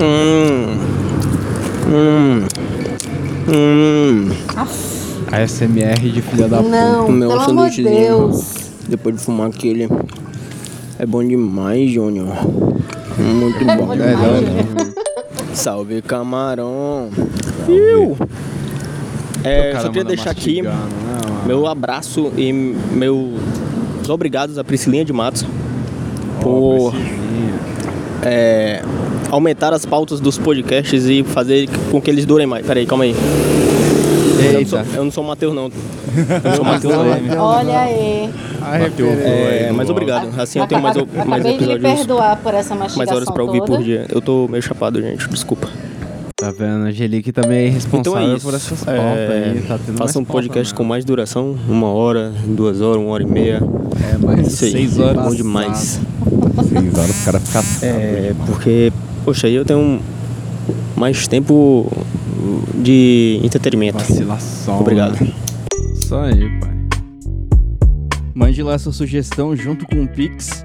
[0.00, 0.78] Hum.
[1.86, 2.46] Hum.
[3.48, 4.28] Hum.
[5.30, 6.68] A SMR de filha da puta.
[6.68, 8.18] Não, Meu pelo amor de sanduíchezinho.
[8.18, 8.54] Deus.
[8.88, 9.88] Depois de fumar aquele.
[10.98, 12.34] É bom demais, Júnior.
[13.18, 13.86] Muito bom.
[13.86, 14.94] bom demais, não, Júnior.
[15.54, 17.10] Salve, camarão.
[19.44, 20.70] É, Cara, só queria deixar aqui né,
[21.46, 25.44] meu abraço e meus obrigados à Priscilinha de Matos
[26.40, 26.94] por
[28.22, 28.82] é,
[29.34, 32.64] aumentar as pautas dos podcasts e fazer com que eles durem mais.
[32.66, 33.14] Peraí, calma aí.
[34.44, 34.96] Eu não sou, Eita.
[34.96, 35.64] eu não sou o Matheus, não.
[35.64, 35.70] Eu
[36.50, 36.94] não sou o Matheus,
[37.26, 37.38] não.
[37.42, 38.30] Olha aí.
[38.78, 39.28] Referência.
[39.28, 40.28] É, mas obrigado.
[40.40, 43.42] Assim eu tenho mais, mais Acabei de episódios, perdoar por essa mastigação mais horas pra
[43.42, 43.76] ouvir toda.
[43.76, 44.06] por dia.
[44.08, 45.28] Eu tô meio chapado, gente.
[45.28, 45.68] Desculpa.
[46.36, 46.84] Tá vendo?
[46.84, 49.62] A Angelique também é responsável Então é por essas É, pautas aí.
[49.66, 50.76] Tá Faça um mais pauta, podcast né?
[50.76, 53.62] com mais duração, uma hora, duas horas, uma hora e meia.
[54.12, 55.22] É, mas aí, seis horas.
[55.24, 56.00] bom demais.
[56.68, 57.62] Seis horas o cara fica.
[57.86, 58.92] É, porque,
[59.24, 60.00] poxa, aí eu tenho
[60.96, 61.90] mais tempo
[62.74, 63.98] de entretenimento.
[63.98, 64.80] Vacilação.
[64.80, 65.20] Obrigado.
[65.20, 65.32] né?
[65.94, 66.74] Isso aí, pai.
[68.34, 70.63] Mande lá sua sugestão junto com o Pix.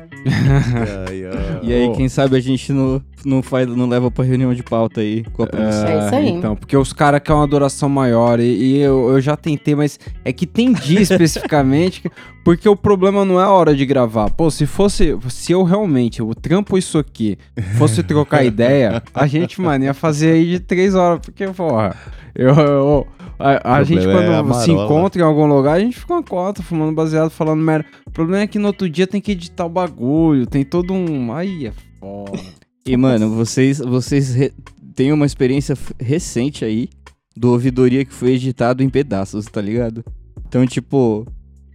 [1.62, 5.02] E aí, quem sabe a gente não, não, faz, não leva pra reunião de pauta
[5.02, 5.88] aí com a produção.
[5.88, 6.30] É isso aí.
[6.30, 10.00] Então, porque os caras querem uma duração maior e, e eu, eu já tentei, mas
[10.24, 12.12] é que tem dia especificamente, que-
[12.44, 14.30] porque o problema não é a hora de gravar.
[14.32, 17.38] Pô, se fosse, se eu realmente, eu trampo isso aqui,
[17.78, 21.96] fosse trocar ideia, a gente, mano, ia fazer aí de três horas, porque, porra,
[22.34, 23.08] eu, eu-
[23.40, 26.62] a, a gente quando é se encontra em algum lugar, a gente fica uma cota,
[26.62, 27.86] fumando baseado, falando merda.
[28.06, 31.32] O problema é que no outro dia tem que editar o bagulho, tem todo um...
[31.34, 32.38] Aí é foda.
[32.86, 34.52] E, mano, vocês, vocês re-
[34.94, 36.90] têm uma experiência recente aí
[37.36, 40.04] do Ouvidoria que foi editado em pedaços, tá ligado?
[40.48, 41.26] Então, tipo,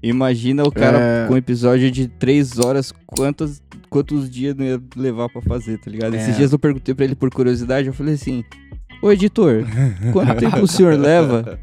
[0.03, 1.27] imagina o cara É.
[1.27, 5.91] com um episódio de três horas, quantos, quantos dias não ia levar pra fazer, tá
[5.91, 6.15] ligado?
[6.15, 6.21] É.
[6.21, 8.45] Esses dias eu perguntei pra ele por curiosidade, eu falei assim,
[9.05, 9.67] ô editor,
[10.13, 11.59] quanto tempo o senhor leva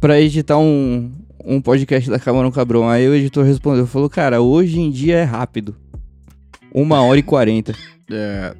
[0.00, 1.12] pra editar um,
[1.44, 2.88] um podcast da Camarão Cabrão?
[2.88, 5.76] Aí o editor respondeu, falou, cara, hoje em dia é rápido.
[6.74, 7.74] Uma hora e quarenta.
[8.10, 8.54] É,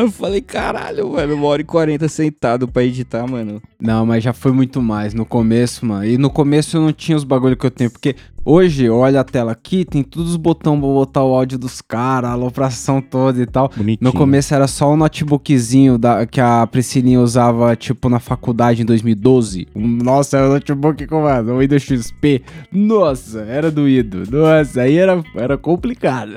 [0.00, 3.60] eu falei, caralho, mano, uma hora e quarenta sentado pra editar, mano.
[3.80, 6.04] Não, mas já foi muito mais no começo, mano.
[6.04, 7.90] E no começo eu não tinha os bagulho que eu tenho.
[7.90, 11.80] Porque hoje, olha a tela aqui, tem todos os botões pra botar o áudio dos
[11.80, 13.70] caras, a alopração toda e tal.
[13.74, 13.98] Bonitinho.
[14.00, 18.84] No começo era só o notebookzinho da, que a Priscilinha usava, tipo, na faculdade em
[18.84, 19.66] 2012.
[19.74, 22.42] Um- Nossa, era o notebook com mano, o Windows XP.
[22.70, 24.22] Nossa, era doído.
[24.30, 26.32] Nossa, aí era, era complicado.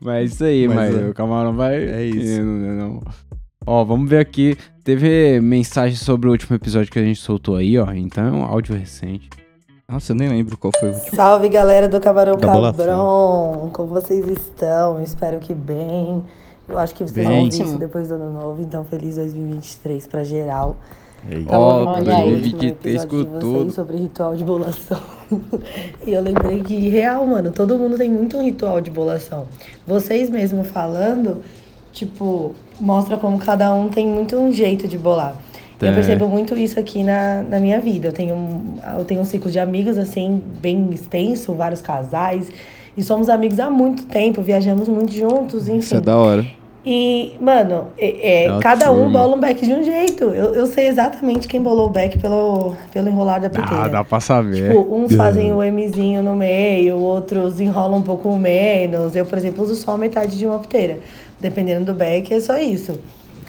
[0.00, 1.08] Mas isso aí, Mas mas, é.
[1.08, 1.76] o camarão vai.
[1.76, 2.42] É isso.
[2.42, 3.02] Não, não, não.
[3.66, 4.56] Ó, vamos ver aqui.
[4.82, 7.90] Teve mensagem sobre o último episódio que a gente soltou aí, ó.
[7.92, 9.30] Então é um áudio recente.
[9.88, 11.16] Nossa, eu nem lembro qual foi o último.
[11.16, 12.36] Salve galera do Camarão.
[12.36, 15.02] Cabrão, como vocês estão?
[15.02, 16.22] Espero que bem.
[16.68, 17.24] Eu acho que vocês Bem.
[17.24, 20.76] vão ouvir isso depois do ano novo, então feliz 2023 pra geral.
[21.48, 22.30] Ó, Tava ouvindo olha aí.
[22.32, 23.58] o último 2023 episódio com de tudo.
[23.58, 25.00] vocês sobre ritual de bolação.
[26.06, 29.46] e eu lembrei que, real, mano, todo mundo tem muito um ritual de bolação.
[29.86, 31.42] Vocês mesmo falando,
[31.92, 35.36] tipo, mostra como cada um tem muito um jeito de bolar.
[35.80, 35.92] Eu É.
[35.94, 38.08] percebo muito isso aqui na, na minha vida.
[38.08, 42.48] Eu tenho, eu tenho um ciclo de amigos, assim, bem extenso, vários casais.
[42.96, 45.78] E somos amigos há muito tempo, viajamos muito juntos, enfim.
[45.78, 46.46] Isso é da hora.
[46.86, 50.24] E, mano, é, é, É cada um bola um back de um jeito.
[50.24, 53.84] Eu, eu sei exatamente quem bolou o back pelo, pelo enrolar da piteira.
[53.84, 54.68] Ah, dá pra saber.
[54.68, 59.16] Tipo, uns fazem o Mzinho no meio, outros enrolam um pouco menos.
[59.16, 60.98] Eu, por exemplo, uso só metade de uma piteira.
[61.40, 63.00] Dependendo do back, é só isso.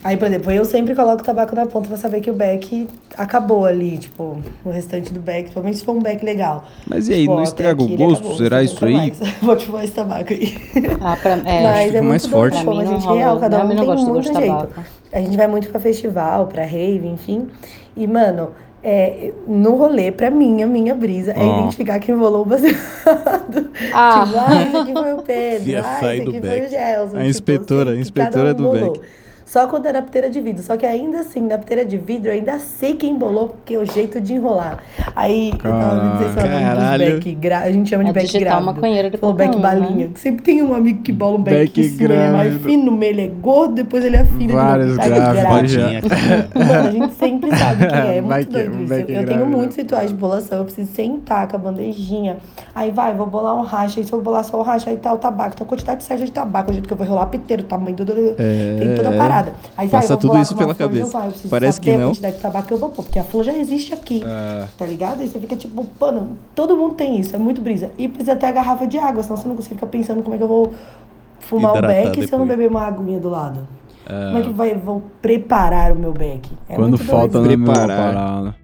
[0.06, 2.88] Aí, por exemplo, eu sempre coloco o tabaco na ponta pra saber que o back
[3.18, 6.64] acabou ali, tipo, o restante do back, principalmente se for um back legal.
[6.86, 8.20] Mas e aí, Tipo, não ó, estraga o gosto?
[8.20, 9.12] acabou, Será isso aí?
[9.42, 10.56] Vou te fumar esse tabaco aí.
[11.02, 12.64] Ah, pra, é, Mas fica é mais muito forte.
[12.64, 13.18] como mim a não gente rola.
[13.18, 14.48] real, cada um tem muito jeito.
[14.48, 14.84] tabaco.
[15.12, 17.48] A gente vai muito pra festival, pra rave, enfim.
[17.98, 18.50] E, mano,
[18.84, 21.62] é, no rolê, pra mim, a minha brisa é Ó.
[21.62, 22.78] identificar quem rolou o baseado.
[23.92, 24.24] Ah.
[24.28, 26.68] Tipo, ah, esse aqui foi o Pedro, ah, esse do aqui foi Beck.
[26.68, 27.06] o Gelson.
[27.06, 28.92] A tipo, inspetora, a inspetora um do bolou.
[28.92, 29.02] Beck.
[29.46, 30.64] Só quando era piteira de vidro.
[30.64, 33.78] Só que ainda assim, na piteira de vidro, eu ainda sei quem bolou, porque é
[33.78, 34.80] o jeito de enrolar.
[35.16, 37.06] Aí, eu tava ouvindo vocês falando Caralho.
[37.06, 39.12] dos Beck, gra- a gente chama de É Beck digitar grávido.
[39.12, 39.62] de qualquer Beck um, né?
[39.62, 40.10] balinha.
[40.16, 42.86] Sempre tem um amigo que bola um Beck, Beck em cima, ele é mais fino,
[42.86, 45.44] no meio ele é gordo, depois ele é fino Vários grávidos
[46.56, 48.18] a gente sempre sabe quem é.
[48.18, 48.94] É muito Beck- doido isso.
[48.94, 50.58] Eu, eu tenho muitos rituais de bolação.
[50.58, 52.38] Eu preciso sentar com a bandejinha.
[52.74, 54.00] Aí vai, vou bolar um racha.
[54.00, 55.52] Aí se eu bolar só o racha, aí tá o tabaco.
[55.54, 57.96] Então a quantidade certa de tabaco, o jeito que eu vou rolar piteiro, o tamanho
[57.96, 58.06] do...
[58.06, 59.35] Tem toda a parada.
[59.78, 61.20] Aí vai, Passa tudo isso pela cabeça.
[61.20, 62.08] preciso Parece que a não.
[62.10, 64.24] quantidade de tabaco que eu vou pôr, porque a flor já existe aqui.
[64.26, 64.66] É.
[64.78, 65.22] Tá ligado?
[65.22, 67.92] Aí você fica tipo, mano, todo mundo tem isso, é muito brisa.
[67.98, 70.38] E precisa ter a garrafa de água, senão você não consegue ficar pensando como é
[70.38, 70.74] que eu vou
[71.40, 72.50] fumar o Hidratar beck se eu não depois.
[72.50, 73.68] beber uma aguinha do lado.
[74.08, 76.48] Como é que vai, vou preparar o meu beck?
[76.70, 77.88] É Quando muito falta Preparar.
[78.14, 78.56] parada.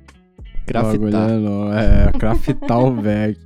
[0.67, 1.29] Craftar.
[1.73, 3.37] É, é, craftar o Vec.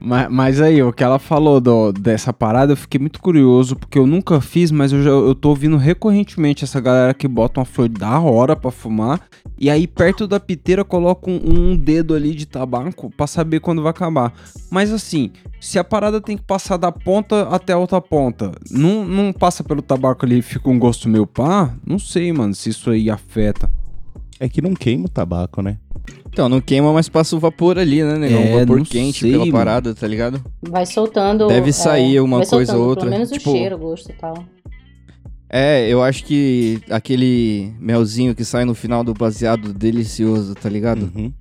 [0.00, 3.98] Mas, mas aí, o que ela falou do- dessa parada, eu fiquei muito curioso, porque
[3.98, 7.66] eu nunca fiz, mas eu, já, eu tô ouvindo recorrentemente essa galera que bota uma
[7.66, 9.20] flor da hora pra fumar,
[9.58, 11.40] e aí perto da piteira coloca um,
[11.72, 14.32] um dedo ali de tabaco pra saber quando vai acabar.
[14.70, 19.04] Mas assim, se a parada tem que passar da ponta até a outra ponta, não,
[19.04, 22.70] não passa pelo tabaco ali e fica um gosto meio pá, não sei, mano, se
[22.70, 23.68] isso aí afeta.
[24.38, 25.78] É que não queima o tabaco, né?
[26.30, 28.40] Então, não queima, mas passa o vapor ali, né, negão?
[28.40, 29.52] É, o vapor não quente sei, pela mano.
[29.52, 30.40] parada, tá ligado?
[30.62, 31.46] Vai soltando.
[31.48, 34.14] Deve sair uma vai coisa ou outra, Pelo menos tipo- o cheiro, o gosto e
[34.14, 34.44] tal.
[35.50, 41.10] É, eu acho que aquele melzinho que sai no final do baseado delicioso, tá ligado?
[41.14, 41.32] Uhum.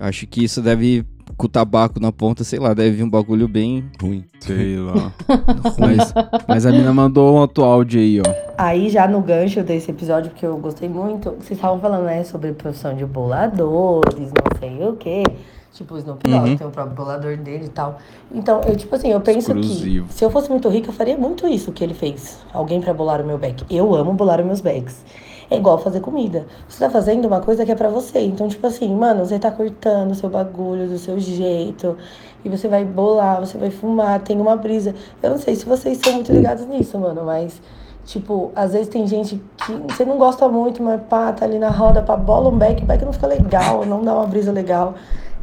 [0.00, 1.04] Acho que isso deve,
[1.42, 3.84] com o tabaco na ponta, sei lá, deve vir um bagulho bem.
[4.00, 4.24] Ruim.
[4.38, 5.12] Sei lá.
[5.76, 6.14] mas,
[6.46, 8.34] mas a mina mandou um outro áudio aí, ó.
[8.56, 12.52] Aí já no gancho desse episódio, porque eu gostei muito, vocês estavam falando, né, sobre
[12.52, 15.24] profissão de boladores, não sei o quê.
[15.72, 16.56] Tipo, o Snoop Dogg Uhum.
[16.56, 17.98] tem o próprio bolador dele e tal.
[18.32, 20.06] Então, eu, tipo assim, eu penso Exclusivo.
[20.06, 22.38] que se eu fosse muito rica, eu faria muito isso que ele fez.
[22.52, 23.64] Alguém pra bolar o meu back.
[23.68, 25.02] Eu amo bolar os meus bags.
[25.52, 26.46] É igual fazer comida.
[26.66, 28.20] Você tá fazendo uma coisa que é pra você.
[28.20, 31.94] Então, tipo assim, mano, você tá cortando o seu bagulho do seu jeito.
[32.42, 34.94] E você vai bolar, você vai fumar, tem uma brisa.
[35.22, 37.60] Eu não sei se vocês são muito ligados nisso, mano, mas.
[38.06, 41.68] Tipo, às vezes tem gente que você não gosta muito, mas pá, tá ali na
[41.68, 44.94] roda, pá, bola um back, back não fica legal, não dá uma brisa legal.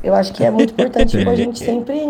[0.03, 2.03] Eu acho que é muito importante, tipo, a gente sempre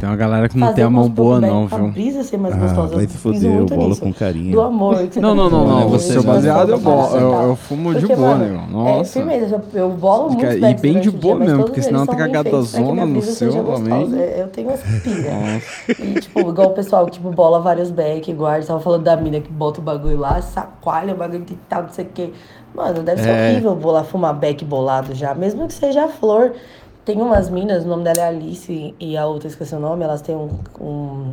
[0.00, 1.88] Tem uma galera que não fazer tem a mão boa, não, viu?
[1.90, 2.96] brisa ser mais Ah, gostosa.
[2.96, 4.00] vai se foder, eu muito bolo nisso.
[4.00, 4.52] com carinho.
[4.52, 5.88] Do amor que você Não, tá não, não, fazendo, não.
[5.90, 8.64] Você gostosa baseado eu, fumo de boa, né?
[8.66, 9.12] É Nossa.
[9.12, 13.04] firmeza, eu, bolo muitos e bem de boa mesmo, porque senão tem cagada minha zona
[13.04, 14.18] no seu também.
[14.18, 15.60] É, Eu tenho essa pira.
[16.02, 18.64] E, tipo, igual o pessoal que tipo, bola vários back, guarda.
[18.66, 21.90] Tava falando da mina que bota o bagulho lá, sacoalha o bagulho e tal, não
[21.90, 22.30] sei o quê.
[22.74, 23.50] Mano, deve ser É.
[23.50, 25.34] horrível bolar, fumar back bolado já.
[25.34, 26.52] Mesmo que seja a flor.
[27.12, 30.22] Tem umas minas, o nome dela é Alice e a outra, esqueci o nome, elas
[30.22, 30.48] têm um,
[30.80, 31.32] um,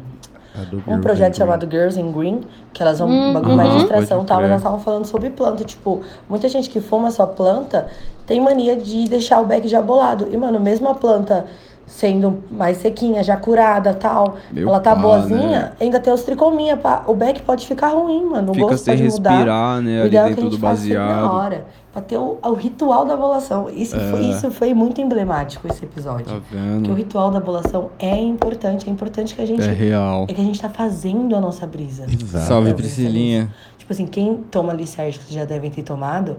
[0.87, 2.41] um projeto chamado Girls in Green,
[2.73, 3.57] que elas vão um bagulho Uhum.
[3.57, 5.63] mais de extração e Pode tal, mas elas estavam falando sobre planta.
[5.63, 7.87] Tipo, muita gente que fuma só planta
[8.25, 10.27] tem mania de deixar o beck já bolado.
[10.31, 11.45] E, mano, mesmo a planta
[11.87, 15.71] sendo mais sequinha, já curada tal, Meu ela tá pá, boazinha, né?
[15.79, 17.03] ainda tem os tricominha, pá.
[17.07, 18.51] O beck pode ficar ruim, mano.
[18.51, 19.29] O Fica gosto sem pode mudar.
[19.31, 19.97] respirar, né?
[19.97, 21.33] O Ali ideal é que a dentro do gente faça sempre na baseado.
[21.33, 21.65] hora.
[21.93, 23.69] Pra ter o, o ritual da bolação.
[23.73, 26.25] Isso, foi, isso foi muito emblemático, esse episódio.
[26.25, 26.93] Tá Porque o vendo?
[26.93, 28.87] ritual da bolação é importante.
[28.87, 30.25] É importante que a gente É real.
[30.29, 32.05] é que a gente tá fazendo a nossa brisa.
[32.05, 32.45] Exato.
[32.45, 33.51] Salve, É, Priscilinha.
[33.79, 36.35] Tipo assim, quem toma licérgico, que já devem ter tomado,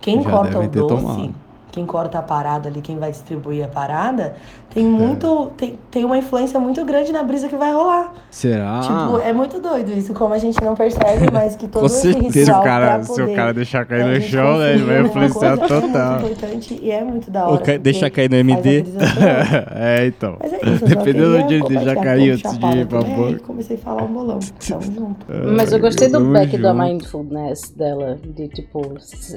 [0.00, 1.34] quem Já corta o doce, tomado.
[1.72, 4.34] Quem corta a parada ali, quem vai distribuir a parada,
[4.74, 5.50] tem muito.
[5.56, 8.12] Tem, tem uma influência muito grande na brisa que vai rolar.
[8.30, 8.80] Será?
[8.80, 12.12] Tipo, é muito doido isso, como a gente não percebe, mas que todo Com esse
[12.12, 15.00] certeza, o cara, pra se o cara deixar cair a no chão, né, ele vai
[15.02, 15.78] influenciar total.
[15.78, 17.62] É muito importante e é muito da hora.
[17.62, 18.84] ca- deixar cair no MD.
[19.74, 20.36] é, então.
[20.42, 23.02] Mas é isso, Dependendo de onde ele já compartilhar caiu como antes de ir pra
[23.02, 23.38] boca.
[23.46, 24.38] Comecei a falar um bolão.
[24.68, 25.26] Tamo junto.
[25.56, 28.18] Mas eu gostei do back da mindfulness dela.
[28.22, 28.82] De tipo,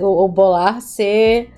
[0.01, 1.49] o bolar ser.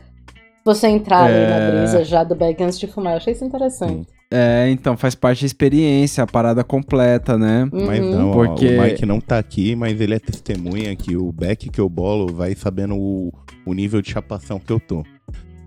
[0.67, 1.47] Você entrar ali É.
[1.49, 3.13] na brisa já do back antes de fumar.
[3.13, 4.07] Eu achei isso interessante.
[4.29, 7.69] É, então faz parte da experiência, a parada completa, né?
[7.71, 8.11] Mas Uhum.
[8.11, 11.69] não, ó, Porque- o Mike não tá aqui, mas ele é testemunha que o back
[11.69, 13.31] que eu bolo vai sabendo o,
[13.65, 15.03] o nível de chapação que eu tô.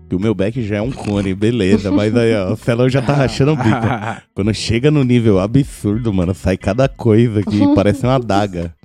[0.07, 3.01] Que o meu back já é um cone, beleza, mas aí, ó, o Celão já
[3.01, 3.69] tá rachando o bico.
[4.35, 8.75] Quando chega no nível absurdo, mano, sai cada coisa que parece uma adaga.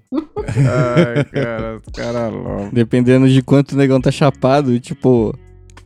[0.49, 2.71] Ai, cara, os caras loucos.
[2.73, 5.37] Dependendo de quanto o negão tá chapado, tipo,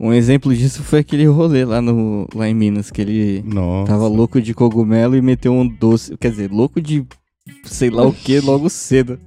[0.01, 3.93] um exemplo disso foi aquele rolê lá, no, lá em Minas, que ele Nossa.
[3.93, 7.05] tava louco de cogumelo e meteu um doce, quer dizer, louco de
[7.65, 9.19] sei lá o que logo cedo.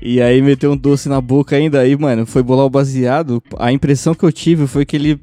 [0.00, 3.42] E aí meteu um doce na boca ainda, aí, mano, foi bolar o baseado.
[3.58, 5.20] A impressão que eu tive foi que ele.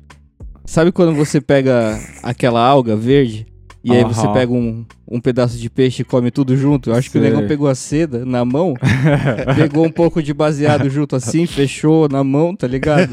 [0.66, 3.48] Sabe quando você pega aquela alga verde?
[3.84, 6.90] E aí você pega um, um pedaço de peixe e come tudo junto?
[6.90, 7.30] Eu acho que o Sei.
[7.30, 8.74] negão pegou a seda na mão,
[9.56, 13.10] pegou um pouco de baseado junto assim, fechou na mão, tá ligado?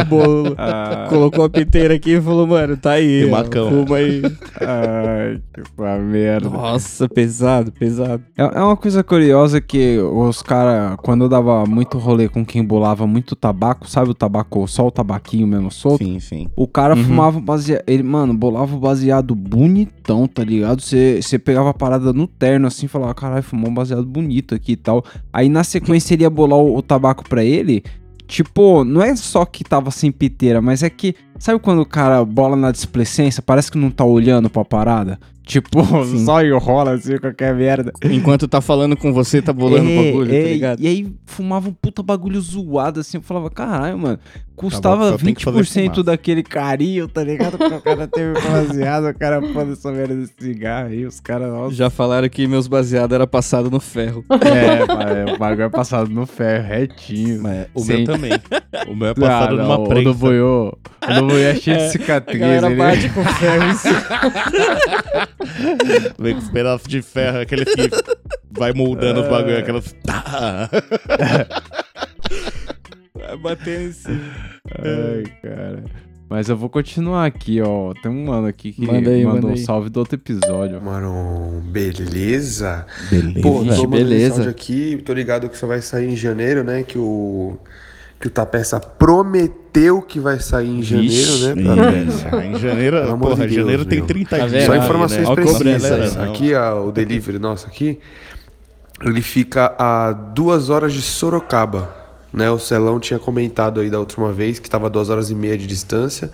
[0.00, 0.54] O bolo.
[0.66, 3.28] Ah, Colocou a piteira aqui e falou, mano, tá aí.
[3.28, 3.68] Macão.
[3.68, 4.22] Fuma aí.
[4.60, 5.62] ai, que
[6.02, 6.48] merda.
[6.48, 8.22] Nossa, pesado, pesado.
[8.36, 12.64] É, é uma coisa curiosa que os caras, quando eu dava muito rolê com quem
[12.64, 16.04] bolava muito tabaco, sabe o tabaco, só o tabaquinho mesmo solto?
[16.04, 16.48] Sim, sim.
[16.56, 17.04] O cara Uhum.
[17.04, 17.82] fumava baseado.
[17.86, 20.80] Ele, mano, bolava o baseado bonitão, tá ligado?
[20.80, 24.54] Você você pegava a parada no terno assim e falava, caralho, fumou um baseado bonito
[24.54, 25.04] aqui e tal.
[25.32, 27.82] Aí na sequência ele ia bolar o, o tabaco pra ele.
[28.26, 31.14] Tipo, não é só que tava sem piteira, mas é que.
[31.38, 33.42] Sabe quando o cara bola na displicência?
[33.42, 35.18] Parece que não tá olhando pra parada.
[35.44, 35.84] Tipo,
[36.24, 37.92] só enrola assim, qualquer merda.
[38.02, 40.80] Enquanto tá falando com você, tá bolando o É, bagulho, é, tá ligado?
[40.80, 43.18] E aí fumava um puta bagulho zoado assim.
[43.18, 44.18] Eu falava, caralho, mano,
[44.56, 46.02] custava que fazer 20% fumaça.
[46.02, 47.58] daquele carinho, tá ligado?
[47.58, 51.74] Porque o cara teve baseado, o cara pôs essa merda desse cigarro aí, os caras.
[51.74, 54.24] Já falaram que meus baseados era passado no ferro.
[54.44, 57.42] É, o bagulho é passado no ferro, retinho.
[57.42, 58.32] Mas o Sem- meu também.
[58.88, 60.04] O meu é Ah, passado não, numa o prensa.
[60.04, 60.68] do Boiô,
[61.08, 62.40] o do Boiô é cheio de A cicatriz.
[62.40, 64.02] galera ele- bate com ferro em cima.
[66.18, 67.88] Vem com os pedaços de ferro, aquele que
[68.50, 69.94] vai moldando os bagulho, aquelas...
[70.04, 70.70] Tá.
[73.26, 74.20] Vai bater em cima.
[74.78, 75.84] Ai, cara.
[76.28, 77.92] Mas eu vou continuar aqui, ó.
[78.02, 79.58] Tem um mano aqui que Manda aí, mandou manda um aí.
[79.58, 80.80] salve do outro episódio.
[80.80, 82.86] Maron, beleza?
[83.10, 83.40] Beleza.
[83.40, 84.48] Pô, tô beleza.
[84.48, 86.82] aqui, tô ligado que só vai sair em janeiro, né?
[86.82, 87.58] Que o
[88.20, 92.42] que o Tapeça prometeu que vai sair em janeiro, né?
[92.42, 94.06] É, em janeiro, porra, de Deus, janeiro tem meu.
[94.06, 94.64] 30 Tá dias.
[94.64, 95.34] Só aí, informações né?
[95.34, 96.16] Precisas.
[96.16, 97.98] Aqui, ó, o delivery nosso aqui,
[99.02, 102.03] ele fica a duas horas de Sorocaba.
[102.34, 105.56] Né, o Celão tinha comentado aí da última vez que estava duas horas e meia
[105.56, 106.32] de distância.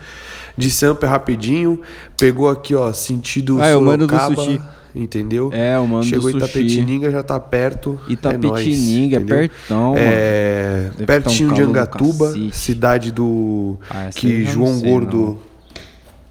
[0.57, 1.83] De Sampa é rapidinho.
[2.19, 4.61] Pegou aqui, ó, sentido Ah, é o mano do Sorocaba, sushi.
[4.95, 5.51] entendeu?
[5.53, 6.45] É, o mano Chegou do sushi.
[6.59, 8.01] Itapetininga, já tá perto.
[8.09, 9.95] Itapetininga, é, é, nóis, pertão.
[9.99, 15.17] É, Deve pertinho tá um de do Angatuba, cidade do Ah, que João sei, Gordo
[15.19, 15.39] não.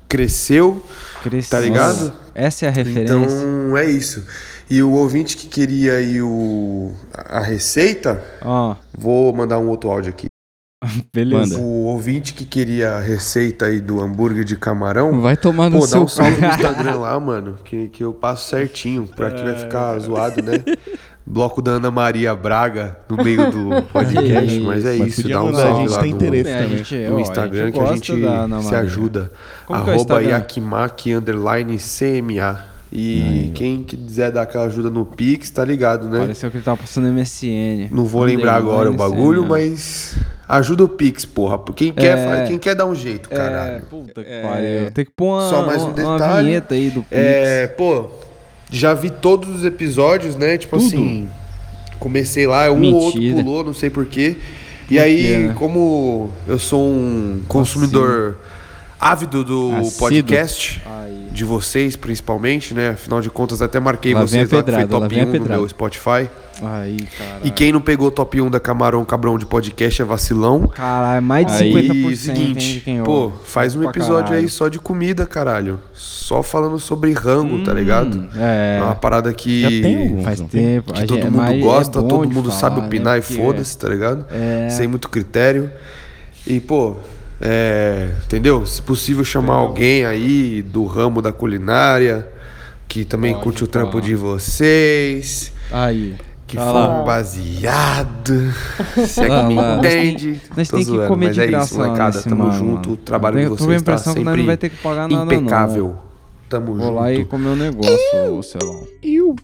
[0.07, 0.83] cresceu.
[1.21, 1.59] Cresceu.
[1.59, 2.11] Tá ligado?
[2.33, 3.13] Essa é a referência.
[3.13, 4.23] Então é isso.
[4.69, 10.11] E o ouvinte que queria aí o, a receita, Ó, vou mandar um outro áudio
[10.11, 10.27] aqui.
[11.13, 11.57] beleza.
[11.57, 15.87] O ouvinte que queria a receita aí do hambúrguer de camarão, Vai tomar no pô,
[15.87, 16.11] dá seu um cu.
[16.11, 20.41] salve no Instagram lá, mano, que, que eu passo certinho, pra que vai ficar zoado,
[20.41, 20.63] né?
[21.25, 25.47] Bloco da Ana Maria Braga no meio do podcast, mas é Mas isso, dá um
[25.47, 28.11] mandar, a salve gente lá tem no, interesse É, gente, no ó, Instagram a gente
[28.11, 29.31] que a gente se ajuda.
[29.65, 30.23] Como é o Arroba?
[30.23, 32.78] Yakimaki underline CMA.
[32.91, 36.19] E quem quiser dar aquela ajuda no Pix, tá ligado, né?
[36.21, 37.87] Pareceu que ele tava passando MSN.
[37.91, 39.47] Não vou Mandei lembrar agora o bagulho, né?
[39.49, 40.15] mas
[40.47, 41.59] ajuda o Pix, porra.
[41.75, 43.81] Quem quer, faz- quem quer dar um jeito, É, caralho.
[43.83, 44.91] puta que pariu.
[44.91, 46.47] Tem que pôr uma, Só mais um uma- uma detalhe.
[46.47, 47.11] vinheta aí do Pix.
[47.11, 48.09] É, pô,
[48.71, 50.57] já vi todos os episódios, né?
[50.57, 51.29] Tipo assim,
[51.99, 54.37] comecei lá, um ou outro pulou, não sei porquê.
[54.89, 55.53] E aí, quê, né?
[55.55, 58.37] como eu sou um consumidor
[58.99, 61.27] ávido do podcast, Aí.
[61.31, 62.89] de vocês principalmente, né?
[62.89, 65.25] Afinal de contas, até marquei Lá vocês lá que foi pedrada, top vem a 1
[65.27, 65.57] no pedrada.
[65.59, 66.29] meu Spotify.
[66.61, 66.97] Aí.
[67.41, 70.67] E quem não pegou top 1 da Camarão Cabrão de podcast é vacilão.
[70.67, 74.39] Caralho, mais de Aí, 50% E seguinte, quem pô, faz um episódio caralho.
[74.41, 75.79] aí só de comida, caralho.
[75.93, 78.27] Só falando sobre rango, tá ligado?
[78.35, 80.91] É, É uma parada que, Já tem faz tempo.
[80.91, 83.21] que todo gente- mundo mas é gosta, bom todo mundo falar, sabe né, opinar e
[83.21, 84.25] porque foda-se, tá ligado?
[84.29, 84.67] É.
[84.69, 85.71] Sem muito critério.
[86.45, 86.97] E, pô,
[87.41, 88.65] é, entendeu?
[88.65, 92.27] Se possível, chamar alguém aí do ramo da culinária,
[92.87, 94.03] que também Pode curte o trampo falar.
[94.03, 96.15] de vocês, Aí.
[96.47, 97.01] que Tá for lá.
[97.01, 98.53] um baseado.
[99.07, 99.77] Se é que me lá.
[99.77, 100.41] entende.
[100.55, 102.21] Tem que comer mas de é graça isso, molecada.
[102.23, 102.89] Tamo mano, junto.
[102.89, 102.93] mano.
[102.93, 105.25] O trabalho Eu de vocês tá impressão que sempre não vai ter que pagar nada,
[105.25, 105.33] não.
[105.33, 105.97] impecável.
[106.49, 106.93] Tamo Vou junto.
[106.95, 108.83] lá e comer um negócio, ô Celão.
[109.03, 109.35] Iu.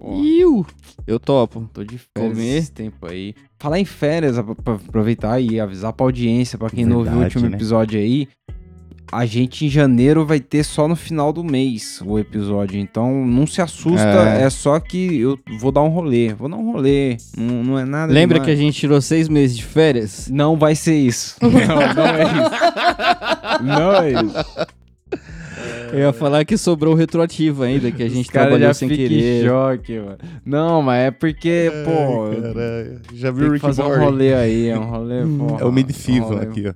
[0.00, 0.66] Ó, Iu.
[1.06, 1.68] Eu topo.
[1.72, 2.56] Tô de férias Comer.
[2.58, 3.34] esse tempo aí.
[3.58, 7.36] Falar em férias, pra, aproveitar e avisar pra audiência, pra quem não ouviu o Verdade,
[7.36, 7.56] último né?
[7.56, 8.28] episódio aí.
[9.12, 12.78] A gente em janeiro vai ter só no final do mês o episódio.
[12.78, 14.06] Então não se assusta,
[14.38, 14.42] É.
[14.42, 16.32] é, só que eu vou dar um rolê.
[16.32, 17.16] Vou dar um rolê.
[17.36, 18.12] Não, não é nada.
[18.12, 18.58] Lembra que a demais.
[18.60, 20.28] gente tirou seis meses de férias?
[20.30, 21.34] Não vai ser isso.
[21.42, 21.50] Não,
[21.94, 23.64] não é isso.
[23.64, 24.70] Não é isso.
[25.92, 29.08] Eu ia falar que sobrou retroativo ainda, que a gente trabalhou já sem ficam em
[29.08, 29.44] querer.
[29.46, 30.18] choque, mano.
[30.44, 33.00] Não, mas é porque, pô, Ai, caralho.
[33.14, 34.04] Já viu o Rick fazer um Morty?
[34.04, 35.58] rolê aí, é um rolê, pô.
[35.60, 36.72] É o mid-season aqui, ó.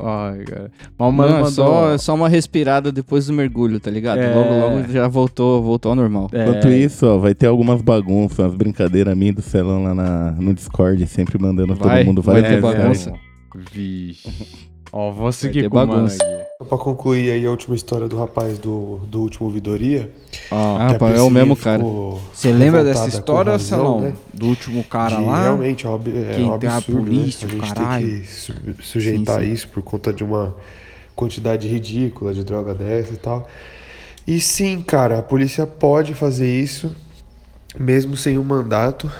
[0.00, 0.70] Ai, cara.
[0.98, 1.50] Mas o mano Não, é mandou...
[1.50, 4.18] só, só uma respirada depois do mergulho, tá ligado?
[4.18, 4.34] É.
[4.34, 6.28] Logo, logo já voltou, voltou ao normal.
[6.30, 10.32] É, Enquanto isso, ó, vai ter algumas bagunças, umas brincadeiras minhas do Celão lá na,
[10.32, 13.12] no Discord, sempre mandando Vai, todo mundo vai várias ter bagunça.
[13.72, 14.28] Vixe.
[14.92, 16.16] Ó, vou seguir com bagunça.
[16.58, 20.10] Só pra concluir aí a última história do rapaz do, do último ouvidoria.
[20.50, 21.82] Ah, que a pá, é o mesmo cara.
[21.82, 24.00] você lembra dessa história, razão, Celão?
[24.00, 24.14] né?
[24.34, 25.42] Do último cara De- lá?
[25.42, 27.54] Realmente, é um, ab- é que um tem a absurdo, polícia, né?
[27.54, 28.06] A gente caralho.
[28.08, 29.52] tem que su- sujeitar Sim, sim.
[29.52, 30.54] isso por conta de uma
[31.14, 33.48] quantidade ridícula de droga dessa e tal.
[34.26, 36.94] E sim, cara, a polícia pode fazer isso
[37.78, 39.10] mesmo sem um mandato.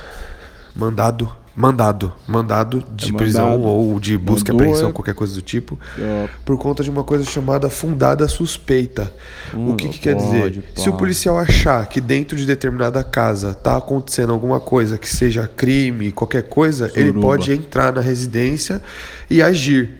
[0.75, 1.33] Mandado.
[1.59, 2.13] Mandado.
[2.25, 3.65] Mandado de É prisão mandado.
[3.65, 4.93] ou de busca e apreensão, é.
[4.93, 9.13] qualquer coisa do tipo Ó, por conta de uma coisa chamada fundada suspeita.
[9.53, 10.65] Hum, o que, que quer pode, dizer?
[10.77, 15.49] Se o policial achar que dentro de determinada casa tá acontecendo alguma coisa que seja
[15.49, 17.27] crime, qualquer coisa, ele Suruba.
[17.27, 18.81] pode entrar na residência
[19.29, 19.91] e agir.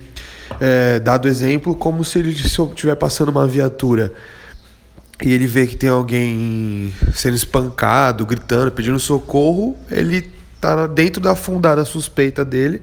[0.61, 4.13] É, dado exemplo, como se ele estiver passando uma viatura
[5.21, 11.35] e ele vê que tem alguém sendo espancado, gritando, pedindo socorro, ele tá dentro da
[11.35, 12.83] fundada suspeita dele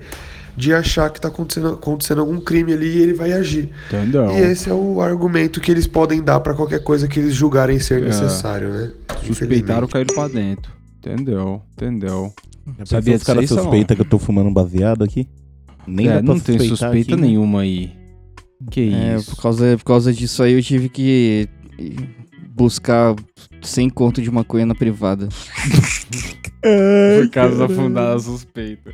[0.58, 3.70] de achar que tá acontecendo, acontecendo algum crime ali e ele vai agir.
[3.88, 4.32] Entendeu?
[4.32, 7.78] E esse é o argumento que eles podem dar pra qualquer coisa que eles julgarem
[7.80, 8.06] ser É.
[8.06, 8.92] necessário, né?
[9.26, 10.72] Suspeitaram caíram pra dentro.
[10.98, 11.62] Entendeu?
[11.74, 12.34] Entendeu?
[12.80, 15.28] Já Sabia pensou os caras disso aí, suspeitam que eu tô fumando um baseado aqui?
[15.86, 17.28] Nem é, não tem suspeita aqui, né?
[17.28, 17.92] nenhuma aí.
[18.72, 19.36] Que É, isso.
[19.36, 21.48] por causa, por causa disso aí eu tive que
[22.56, 23.14] buscar
[23.62, 25.28] 100 conto de maconha na privada.
[27.22, 28.92] Por causa da fundada suspeita.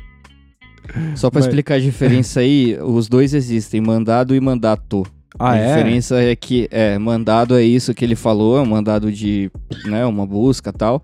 [1.14, 5.04] Só pra Mas- explicar a diferença aí, os dois existem, mandado e mandato.
[5.38, 5.66] Ah, a é?
[5.68, 9.50] diferença é que, é, mandado é isso que ele falou, é um mandado de,
[9.86, 11.00] né, uma busca e tal.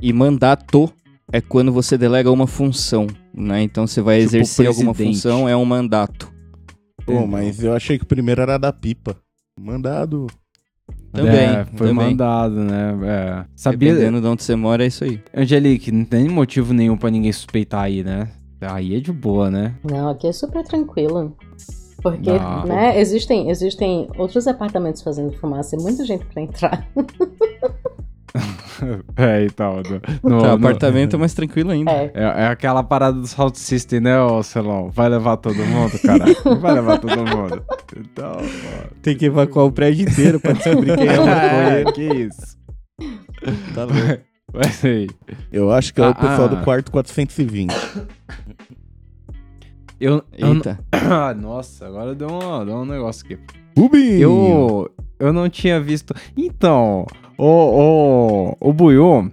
[0.00, 0.90] E mandato
[1.30, 3.62] é quando você delega uma função, né?
[3.62, 6.32] Então você vai Tipo exercer alguma função, é um mandato.
[7.04, 9.16] Pô, mas eu achei que o primeiro era da pipa.
[9.60, 10.26] Mandado.
[11.16, 11.94] Também, É, foi também.
[12.10, 12.94] mandado, né?
[13.04, 13.44] É.
[13.54, 15.20] Sabia, Dependendo de onde você mora, é isso aí.
[15.34, 18.28] Angelique, não tem motivo nenhum pra ninguém suspeitar aí, né?
[18.60, 19.74] Aí é de boa, né?
[19.84, 21.36] Não, aqui é super tranquilo.
[22.02, 22.64] Porque, Não.
[22.66, 26.86] né, existem, existem outros apartamentos fazendo fumaça e muita gente pra entrar.
[29.16, 29.76] É, e tal.
[29.76, 31.90] No, no- Tá, no- apartamento é mais tranquilo ainda.
[31.90, 32.12] É.
[32.14, 34.90] É, é aquela parada do Sound System, né, ô Celão?
[34.90, 36.36] Vai levar todo mundo, caralho.
[36.60, 37.64] Vai levar todo mundo.
[37.96, 38.90] Então, mano.
[39.02, 42.56] Tem que evacuar o prédio inteiro pra descobrir quem é o É, que isso.
[43.74, 44.22] Tá louco.
[44.54, 45.08] Mas aí.
[45.52, 46.48] Eu acho que é Ah, o pessoal ah.
[46.48, 47.72] do quarto 420.
[49.98, 50.78] Eu, eu, Eita.
[50.92, 53.38] Ah, nossa, agora deu, uma, deu um negócio aqui.
[53.76, 54.20] Rubinho!
[54.20, 56.14] Eu, eu não tinha visto.
[56.36, 57.06] Então,
[57.36, 59.30] o, o, o Buiu,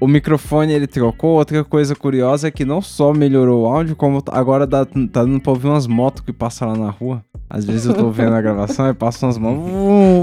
[0.00, 1.36] o microfone ele trocou.
[1.36, 5.40] Outra coisa curiosa é que não só melhorou o áudio, como agora dá, tá dando
[5.40, 7.24] pra ouvir umas motos que passam lá na rua.
[7.50, 9.70] Às vezes eu tô vendo a gravação e passam umas motos.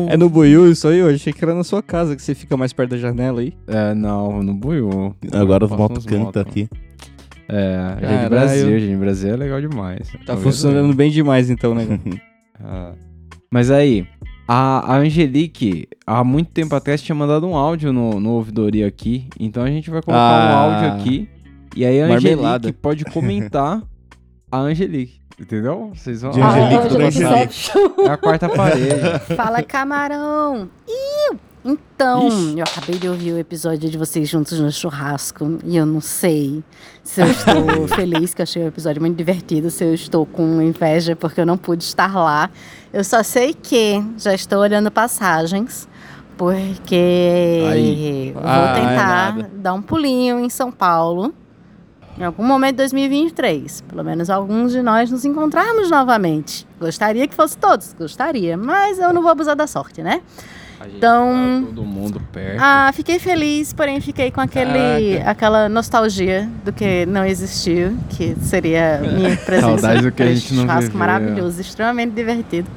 [0.09, 0.99] É no Buiu isso aí?
[0.99, 3.53] Eu achei que era na sua casa, que você fica mais perto da janela aí.
[3.67, 5.15] É, não, no Buiu.
[5.31, 6.67] Agora Passam motos cantam aqui.
[7.47, 8.29] É, gente, Caralho.
[8.29, 10.11] Brasil, gente, Brasil é legal demais.
[10.11, 11.85] Tá Talvez funcionando bem demais então, né?
[12.61, 12.91] Ah.
[13.51, 14.07] Mas aí,
[14.47, 19.27] a, Angelique, há muito tempo atrás, tinha mandado um áudio no, no ouvidoria aqui.
[19.39, 20.53] Então a gente vai colocar um Ah.
[20.53, 21.29] áudio aqui.
[21.75, 22.67] E aí a Marmelada.
[22.67, 23.81] Angelique pode comentar
[24.51, 25.19] a Angelique.
[25.39, 25.91] Entendeu?
[25.95, 26.31] Vocês vão.
[26.31, 27.71] De Ah, Angelique pra Angelique.
[28.05, 29.35] É a quarta parede.
[29.35, 30.69] Fala, camarão!
[30.87, 31.39] Iu!
[31.63, 35.99] Então, eu acabei de ouvir o episódio de vocês juntos no churrasco e eu não
[35.99, 36.63] sei
[37.03, 40.61] se eu estou feliz, que eu achei o episódio muito divertido, se eu estou com
[40.61, 42.49] inveja porque eu não pude estar lá.
[42.93, 45.87] Eu só sei que já estou olhando passagens,
[46.37, 48.31] porque Aí.
[48.33, 49.51] vou Ah, é tentar nada.
[49.55, 51.33] dar um pulinho em São Paulo.
[52.17, 56.67] Em algum momento de 2023, pelo menos alguns de nós nos encontrarmos novamente.
[56.79, 60.21] Gostaria que fosse todos, gostaria, mas eu não vou abusar da sorte, né?
[60.95, 62.59] Então- todo mundo perto.
[62.61, 68.99] Ah, fiquei feliz, porém fiquei com aquele, aquela nostalgia do que não existiu, que seria
[69.01, 69.67] minha presença.
[69.79, 70.99] Saudades do que a gente não churrasco viveu.
[70.99, 72.67] maravilhoso, extremamente divertido.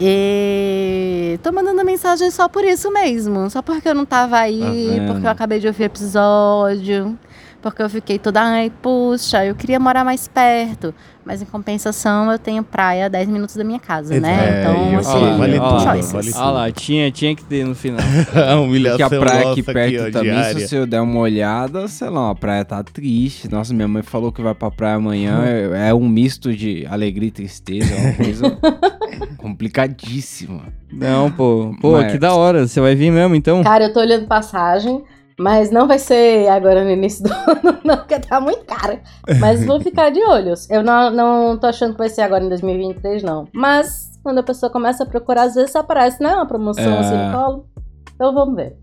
[0.00, 5.12] E tô mandando mensagem só por isso mesmo, só porque eu não tava aí, Tá
[5.12, 7.18] porque eu acabei de ouvir o episódio,
[7.60, 10.94] porque eu fiquei toda, ai, puxa, eu queria morar mais perto,
[11.24, 14.58] mas em compensação eu tenho praia a 10 minutos da minha casa, né?
[14.58, 16.12] É, Então, eu assim, sei, vale tudo, choices.
[16.12, 18.00] vale Ah lá, tinha, tinha que ter no final.
[18.48, 20.60] a humilhação Que a praia aqui perto ó, também, diária.
[20.60, 23.50] se você der uma olhada, sei lá, a praia tá triste.
[23.50, 25.42] Nossa, minha mãe falou que vai pra praia amanhã.
[25.44, 28.58] É, é um misto de alegria e tristeza, é uma coisa
[29.36, 30.62] complicadíssima.
[30.92, 31.74] Não, pô.
[31.80, 32.66] Pô, Mas- que da hora.
[32.66, 33.62] Você vai vir mesmo, então?
[33.62, 35.02] Cara, eu tô olhando passagem,
[35.38, 39.00] mas não vai ser agora no início do ano, não, porque tá muito cara.
[39.40, 40.68] Mas vou ficar de olhos.
[40.68, 43.46] Eu não, não tô achando que vai ser agora em 2023, não.
[43.52, 46.34] Mas quando a pessoa começa a procurar, às vezes aparece, né?
[46.34, 46.98] Uma promoção É.
[46.98, 47.66] assim no colo.
[48.14, 48.76] Então vamos ver.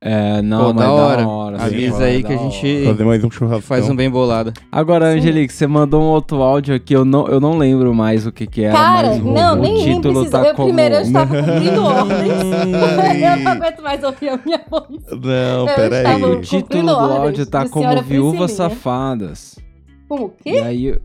[0.00, 1.26] É, não, Pô, mas da hora.
[1.28, 1.58] hora.
[1.58, 2.50] sim, Avisa aí da que a hora.
[2.50, 3.62] gente Fazer mais um churrasco.
[3.62, 4.52] faz um bem bolado.
[4.70, 8.30] Agora, Angelique, você mandou um outro áudio aqui, eu não, eu não lembro mais o
[8.30, 10.38] que que era, Cara, mas o, não, o nem, nem título precisa.
[10.40, 10.68] tá eu, como...
[10.68, 12.32] Primeiro eu estava cumprindo ordens.
[12.32, 14.86] Eu não aguento mais ouvir a minha voz.
[15.10, 16.22] Não, peraí.
[16.22, 18.52] O título do áudio tá como Viúvas.
[18.52, 19.58] Safadas.
[20.08, 20.58] Como o E quê?
[20.60, 20.98] aí,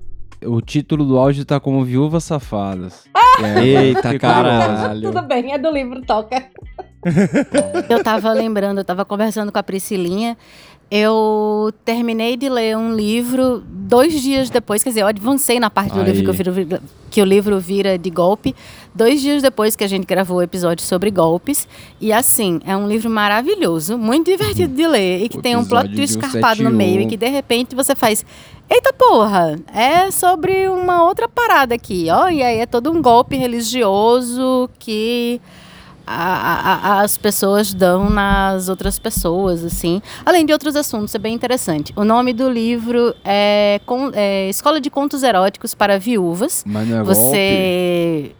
[0.47, 3.05] o título do áudio tá como Viúvas Safadas.
[3.39, 5.01] E aí, Eita, caralho.
[5.11, 6.45] Tudo bem, é do livro, toca.
[7.89, 10.37] Eu tava lembrando, eu tava conversando com a Priscilinha.
[10.91, 15.91] Eu terminei de ler um livro dois dias depois, quer dizer, eu avancei na parte
[15.93, 16.11] do Aí.
[16.11, 18.55] livro que, viro- que o livro vira de golpe,
[18.93, 21.67] dois dias depois que a gente gravou o episódio sobre golpes.
[21.99, 25.65] E assim, é um livro maravilhoso, muito divertido de ler e que O tem um
[25.65, 26.77] plot twist escarpado no 171.
[26.77, 28.23] meio e que de repente você faz.
[28.69, 29.55] Eita porra!
[29.73, 32.29] É sobre uma outra parada aqui, ó.
[32.29, 35.39] E aí é todo um golpe religioso que
[36.07, 40.01] a- a- as pessoas dão nas outras pessoas, assim.
[40.25, 41.93] Além de outros assuntos, é bem interessante.
[41.95, 43.79] O nome do livro é,
[44.13, 46.63] é Escola de Contos Eróticos para Viúvas.
[46.65, 48.35] Mas não é golpe?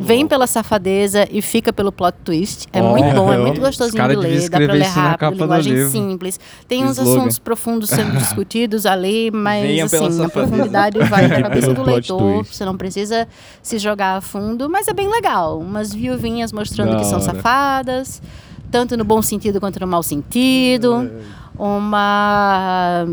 [0.00, 2.66] Vem pela safadeza e fica pelo plot twist.
[2.72, 5.88] É Ó, muito bom, é muito gostosinho de ler, dá pra ler na rápido, linguagem
[5.88, 6.38] simples.
[6.68, 7.18] Tem uns Slogan.
[7.18, 12.18] assuntos profundos sendo discutidos ali, mas Venha assim, a profundidade vai pra cabeça do leitor.
[12.42, 12.54] twist.
[12.56, 13.26] Você não precisa
[13.62, 15.58] se jogar a fundo, mas é bem legal.
[15.58, 17.24] Umas viuvinhas mostrando Da que são hora.
[17.34, 18.20] safadas,
[18.70, 21.10] tanto no bom sentido quanto no mau sentido.
[21.58, 23.06] Uma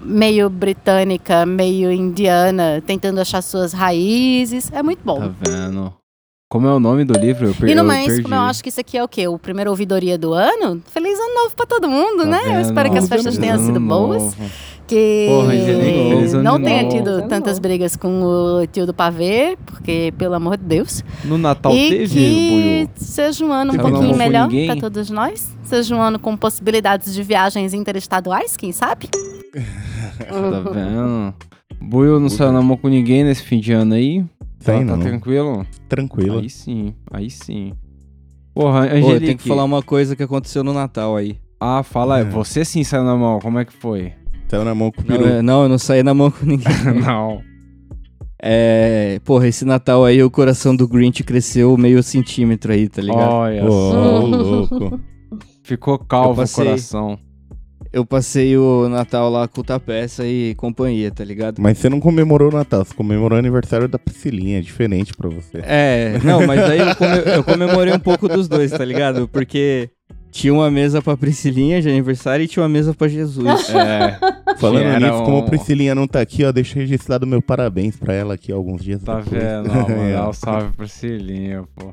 [0.00, 4.70] meio britânica, meio indiana, tentando achar suas raízes.
[4.72, 5.20] É muito bom.
[5.20, 5.92] Tá vendo?
[6.50, 7.46] Como é o nome do livro?
[7.48, 8.22] Eu per- E no eu mais, perdi.
[8.22, 9.28] como eu acho que isso aqui é o quê?
[9.28, 10.82] O primeiro ouvidoria do ano?
[10.92, 12.38] Feliz ano novo pra todo mundo, Tá né?
[12.44, 12.60] Eu vendo?
[12.62, 14.22] espero que as festas tenham sido boas.
[14.22, 14.36] novo.
[14.88, 17.60] Que Porra, Angelique, não tenha tido Ano tantas novo.
[17.60, 21.04] brigas com o tio do pavê, porque, pelo amor de Deus.
[21.24, 22.90] No Natal e teve, que Buiu?
[22.96, 24.66] seja um ano um pouquinho melhor ninguém?
[24.66, 25.48] pra todos nós.
[25.62, 29.08] Seja um ano com possibilidades de viagens interestaduais, quem sabe?
[29.52, 31.34] Tá vendo?
[31.80, 34.22] Buiu não saiu na mão com ninguém nesse fim de ano aí?
[34.62, 35.00] Tá, Sei tá não.
[35.00, 35.66] tranquilo?
[35.88, 36.38] Tranquilo.
[36.40, 37.72] Aí sim, aí sim.
[38.54, 39.26] Porra, Pô, eu Angelique.
[39.26, 41.38] tenho que falar uma coisa que aconteceu no Natal aí.
[41.58, 42.24] Ah, fala, É.
[42.24, 44.12] você sim saiu na mão, como é que foi?
[44.48, 45.28] Saiu na mão com o Não, peru.
[45.28, 46.66] é- não, eu não saí na mão com ninguém.
[47.06, 47.40] não.
[48.42, 49.20] É.
[49.24, 53.30] Porra, esse Natal aí o coração do Grinch cresceu meio centímetro aí, tá ligado?
[53.30, 54.20] Olha Ô, só.
[54.22, 55.00] ô, louco.
[55.62, 57.18] Ficou calvo Eu passei- o coração.
[57.92, 61.60] Eu passei o Natal lá com o Tapeça e companhia, tá ligado?
[61.60, 65.28] Mas você não comemorou o Natal, você comemorou o aniversário da Priscilinha, é diferente pra
[65.28, 65.58] você.
[65.64, 69.26] É, não, mas aí eu, come- eu comemorei um pouco dos dois, tá ligado?
[69.26, 69.90] Porque
[70.30, 73.68] tinha uma mesa pra Priscilinha de aniversário e tinha uma mesa pra Jesus.
[73.70, 74.16] É,
[74.58, 77.26] Falando Era nisso, como um- a Priscilinha não tá aqui, ó, deixa eu registrar do
[77.26, 79.42] meu parabéns pra ela aqui alguns dias tá depois.
[79.42, 79.68] vendo?
[79.68, 79.96] Ó, É.
[79.96, 81.92] mandar um salve pra Cilinha, pô.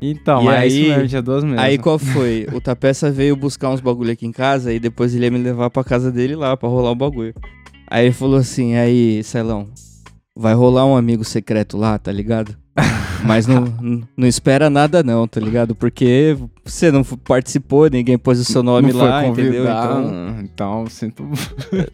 [0.00, 1.60] Então, E é isso aí- mesmo, tinha duas mesmo.
[1.60, 2.46] Aí qual foi?
[2.52, 5.70] O Tapeça veio buscar uns bagulho aqui em casa e depois ele ia me levar
[5.70, 7.34] pra casa dele lá pra rolar o bagulho.
[7.88, 9.68] Aí ele falou assim: aí, Celão,
[10.36, 12.56] vai rolar um amigo secreto lá, tá ligado?
[13.24, 13.64] Mas não,
[14.16, 15.74] não espera nada não, tá ligado?
[15.74, 19.64] Porque você não participou, ninguém pôs o seu nome não lá, entendeu?
[19.64, 21.26] Então então sinto...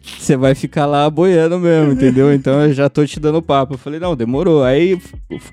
[0.03, 2.33] você vai ficar lá boiando mesmo, entendeu?
[2.33, 3.75] Então eu já tô te dando papo.
[3.75, 4.63] Eu falei, não, demorou.
[4.63, 4.99] Aí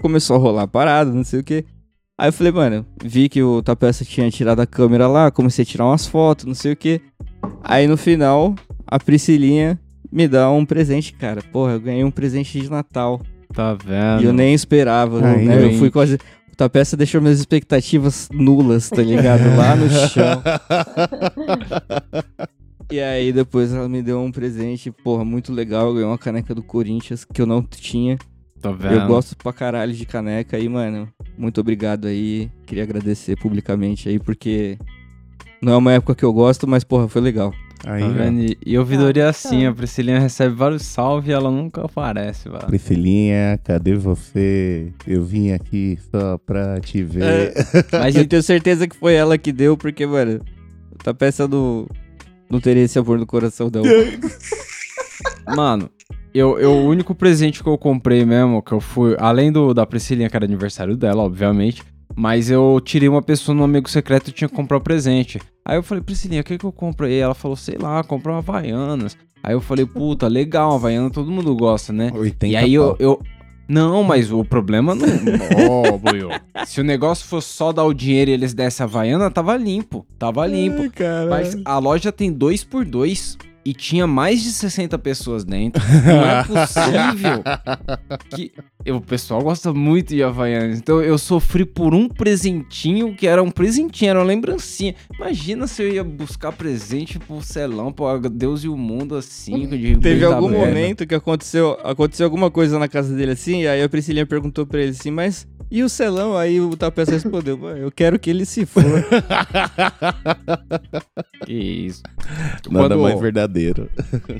[0.00, 1.64] começou a rolar parada, não sei o quê.
[2.20, 5.66] Aí eu falei, mano, vi que o Tapeça tinha tirado a câmera lá, comecei a
[5.66, 7.00] tirar umas fotos, não sei o quê.
[7.64, 8.54] Aí no final,
[8.87, 9.80] a Priscilinha
[10.12, 11.40] me dá um presente, cara.
[11.50, 13.22] Porra, eu ganhei um presente de Natal.
[13.54, 14.22] Tá vendo?
[14.22, 15.56] E eu nem esperava, Aí, né?
[15.56, 15.78] Eu gente.
[15.78, 16.18] fui quase.
[16.52, 19.56] O Tapeça deixou minhas expectativas nulas, tá ligado?
[19.56, 20.42] Lá no chão.
[22.92, 25.87] E aí depois ela me deu um presente, porra, muito legal.
[25.87, 28.18] Eu ganhei uma caneca do Corinthians que eu não tinha.
[28.61, 28.94] Tá vendo?
[28.94, 31.09] Eu gosto pra caralho de caneca aí, mano.
[31.38, 32.51] Muito obrigado aí.
[32.66, 34.77] Queria agradecer publicamente aí, porque
[35.62, 37.53] não é uma época que eu gosto, mas porra, foi legal.
[37.87, 38.27] Aí, Tá?
[38.27, 39.70] E- E ouvidoria Ah, assim, tá.
[39.70, 42.66] a Priscilinha recebe vários salve e ela nunca aparece, velho.
[42.66, 44.92] Priscilinha, cadê você?
[45.07, 47.55] Eu vim aqui só pra te ver.
[47.90, 50.40] Mas eu tenho certeza que foi ela que deu, porque, mano,
[51.03, 51.88] tá peça do.
[52.51, 53.83] Não teria esse amor no coração, não.
[55.57, 55.90] Mano,
[56.35, 59.87] eu, eu, o único presente que eu comprei mesmo, que eu fui, além do da
[59.87, 61.83] Priscilinha, que era aniversário dela, obviamente,
[62.14, 65.40] mas eu tirei uma pessoa no amigo secreto e tinha que comprar um presente.
[65.64, 67.19] Aí eu falei, Priscilinha, o que que eu compro aí?
[67.19, 69.16] Ela falou, sei lá, compra uma Havaianas.
[69.43, 72.12] Aí eu falei, puta, legal, Havaiana todo mundo gosta, né?
[72.14, 73.21] 80 E aí eu, eu.
[73.69, 75.07] Não, mas o problema não.
[75.71, 76.29] Ó, Buiu.
[76.66, 80.05] Se o negócio fosse só dar o dinheiro e eles dessem a Havaiana, tava limpo.
[80.19, 80.83] Tava limpo.
[81.29, 85.83] Mas a loja tem dois por dois e tinha mais de 60 pessoas dentro.
[86.05, 87.42] Não é possível
[88.35, 88.53] que.
[88.85, 90.79] eu- o pessoal gosta muito de Havaianas.
[90.79, 94.94] Então eu sofri por um presentinho que era um presentinho, era uma lembrancinha.
[95.14, 99.66] Imagina se eu ia buscar presente pro Celão, pro Deus e o mundo assim.
[99.68, 100.66] De Teve algum merda.
[100.66, 104.66] momento que aconteceu, aconteceu alguma coisa na casa dele assim, e aí a Priscilinha perguntou
[104.66, 106.37] pra ele assim, mas e o Celão?
[106.37, 108.83] Aí o Tapeça respondeu, "Mano, eu quero que ele se for.
[111.46, 112.03] Que isso.
[112.70, 113.18] Nada Quando- mais
[113.50, 113.90] verdadeiro.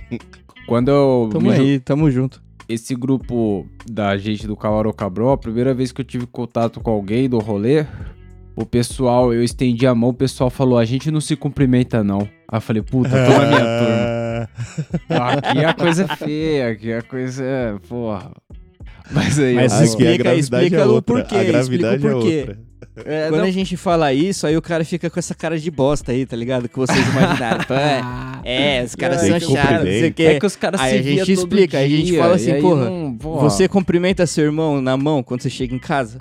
[0.67, 2.41] Quando eu Tamo me ju- aí, tamo junto.
[2.69, 6.91] esse grupo da gente do Calarô Cabró, a primeira vez que eu tive contato com
[6.91, 7.85] alguém do rolê,
[8.55, 12.21] o pessoal, eu estendi a mão, o pessoal falou, a gente não se cumprimenta não.
[12.49, 14.41] Aí eu falei, puta, tô na minha turma.
[15.39, 18.31] Aqui a coisa é feia, aqui a coisa é, porra.
[19.13, 22.59] Mas aí, Mas explica- a gravidade explica é o porquê, A gravidade é outra.
[23.05, 25.71] é, Quando não, a gente fala isso, aí o cara fica com essa cara de
[25.71, 26.69] bosta aí, tá ligado?
[26.69, 27.65] Que vocês imaginaram.
[27.65, 28.01] Pô, é,
[28.79, 30.23] é, os caras são que chatos, não sei o quê.
[30.23, 32.21] é que os caras Aí se a via gente todo explica, aí a gente dia,
[32.21, 35.79] fala assim, porra, não- porra, Você cumprimenta seu irmão na mão quando você chega em
[35.79, 36.19] casa?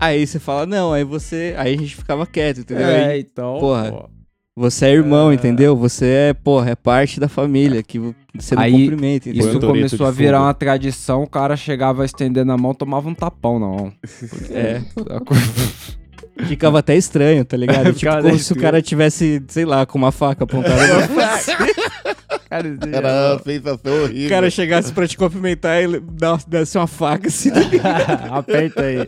[0.00, 1.54] Aí você fala, não, aí você.
[1.58, 2.86] Aí a gente ficava quieto, entendeu?
[2.86, 3.58] É, Aí então.
[3.58, 3.90] porra.
[3.90, 4.17] pô.
[4.58, 5.76] Você é irmão, entendeu?
[5.76, 7.98] Você é, porra, é parte da família que
[8.34, 9.48] você não Aí, cumprimenta, entendeu?
[9.48, 13.60] Isso começou a virar uma tradição, o cara chegava estendendo a mão, tomava um tapão
[13.60, 13.92] na mão.
[14.50, 14.82] É.
[16.46, 17.92] Ficava até estranho, tá ligado?
[17.94, 20.76] tipo, como se o cara tivesse, sei lá, com uma faca apontada.
[22.48, 24.26] Cara, Era uma sensação horrível.
[24.26, 26.00] o cara chegasse pra te cumprimentar e
[26.46, 27.50] desse uma faca assim.
[28.30, 29.06] Aperta aí.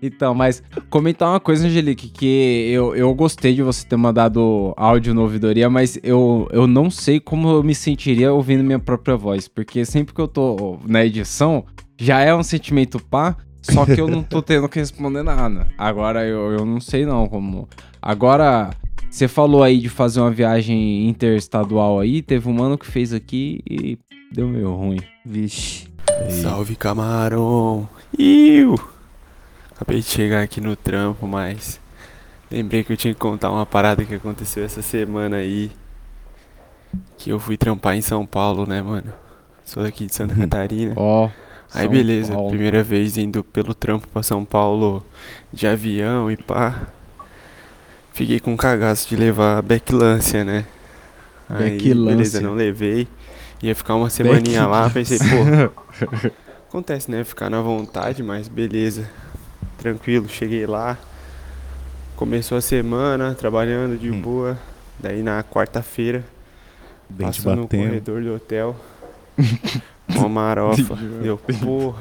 [0.00, 5.12] Então, mas comentar uma coisa, Angelique, que eu, eu gostei de você ter mandado áudio
[5.12, 9.48] no ouvidoria, mas eu, eu não sei como eu me sentiria ouvindo minha própria voz,
[9.48, 11.64] porque sempre que eu tô na edição,
[11.98, 15.66] já é um sentimento pá, só que eu não tô tendo que responder nada.
[15.76, 17.68] Agora eu, eu não sei não como.
[18.00, 18.70] Agora,
[19.10, 23.60] você falou aí de fazer uma viagem interestadual aí, teve um mano que fez aqui
[23.68, 23.98] e
[24.32, 25.00] deu meio ruim.
[25.24, 25.88] Vixe.
[26.30, 27.88] Salve camarão!
[28.18, 28.76] Iu!
[29.80, 31.80] Acabei de chegar aqui no trampo, mas
[32.50, 35.70] lembrei que eu tinha que contar uma parada que aconteceu essa semana aí.
[37.16, 39.12] Que eu fui trampar em São Paulo, né, mano?
[39.64, 40.94] Sou daqui de Santa Catarina.
[40.96, 41.28] Ó.
[41.72, 42.48] Aí São beleza, Paulo.
[42.50, 45.06] primeira vez indo pelo trampo pra São Paulo
[45.52, 46.88] de avião e pá.
[48.12, 50.64] Fiquei com cagaço de levar backlância, né?
[51.48, 52.16] Aí, Backlância.
[52.16, 53.06] beleza, não levei.
[53.62, 55.72] Ia ficar uma semaninha lá, pensei, pô.
[56.68, 57.22] Acontece, né?
[57.22, 59.08] Ficar na vontade, mas beleza.
[59.78, 60.98] Tranquilo, cheguei lá.
[62.16, 64.20] Começou a semana, trabalhando de Hum.
[64.20, 64.58] boa.
[64.98, 66.24] Daí na quarta-feira,
[67.18, 68.76] Passou no corredor do hotel.
[70.08, 70.96] Uma marofa.
[71.22, 72.00] Deu, porra.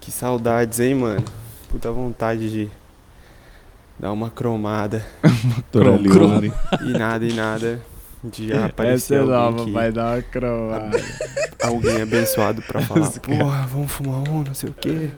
[0.00, 1.24] Que saudades, hein, mano?
[1.68, 2.70] Puta vontade de
[3.98, 5.04] dar uma cromada.
[5.72, 6.52] Doutora Leone.
[6.84, 7.80] E nada, e nada.
[8.22, 10.90] De já aparecer é alguém, que- dar uma cromada.
[11.62, 15.10] alguém abençoado pra falar, porra, vamos fumar um, não sei o quê.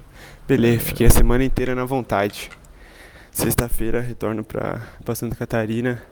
[0.47, 2.51] Beleza, fiquei a semana inteira na vontade.
[3.31, 6.03] Sexta-feira retorno pra, pra Santa Catarina.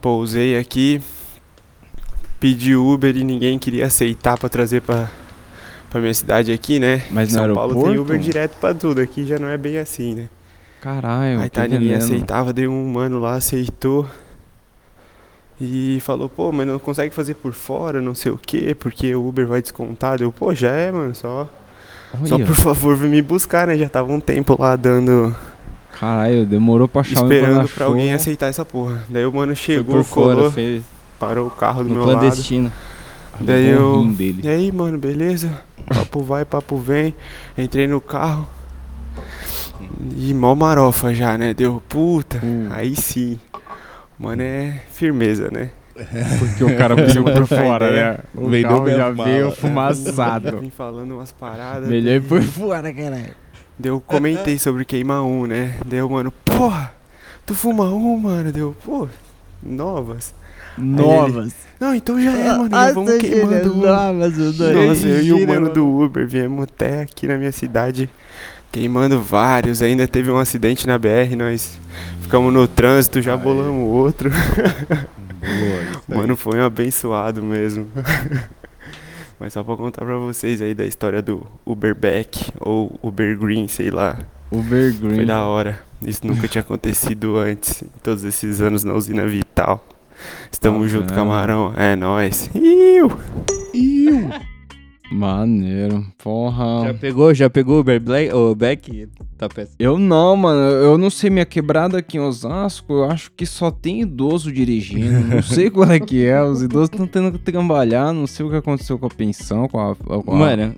[0.00, 1.00] Pousei aqui,
[2.40, 5.10] pedi Uber e ninguém queria aceitar pra trazer pra,
[5.88, 7.04] pra minha cidade aqui, né?
[7.10, 7.98] Mas no São Paulo tem?
[7.98, 10.28] Uber direto pra tudo, aqui já não é bem assim, né?
[10.80, 12.04] Caralho, Aí tá, ninguém veneno.
[12.04, 14.06] aceitava, deu um mano lá, aceitou.
[15.58, 19.26] E falou, pô, mas não consegue fazer por fora, não sei o quê, porque o
[19.26, 20.20] Uber vai descontar.
[20.20, 21.48] Eu, pô, já é, mano, só,
[22.24, 23.76] só por favor vem me buscar, né?
[23.76, 25.34] Já tava um tempo lá dando,
[25.98, 29.04] Caralho, demorou pra achar esperando pra alguém aceitar essa porra.
[29.08, 30.82] Daí o mano chegou, por fora, colou, foi
[31.18, 32.18] parou o carro do no meu lado.
[32.20, 32.72] clandestino.
[33.40, 34.40] Daí Levou eu, dele.
[34.44, 35.50] e aí, mano, beleza?
[35.86, 37.14] Papo vai, papo vem.
[37.58, 38.48] Entrei no carro.
[40.16, 41.52] E mó marofa já, né?
[41.54, 42.40] Deu puta.
[42.44, 42.68] Hum.
[42.70, 43.38] Aí sim.
[44.18, 45.70] Mano, é firmeza, né?
[46.38, 48.12] Porque o cara veio por fora, ideia.
[48.12, 48.18] né?
[48.34, 50.58] O Vendeu já veio fumaçado.
[50.58, 51.88] Vim falando umas paradas.
[51.88, 53.34] Melhor ir por fora, caralho.
[53.78, 55.74] Deu, comentei sobre queimar um, né?
[55.84, 56.92] Deu, mano, porra,
[57.44, 58.52] tu fuma um, mano?
[58.52, 59.08] Deu, pô,
[59.62, 60.34] novas.
[60.76, 61.54] Novas.
[61.78, 63.80] Não, então já é, mano, já vamos queimando um.
[63.80, 68.10] Novas, o Nossa, eu e o mano do Uber viemos até aqui na minha cidade
[68.72, 69.82] queimando vários.
[69.82, 71.78] Ainda teve um acidente na BR, nós
[72.22, 74.30] ficamos no trânsito, já bolamos outro.
[76.08, 77.88] Mano, foi um abençoado mesmo.
[79.38, 83.90] Mas só pra contar pra vocês aí da história do Uberback ou Uber Green, sei
[83.90, 84.18] lá.
[84.50, 85.26] Uber Foi Green.
[85.26, 85.80] da hora.
[86.00, 89.84] Isso nunca tinha acontecido antes, em todos esses anos na usina Vital.
[90.52, 91.16] Estamos Ah, junto, é.
[91.16, 91.74] camarão.
[91.76, 92.48] É nóis.
[92.54, 93.10] Iu!
[95.14, 96.04] Maneiro.
[96.18, 96.86] Porra.
[96.88, 99.08] Já pegou, já pegou o Uber Black, o Beck?
[99.38, 99.76] Tá péssimo.
[99.78, 100.60] Eu não, mano.
[100.60, 102.92] Eu não sei minha quebrada aqui em Osasco.
[102.92, 105.20] Eu acho que só tem idoso dirigindo.
[105.20, 106.42] Não sei qual é que é.
[106.42, 108.12] Os idosos estão tendo que trabalhar.
[108.12, 109.94] Não sei o que aconteceu com a pensão, com a.
[109.94, 110.74] Com a- Mano,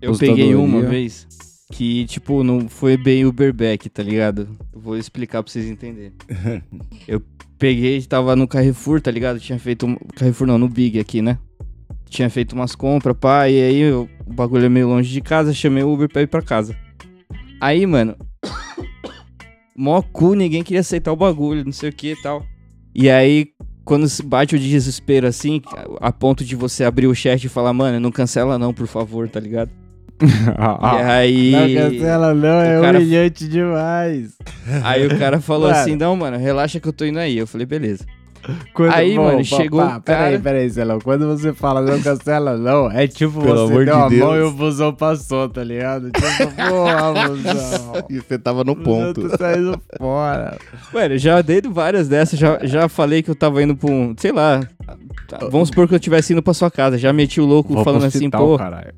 [0.00, 1.26] eu peguei uma vez
[1.70, 4.48] que, tipo, não foi bem Uberback, tá ligado?
[4.72, 6.12] Vou explicar pra vocês entenderem.
[7.06, 7.20] eu
[7.58, 9.38] peguei, tava no Carrefour, tá ligado?
[9.38, 9.86] Tinha feito.
[9.86, 9.96] Um...
[10.16, 11.38] Carrefour não, no Big aqui, né?
[12.08, 15.52] Tinha feito umas compras, pá, e aí eu- o bagulho é meio longe de casa,
[15.52, 16.76] chamei o Uber pra ir pra casa.
[17.60, 18.14] Aí, mano.
[19.76, 22.44] Mó cu, ninguém queria aceitar o bagulho, não sei o que e tal.
[22.94, 23.48] E aí,
[23.84, 25.60] quando bate o desespero assim,
[26.00, 29.28] a ponto de você abrir o chat e falar, mano, não cancela não, por favor,
[29.28, 29.70] tá ligado?
[30.22, 31.50] E aí.
[31.50, 32.60] Não cancela, não.
[32.60, 34.34] É cara- humilhante demais.
[34.84, 35.80] Aí o cara falou Mano.
[35.80, 37.36] assim: não, mano, relaxa que eu tô indo aí.
[37.36, 38.04] Eu falei, beleza.
[38.72, 40.98] Quando- Aí, Bom, mano, pá, chegou pá, o Peraí, cara- peraí, Celão.
[41.00, 44.36] Quando você fala não cancela, não, é tipo Pelo você deu de a mão Deus.
[44.36, 46.10] e o busão passou, tá ligado?
[46.10, 46.26] Tipo,
[46.68, 48.04] porra, busão.
[48.10, 49.20] E você tava no ponto.
[49.22, 50.58] Eu tô saindo fora.
[50.92, 54.14] Mano, já dei várias dessas, já, já falei que eu tava indo pra um.
[54.18, 54.60] Sei lá.
[55.50, 56.98] Vamos supor que eu tivesse indo pra sua casa.
[56.98, 58.58] Já meti o louco Vou falando assim, pô.
[58.58, 58.92] caralho.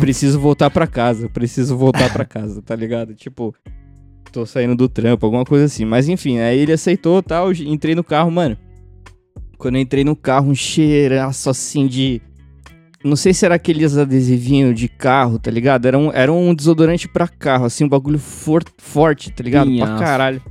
[0.00, 3.14] preciso voltar pra casa, preciso voltar pra casa, tá ligado?
[3.14, 3.54] Tipo,
[4.32, 5.84] tô saindo do trampo, alguma coisa assim.
[5.84, 8.56] Mas enfim, aí ele aceitou tal, entrei no carro, mano.
[9.60, 12.22] Quando eu entrei no carro, um cheiraço assim de.
[13.04, 15.84] Não sei se era aqueles adesivinhos de carro, tá ligado?
[15.86, 19.66] Era um, era um desodorante pra carro, assim, um bagulho for, forte, tá ligado?
[19.66, 20.02] Pra Pinhaço.
[20.02, 20.42] caralho.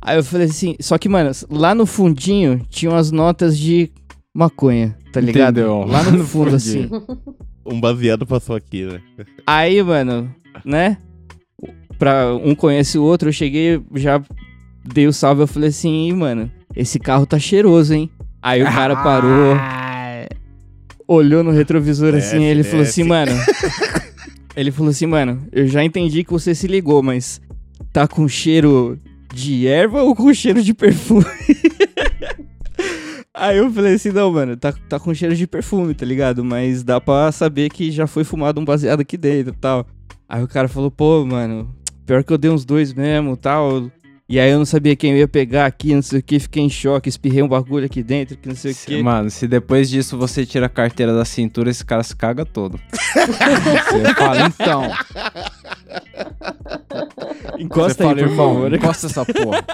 [0.00, 3.90] Aí eu falei assim, só que, mano, lá no fundinho tinha umas notas de
[4.34, 5.58] maconha, tá ligado?
[5.60, 5.84] Entendeu?
[5.84, 6.88] Lá no, No fundo, assim.
[7.66, 9.00] Um baseado passou aqui, né?
[9.46, 10.96] Aí, mano, né?
[11.98, 14.22] Pra um conhece o outro, eu cheguei, já
[14.84, 18.10] dei o salve, eu falei assim, "Ih, mano, esse carro tá cheiroso, hein?
[18.42, 19.56] Aí o cara parou,
[21.08, 23.32] olhou no retrovisor assim, Desce, ele falou assim, mano.
[24.56, 27.40] ele falou assim, mano, eu já entendi que você se ligou, mas
[27.92, 28.98] tá com cheiro
[29.32, 31.24] de erva ou com cheiro de perfume?
[33.36, 36.44] Aí eu falei assim, não, mano, tá, tá com cheiro de perfume, tá ligado?
[36.44, 39.86] Mas dá pra saber que já foi fumado um baseado aqui dentro e tal.
[40.28, 41.74] Aí o cara falou, pô, mano,
[42.06, 43.90] pior que eu dei uns dois mesmo tal.
[44.26, 46.62] E aí eu não sabia quem eu ia pegar aqui, não sei o que, fiquei
[46.62, 49.02] em choque, espirrei um bagulho aqui dentro, que não sei o que.
[49.02, 52.80] Mano, se depois disso você tira a carteira da cintura, esse cara se caga todo.
[52.90, 54.84] você fala, então.
[57.58, 58.74] Encosta você aí, fala, por irmão, favor.
[58.74, 59.64] Encosta essa porra.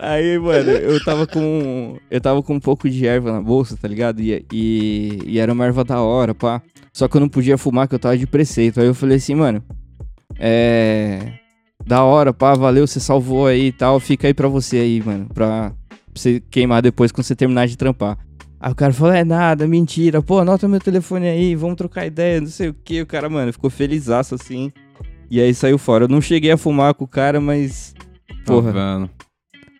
[0.00, 1.98] Aí, mano, eu tava com.
[2.10, 4.20] Eu tava com um pouco de erva na bolsa, tá ligado?
[4.20, 6.60] E, e, e era uma erva da hora, pá.
[6.92, 8.80] Só que eu não podia fumar, que eu tava de preceito.
[8.80, 9.62] Aí eu falei assim, mano.
[10.38, 11.43] É.
[11.86, 14.00] Da hora, pá, valeu, você salvou aí e tal.
[14.00, 15.26] Fica aí pra você aí, mano.
[15.32, 15.72] Pra
[16.14, 18.18] você queimar depois quando você terminar de trampar.
[18.58, 20.22] Aí o cara falou, é nada, mentira.
[20.22, 23.02] Pô, anota meu telefone aí, vamos trocar ideia, não sei o que.
[23.02, 24.72] O cara, mano, ficou felizaço assim.
[25.30, 26.04] E aí saiu fora.
[26.04, 27.94] Eu não cheguei a fumar com o cara, mas.
[28.46, 29.08] Porra, Tá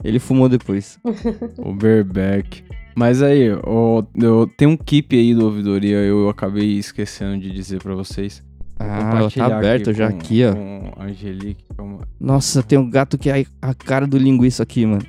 [0.05, 0.99] ele fumou depois.
[1.57, 2.63] O Berbeck.
[2.95, 7.83] Mas aí, ó, eu, tem um keep aí do ouvidoria, eu acabei esquecendo de dizer
[7.83, 8.44] pra vocês.
[8.79, 10.53] Ah, ela tá aberta já com- aqui, ó.
[10.55, 11.65] Com Angelique.
[11.77, 12.09] calma.
[12.21, 15.03] Nossa, tem um gato que é a cara do linguiça aqui, mano.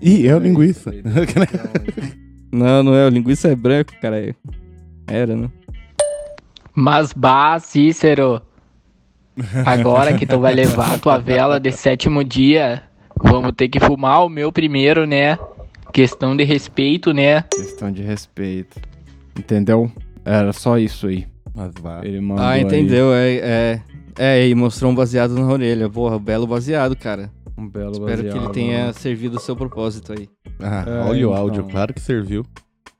[0.00, 0.90] Ih, é o linguiça.
[2.52, 3.06] Não, não é.
[3.06, 4.34] O linguiça é branco, cara.
[5.06, 5.48] Era, né?
[6.74, 8.42] Mas bah, Cícero,
[9.64, 12.82] agora que tu vai levar a tua vela de sétimo dia,
[13.16, 15.38] vamos ter que fumar o meu primeiro, né?
[15.92, 17.42] Questão de respeito, né?
[17.50, 18.80] Questão de respeito.
[19.38, 19.90] Entendeu?
[20.24, 21.26] Era só isso aí.
[21.54, 22.00] Mas vá.
[22.04, 23.12] Ele mandou Ah, aí entendeu.
[23.12, 23.82] É, é.
[24.18, 25.88] É, e mostrou um baseado na orelha.
[25.88, 27.30] Porra, belo baseado, cara.
[27.56, 28.94] um belo Espero que ele baseado, tenha mano.
[28.94, 30.28] servido o seu propósito aí.
[30.60, 31.34] Ah, É, olha o então.
[31.42, 32.44] áudio, claro que serviu.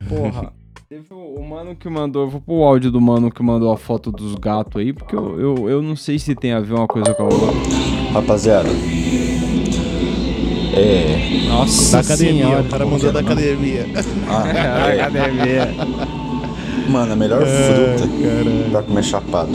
[0.08, 0.52] Porra.
[0.88, 3.72] Teve o, o mano que mandou, eu vou pôr o áudio do mano que mandou
[3.72, 6.74] a foto dos gatos aí, porque eu, eu, eu não sei se tem a ver
[6.74, 7.46] uma coisa com a outra.
[8.12, 8.68] Rapaziada,
[10.74, 11.48] é.
[11.48, 12.62] Nossa Da academia, senhora.
[12.62, 13.86] o cara mandou da academia.
[14.28, 14.88] Ah,
[15.48, 16.31] é.
[16.88, 18.08] Mano, a melhor fruta
[18.70, 19.50] pra comer chapado.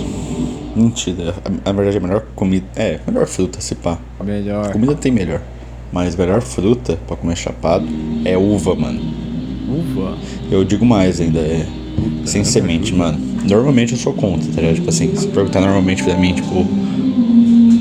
[0.75, 1.33] Mentira,
[1.65, 2.65] na verdade a melhor comida.
[2.75, 3.97] É, melhor fruta, se pá.
[4.23, 4.71] Melhor.
[4.71, 5.41] Comida tem melhor.
[5.91, 7.87] Mas a melhor fruta pra comer chapado
[8.25, 8.99] é uva, mano.
[9.69, 10.17] Uva.
[10.51, 11.65] Eu digo mais ainda, é.
[12.25, 13.17] Sem semente, mano.
[13.49, 14.75] Normalmente eu sou contra, tá ligado?
[14.75, 16.65] Tipo assim, se perguntar normalmente pra mim, tipo.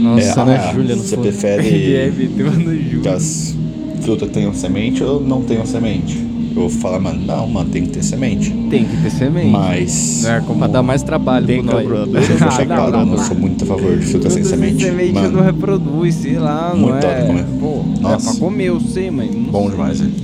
[0.02, 0.96] Nossa, é, né, ah, Júlia?
[0.96, 1.62] Não Você prefere
[2.22, 3.08] no que Ju.
[3.08, 3.56] as
[4.02, 6.25] frutas tenham semente ou não tenham semente?
[6.56, 8.50] Eu vou falar, mano, não, mano, tem que ter semente.
[8.70, 9.50] Tem que ter semente.
[9.50, 10.22] Mas.
[10.22, 10.58] Não é como...
[10.60, 11.82] Pra dar mais trabalho Tem pro nós.
[11.82, 12.16] cabrador.
[12.16, 13.12] Eu sou Ah, não, mano.
[13.12, 13.24] Eu não.
[13.24, 14.82] sou muito a favor de fruta sem semente.
[14.84, 17.26] semente não Mano, reproduz, sei lá, não Muito hora é.
[17.26, 17.44] comer.
[17.60, 18.30] Pô, é Nossa.
[18.30, 19.34] pra comer, eu sei, mas.
[19.34, 19.70] não bom sei.
[19.72, 20.14] demais, velho.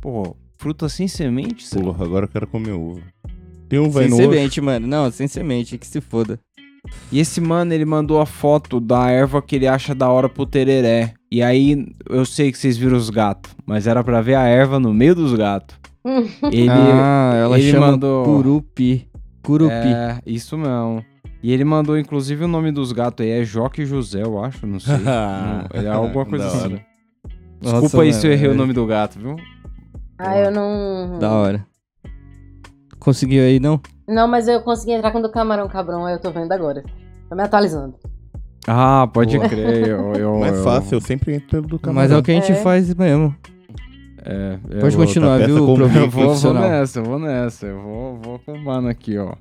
[0.00, 1.68] Pô, fruta sem semente?
[1.70, 3.00] Porra, agora eu quero comer uva.
[3.68, 4.86] Tem um vai Sem no semente, mano.
[4.88, 6.38] Não, sem semente, que se foda.
[7.12, 10.46] E esse mano, ele mandou a foto da erva que ele acha da hora pro
[10.46, 11.12] tereré.
[11.30, 14.80] E aí, eu sei que vocês viram os gatos, mas era pra ver a erva
[14.80, 15.76] no meio dos gatos.
[16.50, 16.70] Ele.
[16.70, 19.06] ah, ela ele chama mandou- Curupi.
[19.42, 19.72] Curupi.
[19.74, 21.04] É, isso mesmo.
[21.42, 24.80] E ele mandou, inclusive, o nome dos gatos aí é Joque José, eu acho, não
[24.80, 24.96] sei.
[24.98, 26.58] Não, é alguma coisa assim.
[26.58, 26.86] hora.
[27.60, 29.36] Desculpa Nossa, aí se eu errei o é nome do gato, viu?
[30.18, 31.18] Ah, eu não.
[31.18, 31.66] Da hora.
[32.98, 33.80] Conseguiu aí, não?
[34.08, 36.82] Não, mas eu consegui entrar com o do Camarão Cabrão, aí eu tô vendo agora.
[37.28, 37.94] Tô me atualizando.
[38.66, 39.48] Ah, pode Boa.
[39.48, 39.88] crer.
[39.88, 42.02] Eu, eu, Mais eu- fácil, eu sempre entro pelo do camarão.
[42.08, 42.54] Mas é o que a gente É.
[42.56, 43.34] faz mesmo.
[44.24, 45.76] É, eu Pode vou- continuar, viu, Eu vou,
[46.34, 47.66] vou nessa, eu vou nessa.
[47.66, 49.32] Eu vou, vou com o mano aqui, ó.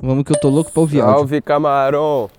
[0.00, 1.18] Vamos que eu tô louco pra ouvir áudio.
[1.18, 2.30] Salve, camarão!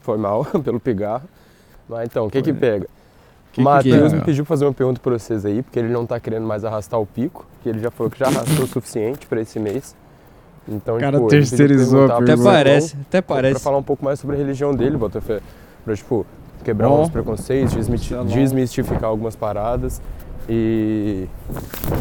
[0.00, 1.28] Foi mal pelo pigarro.
[1.88, 2.86] Mas então, o que que pega?
[3.52, 6.46] que Matheus me pediu fazer uma pergunta pra vocês aí, porque ele não tá querendo
[6.46, 9.58] mais arrastar o pico, que ele já falou que já arrastou o suficiente pra esse
[9.58, 9.96] mês.
[10.70, 13.60] Então, O cara tipo, pra terceirizou a Até parece, até Pra parece.
[13.60, 15.40] falar um pouco mais sobre a religião dele, Botafé.
[15.84, 16.26] Pra, tipo,
[16.62, 17.02] quebrar Ó.
[17.02, 20.02] uns preconceitos, é desmistificar algumas paradas
[20.48, 21.26] e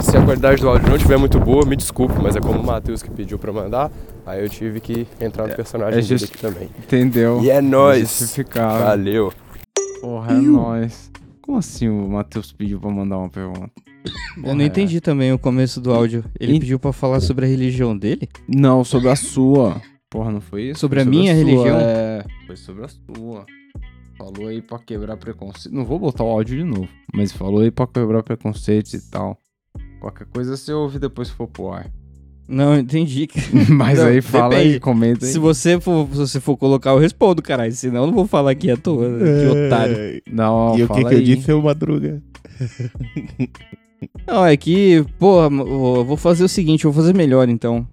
[0.02, 2.66] Se a qualidade do áudio não estiver muito boa, me desculpe, mas é como o
[2.66, 3.92] Matheus que pediu pra mandar,
[4.26, 6.70] aí eu tive que entrar no personagem é dele just- aqui também.
[6.80, 7.40] Entendeu?
[7.42, 8.38] E é nóis!
[8.56, 9.34] Valeu!
[10.02, 11.12] Porra, é nóis.
[11.48, 13.72] Como assim o Matheus pediu pra mandar uma pergunta?
[14.44, 14.68] Eu não é.
[14.68, 16.24] entendi também o começo do áudio.
[16.38, 18.28] Ele Ent- pediu pra falar sobre a religião dele?
[18.48, 19.82] Não, sobre a sua.
[20.10, 20.82] Porra, não foi isso?
[20.82, 21.78] Sobre Foi a minha sua, religião?
[21.80, 23.46] É, foi sobre a sua.
[24.18, 25.74] Falou aí pra quebrar preconceito.
[25.74, 29.38] Não vou botar o áudio de novo, mas falou aí pra quebrar preconceitos e tal.
[30.02, 31.90] Qualquer coisa você ouve depois que for pro ar.
[32.48, 33.28] Não, entendi.
[33.70, 34.80] Mas Não, aí fala aí, depende.
[34.80, 35.32] comenta aí.
[35.32, 37.72] Se você for, se você for colocar, eu respondo, caralho.
[37.74, 39.10] Senão eu não vou falar aqui à toa.
[39.10, 39.42] né?
[39.42, 39.96] Que otário.
[39.98, 40.22] É.
[40.32, 41.24] Não, E o que, que eu aí.
[41.24, 42.22] disse, seu Madruga?
[44.28, 47.88] Não, é que, porra, eu vou fazer o seguinte, eu vou fazer melhor então.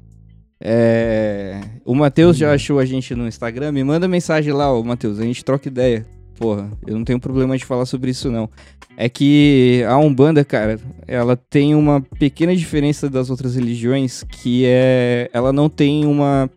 [0.60, 1.60] É.
[1.84, 5.22] O Matheus já achou a gente no Instagram, me manda mensagem lá, ô Matheus, a
[5.24, 6.06] gente troca ideia.
[6.38, 8.48] Porra, eu não tenho problema de falar sobre isso não.
[8.96, 15.28] É que a Umbanda, cara, ela tem uma pequena diferença das outras religiões, que é.
[15.32, 16.48] Ela não tem uma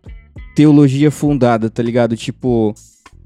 [0.54, 2.16] teologia fundada, tá ligado?
[2.16, 2.74] Tipo,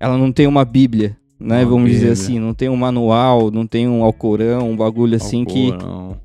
[0.00, 1.60] ela não tem uma Bíblia, né?
[1.62, 2.12] Uma Vamos dizer Bíblia.
[2.12, 6.16] assim, não tem um manual, não tem um Alcorão, um bagulho assim que Alcorão.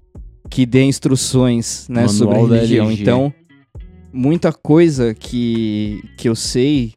[0.49, 2.91] que dê instruções, né, Manual sobre a religião.
[2.91, 3.34] Então,
[4.13, 6.93] muita coisa que, que eu sei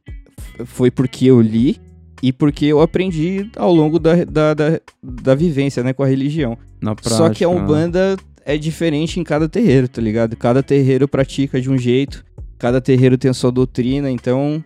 [0.64, 1.80] foi porque eu li
[2.22, 6.56] e porque eu aprendi ao longo da, da, da, da vivência, né, com a religião.
[6.80, 7.54] Na Só que a prática, né?
[7.62, 10.36] Umbanda é diferente em cada terreiro, tá ligado?
[10.36, 12.24] Cada terreiro pratica de um jeito,
[12.58, 14.62] cada terreiro tem a sua doutrina, então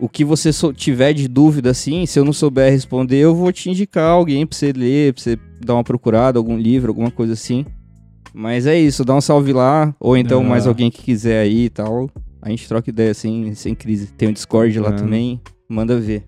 [0.00, 3.52] o que você sou- tiver de dúvida assim, se eu não souber responder, eu vou
[3.52, 7.32] te indicar alguém pra você ler, pra você dar uma procurada, algum livro, alguma coisa
[7.32, 7.64] assim.
[8.32, 10.44] Mas é isso, dá um salve lá, ou então É.
[10.46, 12.08] mais alguém que quiser aí e tal.
[12.40, 14.08] A gente troca ideia assim, sem crise.
[14.12, 14.92] Tem o Discord lá É.
[14.92, 16.24] também, manda ver.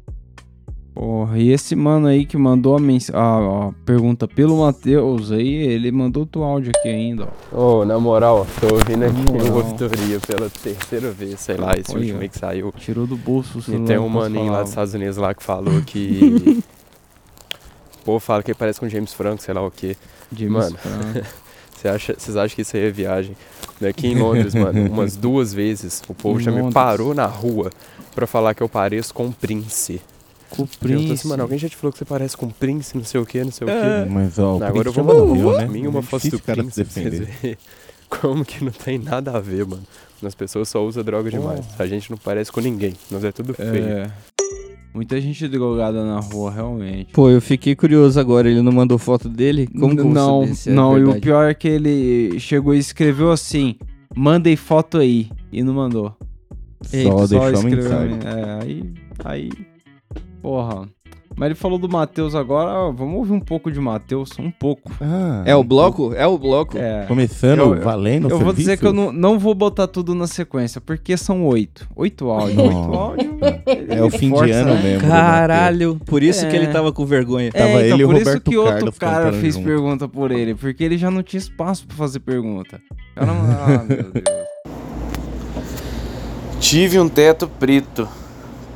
[1.00, 5.48] Porra, e esse mano aí que mandou a, mens- a- a pergunta pelo Matheus aí,
[5.54, 7.78] ele mandou outro áudio aqui ainda, ó.
[7.80, 9.46] Ô, na moral, tô ouvindo aqui Na moral.
[9.46, 12.00] o Ouvidoria pela terceira vez, sei lá, esse Olha.
[12.00, 12.70] último aí que saiu.
[12.76, 13.86] Tirou do bolso o E celular.
[13.86, 14.60] tem um maninho lá falar.
[14.60, 16.62] dos Estados Unidos lá que falou que.
[18.04, 19.96] Pô, fala que ele parece com James Franco, sei lá o quê.
[20.36, 21.26] James Mano, Franco.
[21.80, 23.34] Você acha, vocês acham que isso aí é viagem?
[23.88, 26.74] Aqui em Londres, mano, umas duas vezes o povo Em já me Londres.
[26.74, 27.70] parou na rua
[28.14, 29.98] pra falar que eu pareço com um Prince.
[30.50, 31.12] Com o Perguntou Prince.
[31.12, 33.24] assim, mano, alguém já te falou que você parece com um Prince, não sei o
[33.26, 34.04] que, não sei o É.
[34.04, 34.10] que.
[34.10, 35.68] Mas, ó, o Agora eu vou mandar morreu, pra né?
[35.68, 37.36] mim uma É foto difícil do o cara Prince pra vocês defender.
[37.40, 37.56] verem
[38.10, 39.82] como que não tem nada a ver, mano.
[40.22, 41.64] As pessoas só usam droga demais.
[41.78, 42.94] A gente não parece com ninguém.
[43.10, 43.84] Nós é tudo feio.
[43.84, 44.10] É.
[44.92, 47.12] Muita gente drogada na rua, realmente.
[47.12, 49.68] Pô, eu fiquei curioso agora, ele não mandou foto dele?
[49.68, 53.76] Como que não, é não, e o pior é que ele chegou e escreveu assim:
[54.14, 55.30] mandei foto aí.
[55.52, 56.14] E não mandou.
[56.82, 58.18] Só deixou a escreveu, mensagem.
[58.24, 58.94] É, aí.
[59.24, 59.50] Aí.
[60.42, 60.88] Porra.
[61.36, 64.90] Mas ele falou do Matheus agora, vamos ouvir um pouco de Matheus, um pouco.
[65.00, 66.12] Ah, É o bloco?
[66.12, 66.76] É o bloco?
[66.76, 67.04] É.
[67.06, 70.80] Começando, Eu- valendo Eu vou dizer que eu não, não vou botar tudo na sequência,
[70.80, 71.88] porque são oito.
[71.94, 72.58] Oito áudios.
[72.58, 73.30] Oito áudios.
[73.88, 74.82] É o fim de Força, ano né?
[74.82, 75.02] mesmo.
[75.02, 76.58] do Caralho, por isso que É.
[76.58, 77.52] ele tava com vergonha.
[77.52, 79.66] Tava é, então, ele e o por isso Roberto que outro Carlos cara fez junto.
[79.66, 82.80] pergunta por ele, porque ele já não tinha espaço pra fazer pergunta.
[83.14, 83.34] Eu não...
[83.36, 84.24] Ah, meu Deus.
[86.58, 88.06] Tive um teto preto.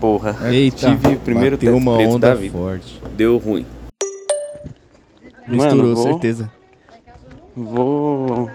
[0.05, 0.37] Porra.
[0.53, 0.77] Eita.
[0.77, 2.53] Tive o primeiro Bateu teto uma preto onda da vida.
[2.59, 3.01] forte.
[3.17, 3.65] Deu ruim.
[5.49, 6.51] Misturou, Mano, vou- certeza.
[7.57, 8.51] Vou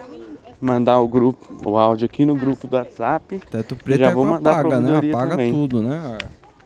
[0.62, 3.40] mandar o grupo, o áudio aqui no grupo do WhatsApp.
[3.50, 5.10] Teto preto Já é vou mandar pra apaga, né?
[5.10, 5.52] Apaga também.
[5.52, 6.18] tudo, né?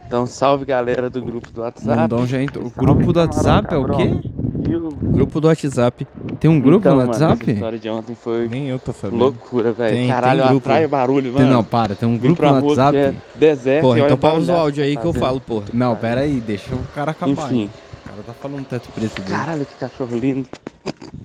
[0.05, 2.01] Então, salve galera do grupo do WhatsApp.
[2.01, 2.65] Mundão já entrou.
[2.67, 4.19] O grupo do WhatsApp é o quê?
[4.43, 6.05] Grupo do WhatsApp.
[6.39, 7.41] Tem um grupo Então, no mano, WhatsApp?
[7.43, 9.19] essa história de ontem foi Nem eu tô sabendo.
[9.19, 9.95] loucura, velho.
[9.95, 10.69] Tem- Caralho, tem grupo.
[10.69, 11.53] atrai barulho, Tem- mano.
[11.53, 12.97] não, para, tem um grupo no WhatsApp?
[12.97, 13.97] é deserto.
[13.97, 15.65] Então pausa o áudio aí que eu falo, porra.
[15.73, 17.31] Não, pera aí, deixa o cara acabar.
[17.31, 17.61] Enfim.
[17.61, 17.69] hein?
[18.05, 19.35] O cara tá falando teto preto dele.
[19.37, 20.47] Caralho, que cachorro lindo.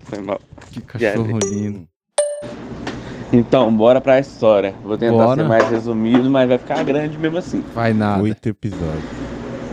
[0.04, 0.40] Foi mal.
[0.70, 1.88] Que cachorro lindo.
[3.32, 4.74] Então, bora pra história.
[4.84, 5.42] Vou tentar Bora.
[5.42, 7.62] ser mais resumido, mas vai ficar grande mesmo assim.
[7.74, 8.22] Vai nada.
[8.22, 9.27] Oito episódios.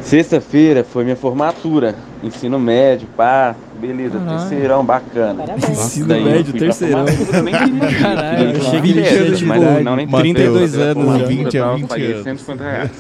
[0.06, 1.96] Sexta-feira foi minha formatura.
[2.24, 4.38] Ensino médio, pá, beleza, Caralho.
[4.40, 5.44] terceirão, bacana.
[5.44, 5.68] Parabéns.
[5.70, 7.08] Ensino Daí eu médio, terceirão.
[7.08, 7.90] formatura, nem queria.
[8.00, 11.26] Caralho, eu ele direto, tinha, mas tipo, não, nem Mateus, 32 Pela anos, né?
[11.26, 12.24] 20 a eu tava- 20 paguei anos.
[12.24, 12.92] 150 reais.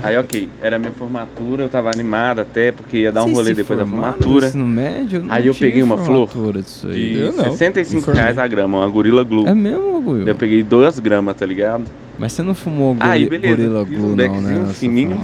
[0.00, 3.76] Aí, ok, era minha formatura, eu tava animado até, porque ia dar um rolê depois
[3.76, 4.46] da formatura.
[4.46, 5.22] Ensino médio?
[5.24, 7.14] não Aí eu peguei uma flor formatura disso aí.
[7.14, 8.22] De Eu não, 65 informei.
[8.22, 9.44] reais a grama, uma gorila glue.
[9.48, 10.28] É mesmo, Guil?
[10.28, 11.82] Eu peguei duas gramas, tá ligado?
[12.16, 14.72] Mas você não fumou Gorila um Glue, não, deckzinho né?
[14.72, 15.20] fininho,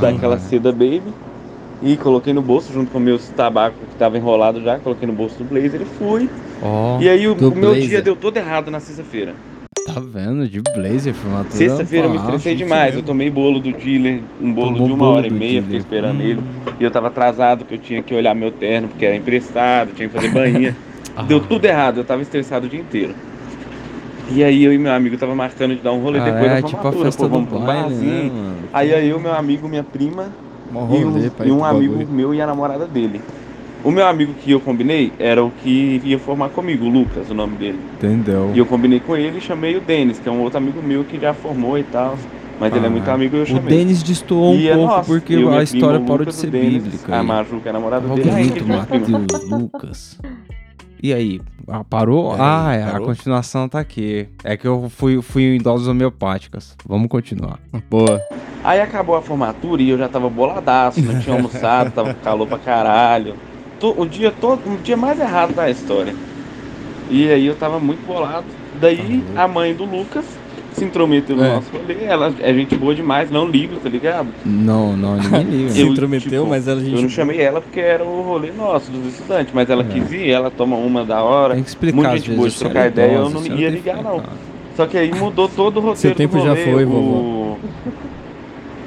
[0.00, 0.40] daquela Caralho.
[0.40, 1.02] seda baby.
[1.84, 5.36] E coloquei no bolso junto com meus tabacos que tava enrolado já, coloquei no bolso
[5.38, 6.30] do blazer e fui.
[6.62, 9.34] Ó, E aí o, o meu dia deu todo errado na sexta-feira.
[9.84, 10.46] tá vendo?
[10.48, 11.50] De blazer, formatura.
[11.56, 12.94] Sexta-feira eu me Ah, estressei demais.
[12.94, 15.62] Eu tomei bolo do dealer, um bolo Tomou de uma bolo hora e meia, dealer.
[15.64, 16.24] fiquei esperando Hum.
[16.24, 16.40] ele.
[16.78, 20.08] E eu tava atrasado, que eu tinha que olhar meu terno, porque era emprestado, tinha
[20.08, 20.76] que fazer banhinha.
[21.26, 23.12] Deu tudo errado, eu tava estressado o dia inteiro.
[24.34, 26.60] E aí eu e meu amigo tava marcando de dar um rolê Cara, depois é
[26.62, 28.54] da tipo a festa pô, do vamos baile, né, barzinho.
[28.72, 30.28] Aí aí eu, meu amigo, minha prima
[30.72, 30.74] e
[31.04, 32.08] um, e um amigo bagulho.
[32.10, 33.20] meu e a namorada dele.
[33.84, 37.34] O meu amigo que eu combinei era o que ia formar comigo, o Lucas, o
[37.34, 37.80] nome dele.
[37.96, 38.52] Entendeu?
[38.54, 41.02] E eu combinei com ele e chamei o Denis, que é um outro amigo meu
[41.04, 42.16] que já formou e tal.
[42.60, 43.76] Mas ele é muito Ah, amigo e eu o chamei.
[43.76, 46.50] Denis destoou um E é pouco nosso, porque a história o parou de ser o
[46.50, 47.12] Denis, bíblica.
[47.16, 47.26] A aí.
[47.26, 48.30] Maju, que é a namorada dele.
[48.30, 48.76] Ah, que é prima?
[48.76, 50.18] Matheus, Lucas.
[51.02, 51.40] E aí?
[51.66, 52.32] Ah, parou?
[52.32, 53.08] É, ah, é, a parou?
[53.08, 54.28] continuação tá aqui.
[54.44, 56.76] É que eu fui, fui em doses homeopáticas.
[56.86, 57.58] Vamos continuar.
[57.90, 58.22] Boa.
[58.62, 62.46] Aí acabou a formatura e eu já tava boladaço, não tinha almoçado, tava com calor
[62.46, 63.34] pra caralho.
[63.82, 66.14] O dia todo, o dia mais errado da história.
[67.10, 68.46] E aí eu tava muito bolado.
[68.80, 70.24] Daí a mãe do Lucas
[70.74, 71.54] se intrometeu no É.
[71.54, 72.04] nosso rolê.
[72.04, 74.28] Ela é gente boa demais, não ligo, tá ligado?
[74.44, 75.70] Não, não, ninguém liga.
[75.70, 77.02] Se Eu, intrometeu, tipo, mas ela a Eu gente.
[77.02, 79.86] não chamei ela porque era o rolê nosso, dos estudantes, mas ela É.
[79.86, 81.54] quis ir, ela toma uma da hora.
[81.54, 84.16] Tem que explicar Muita gente boa de trocar é ideia, eu não ia ligar, não.
[84.16, 84.36] explicar.
[84.76, 86.64] Só que aí mudou todo o roteiro Seu tempo do já rolê.
[86.64, 86.88] foi, o...
[86.88, 87.56] vovô.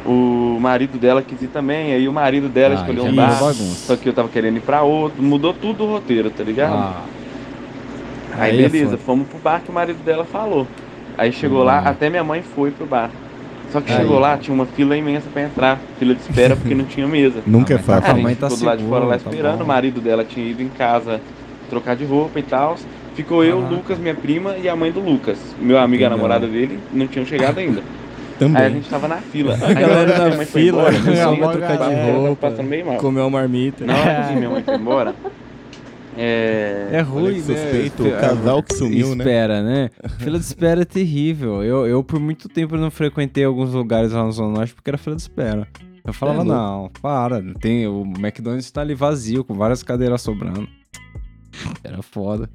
[0.08, 3.88] O marido dela quis ir também, aí o marido dela Ah, escolheu um bar, bagunça.
[3.88, 6.74] só que eu tava querendo ir pra outro, mudou tudo o roteiro, tá ligado?
[6.74, 7.02] Ah,
[8.38, 9.02] aí, aí é beleza, foda.
[9.04, 10.68] fomos pro bar que o marido dela falou.
[11.18, 11.88] Aí chegou lá, Hum.
[11.88, 13.10] até minha mãe foi pro bar.
[13.72, 13.98] Só que Aí.
[14.00, 17.42] chegou lá, tinha uma fila imensa pra entrar, fila de espera porque não tinha mesa.
[17.48, 18.16] Nunca é mas tá Ah, fácil.
[18.16, 19.64] a a mãe tá ficou do lado de fora lá segura, tá esperando, bom.
[19.64, 21.20] o marido dela tinha ido em casa
[21.70, 22.78] trocar de roupa e tal.
[23.16, 23.60] Ficou eu.
[23.60, 25.38] Lucas, minha prima e a mãe do Lucas.
[25.60, 27.82] Meu amigo e a namorada dele não tinham chegado ainda.
[28.38, 28.62] Também.
[28.62, 29.54] Aí a gente tava na fila.
[29.56, 32.50] A galera minha na mãe foi fila, embora, começou eu a trocar de tava roupa,
[32.50, 32.96] passando meio mal.
[32.98, 33.86] comeu uma marmita.
[33.86, 35.16] Na hora que minha mãe foi embora,
[36.18, 36.90] é...
[36.92, 37.58] É ruim, que né?
[37.62, 39.24] suspeito, o É, casal que sumiu, né?
[39.24, 39.90] espera, né?
[40.20, 41.64] Fila de espera é terrível.
[41.64, 44.98] Eu, eu, por muito tempo, não frequentei alguns lugares lá na Zona Norte porque era
[44.98, 45.68] fila de espera.
[46.06, 47.42] Eu falava, É não, para.
[47.60, 50.68] Tem, o McDonald's tá ali vazio, com várias cadeiras sobrando.
[51.84, 52.48] Era foda.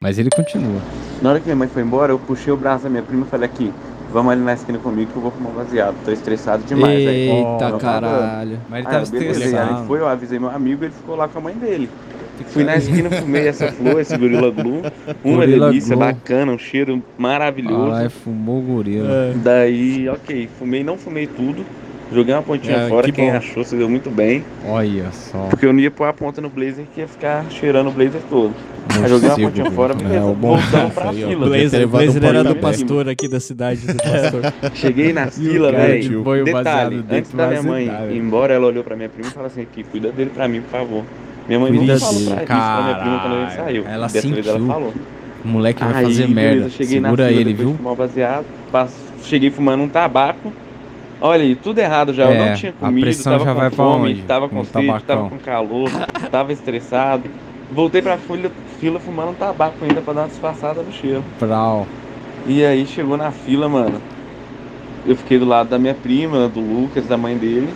[0.00, 0.80] Mas ele continua.
[1.20, 3.28] Na hora que minha mãe foi embora, eu puxei o braço da minha prima e
[3.28, 3.72] falei aqui,
[4.12, 5.96] vamos ali na esquina comigo que eu vou fumar um baseado.
[6.04, 6.96] Tô estressado demais.
[7.06, 8.60] aí, Eita vamos caralho.
[8.70, 9.86] Mas ele tava beleza, aí estressado.
[9.86, 11.90] foi, eu avisei meu amigo, ele ficou lá com a mãe dele.
[12.44, 14.82] Fui na esquina, fumei essa flor, esse Gorilla Glue.
[15.24, 16.06] Uma Gorilla delícia, Glue.
[16.06, 17.90] bacana, um cheiro maravilhoso.
[17.90, 19.08] Caralho, fumou o gorila.
[19.10, 19.32] É.
[19.36, 21.64] Daí, ok, fumei, não fumei tudo.
[22.10, 23.36] Joguei uma pontinha É, fora, que quem bom.
[23.36, 24.42] achou se deu muito bem.
[24.66, 25.48] Olha só.
[25.50, 28.22] Porque eu não ia pôr a ponta no blazer que ia ficar cheirando o blazer
[28.30, 28.54] todo.
[28.96, 30.08] Aí joguei uma pontinha fora, viu?
[30.08, 30.24] beleza.
[30.26, 31.46] É, o bom Voltamos pra aí, fila.
[31.46, 31.86] Blazer.
[31.86, 34.40] Blazer, era do pastor aqui da cidade do pastor.
[34.74, 36.24] Cheguei na fila, velho.
[36.44, 39.48] Detalhe, antes da minha mãe azedar, ir embora, ela olhou pra minha prima e falou
[39.48, 41.04] assim, aqui, cuida dele pra mim, por favor.
[41.48, 43.84] Minha mãe Cuida nunca falou pra, isso pra minha prima quando a gente saiu.
[43.88, 44.72] Ela Dessa vez ela sentiu.
[44.72, 44.94] falou.
[45.44, 46.68] O moleque vai Aí, fazer merda.
[46.70, 47.74] cheguei na Segura fila ele, viu?
[47.74, 48.44] fumar baseado,
[49.22, 50.52] cheguei fumando um tabaco.
[51.20, 52.24] Olha aí, tudo errado já.
[52.24, 54.22] eu É, não tinha a comido, pressão tava já com vai fome, onde?
[54.22, 55.16] tava com Com sede, tabacão.
[55.16, 55.90] tava com calor,
[56.30, 57.24] tava estressado.
[57.72, 61.24] Voltei pra fila, fila fumando um tabaco ainda pra dar uma disfarçada no cheiro.
[61.40, 61.86] Brau.
[62.46, 64.00] E aí chegou na fila, mano.
[65.06, 67.68] Eu fiquei do lado da minha prima, do Lucas, da mãe dele.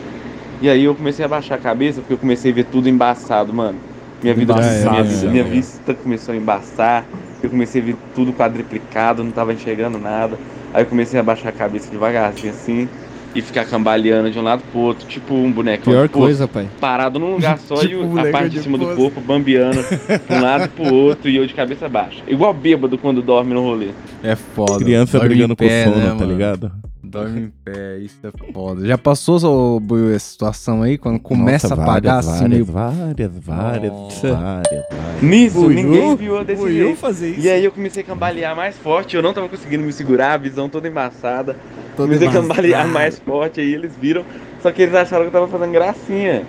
[0.63, 3.53] E aí eu comecei a baixar a cabeça porque eu comecei a ver tudo embaçado,
[3.53, 3.79] mano.
[4.23, 5.51] Minha vida, Embaçado, minha, vida- minha né?
[5.51, 7.05] vista começou a embaçar.
[7.43, 10.39] Eu comecei a ver tudo quadriplicado, não tava enxergando nada.
[10.73, 12.89] Aí eu comecei a baixar a cabeça devagarzinho assim
[13.35, 16.69] e ficar cambaleando de um lado pro outro, tipo um boneco Pior coisa, pai.
[16.79, 18.97] parado num lugar só Tipo e a parte de de cima do pose.
[18.97, 22.23] corpo bambeando de um lado pro outro e eu de cabeça baixa.
[22.29, 23.89] Igual bêbado quando dorme no rolê.
[24.23, 24.85] É foda.
[24.85, 26.31] Criança Dorme brigando pé, com o sono, né, tá mano?
[26.33, 26.73] ligado?
[27.13, 28.87] Dorme em pé, isso é foda.
[28.87, 30.97] Já passou, ô, Buiu, essa situação aí?
[30.97, 32.65] Quando começa Nossa, a apagar várias, assim, meio...
[32.65, 34.33] várias, várias, Nossa.
[34.33, 35.23] várias, várias.
[35.23, 35.75] Nisso, Buiú?
[35.75, 36.97] ninguém viu eu desse jeito.
[36.97, 37.47] fazer isso.
[37.47, 40.37] E aí eu comecei a cambalear mais forte, eu não tava conseguindo me segurar, a
[40.39, 41.55] visão toda embaçada.
[41.95, 44.25] Todo comecei a cambalear mais forte, aí eles viram,
[44.63, 46.47] só que eles acharam que eu tava fazendo gracinha.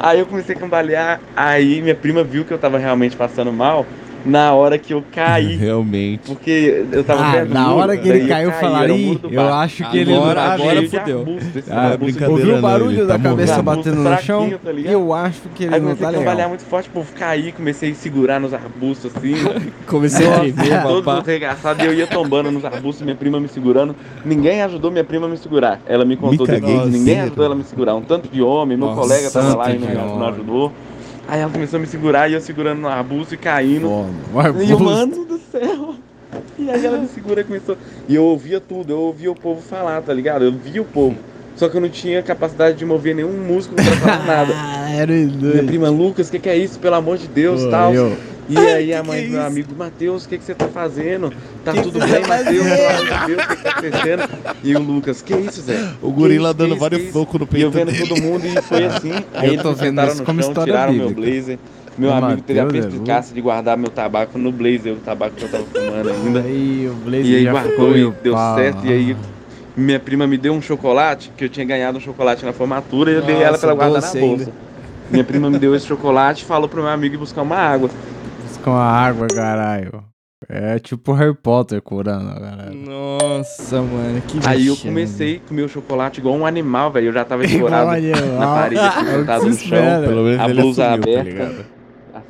[0.00, 3.84] Aí eu comecei a cambalear, aí minha prima viu que eu tava realmente passando mal
[4.26, 5.56] na hora que eu caí.
[5.56, 6.22] Realmente.
[6.26, 9.06] Porque eu tava Ah, perto na hora que ele caiu, caí, falaram, era o "Ih,
[9.06, 11.18] muro do eu bar." acho que ele Agora- não- agora agora de fudeu.
[11.20, 12.30] arbusto, esse Ah, brincadeira.
[12.32, 14.50] Ouviu o barulho da tá cabeça batendo no chão?
[14.62, 16.48] tá eu acho que ele Aí não tá legal.
[16.48, 19.34] muito forte, pô, caí, comecei a segurar nos arbustos assim.
[19.86, 23.94] Comecei a tremer, Todo arregaçado e eu ia tombando nos arbustos, minha prima me segurando.
[24.24, 25.80] Ninguém ajudou minha prima a me segurar.
[25.86, 27.94] Ela me contou Me caguei depois, de ninguém ajudou ela a me segurar.
[27.94, 30.72] Um tanto de homem, meu Nossa, colega tava lá e não, ajudou.
[31.28, 33.88] Aí ela começou a me segurar e eu segurando no arbusto e caindo.
[34.32, 34.52] Foda.
[34.58, 34.84] O E eu, arbusto.
[34.84, 35.94] mano do céu.
[36.58, 37.76] E aí ela me segura e começou.
[38.08, 40.44] E eu ouvia tudo, eu ouvia o povo falar, tá ligado?
[40.44, 41.16] Eu via o povo.
[41.56, 44.52] Só que eu não tinha capacidade de mover nenhum músculo pra falar nada.
[44.54, 46.78] Ah, era Minha prima Lucas, o que, que é isso?
[46.78, 47.94] Pelo amor de Deus, Pô, tal.
[47.94, 48.16] eu-
[48.48, 51.32] E aí a mãe do meu amigo, Matheus, o que, que você tá fazendo?
[51.64, 52.64] Tá tudo bem, Matheus?
[52.64, 54.28] Pelo amor de Deus, o que, que tá acontecendo?
[54.62, 55.88] E o Lucas, que isso, Zé?
[56.00, 58.06] O gorila Que dando que isso, vários que socos no E eu peito vendo dele.
[58.06, 59.12] todo mundo e foi assim.
[59.34, 61.30] Aí Eu eles tô vendo sentaram isso no como chão, história tiraram meu bíblica.
[61.32, 61.58] blazer,
[61.98, 65.34] Meu É amigo teve a é perspicácia de guardar meu tabaco no blazer, o tabaco
[65.34, 66.40] que eu tava fumando ainda.
[66.40, 68.54] Aí, o Blaze E aí já guardou ficou e deu pá.
[68.54, 68.86] certo.
[68.86, 69.16] E aí
[69.76, 73.14] minha prima me deu um chocolate, que eu tinha ganhado um chocolate na formatura, e
[73.16, 74.42] eu dei Nossa, ela pra ela guardar na bolsa.
[74.44, 74.52] ainda.
[75.10, 77.90] Minha prima me deu esse chocolate e falou pro meu amigo ir buscar uma água.
[78.66, 80.02] Com a água, caralho.
[80.48, 82.74] É tipo Harry Potter curando, caralho.
[82.74, 87.06] Nossa, mano, que Aí eu comecei a comer o chocolate igual um animal, velho.
[87.06, 87.92] Eu já tava escorado
[88.36, 89.78] na parede, assim, sentado se no chão.
[89.78, 90.08] espera.
[90.08, 91.75] Pelo menos a blusa assumiu, tá aberta, ligado?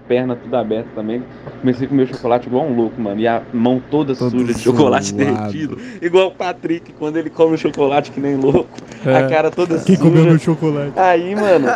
[0.07, 1.23] As pernas tudo abertas também.
[1.61, 3.21] Comecei a comer o chocolate igual um louco, mano.
[3.21, 5.79] E a mão toda Todo suja de chocolate derretido.
[6.01, 8.69] Igual o Patrick, quando ele come o chocolate que nem louco.
[9.05, 9.17] É.
[9.17, 10.09] A cara toda Quem suja.
[10.09, 10.93] comeu meu chocolate?
[10.97, 11.69] Aí, mano,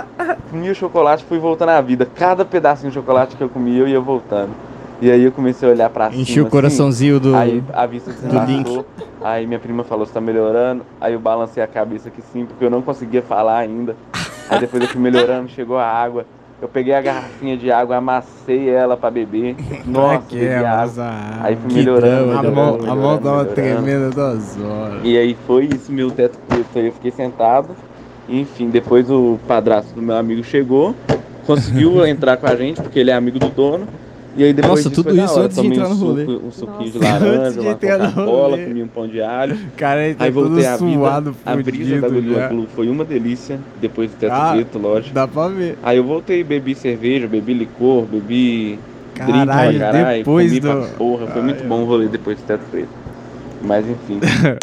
[0.51, 2.07] comi o chocolate fui voltando à vida.
[2.07, 4.51] Cada pedacinho de chocolate que eu comia, eu ia voltando.
[5.03, 6.23] E aí eu comecei a olhar pra cima.
[6.23, 7.35] Enchi o assim, coraçãozinho do.
[7.35, 8.87] Aí a vista do desembaçou.
[9.23, 10.85] Aí minha prima falou, você tá melhorando?
[11.01, 13.97] Aí eu balancei a cabeça que sim, porque eu não conseguia falar ainda.
[14.49, 16.27] Aí depois eu fui melhorando, chegou a água.
[16.61, 19.57] Eu peguei a garrafinha de água, amassei ela pra beber.
[19.87, 21.05] Nossa, que bebi água.
[21.05, 23.55] a- Aí fui melhorando, drama, a melhorando, mão, a mão melhorando, tava melhorando.
[23.85, 25.01] tremendo das horas.
[25.03, 26.67] E aí foi isso, meu teto preto.
[26.79, 27.69] Aí eu fiquei sentado.
[28.29, 30.95] Enfim, depois o padrasto do meu amigo chegou,
[31.47, 33.89] conseguiu entrar com a gente, porque ele é amigo do dono.
[34.37, 35.45] E aí depois Nossa, tudo isso hora.
[35.45, 36.25] antes de Tomei entrar um no rolê.
[36.25, 37.17] suco- Um suquinho de Nossa.
[37.17, 39.59] Antes laranja, de uma Coca-Cola, comi um pão de alho.
[39.77, 40.93] Cara, ele tá Aí voltei à vida.
[40.95, 42.49] suado, A brisa da já.
[42.49, 45.15] Glu foi uma delícia, depois do teto Ah, preto, lógico.
[45.15, 45.77] Dá pra ver.
[45.83, 48.79] Aí eu voltei, bebi cerveja, bebi licor, bebi
[49.17, 51.27] drink Caralho, pra caralho, depois comi do- pra porra.
[51.27, 52.89] Foi muito Ai, bom o rolê depois do teto preto.
[53.63, 54.21] Mas enfim.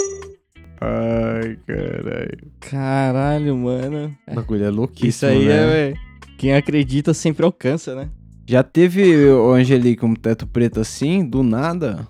[0.80, 2.38] Ai, caralho.
[2.60, 4.16] Caralho, mano.
[4.28, 5.54] O bagulho é louquíssimo, Isso aí né?
[5.54, 5.98] é, velho.
[6.38, 8.08] Quem acredita sempre alcança, né?
[8.48, 12.08] Já teve o Angelique um teto preto assim, do nada?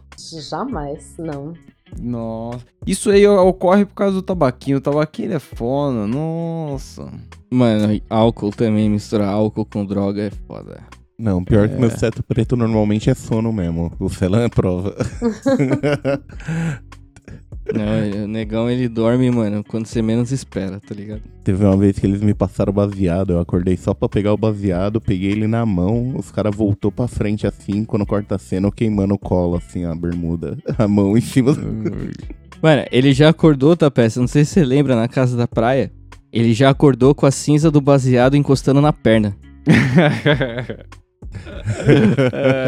[0.50, 1.54] Jamais, não.
[2.00, 2.64] Nossa.
[2.86, 4.78] Isso aí ocorre por causa do tabaquinho.
[4.78, 6.06] O tabaquinho é foda.
[6.06, 7.12] Nossa.
[7.50, 10.80] Mano, álcool também, misturar álcool com droga é foda.
[11.18, 11.80] Não, pior que É.
[11.80, 13.92] meu teto preto normalmente é sono mesmo.
[14.00, 14.96] O Celan é prova.
[17.74, 21.22] Não, o negão ele dorme, mano, quando você menos espera, tá ligado?
[21.44, 25.02] Teve uma vez que eles me passaram baseado, eu acordei só pra pegar o baseado,
[25.02, 28.72] peguei ele na mão, os caras voltou pra frente assim, quando corta a cena, eu
[28.72, 31.62] queimando o colo, assim, a bermuda, a mão em cima do...
[32.62, 34.20] Mano, ele já acordou, tá, peça?
[34.20, 35.92] Não sei se você lembra, na casa da praia.
[36.34, 39.38] Ele já acordou com a cinza do baseado encostando na perna.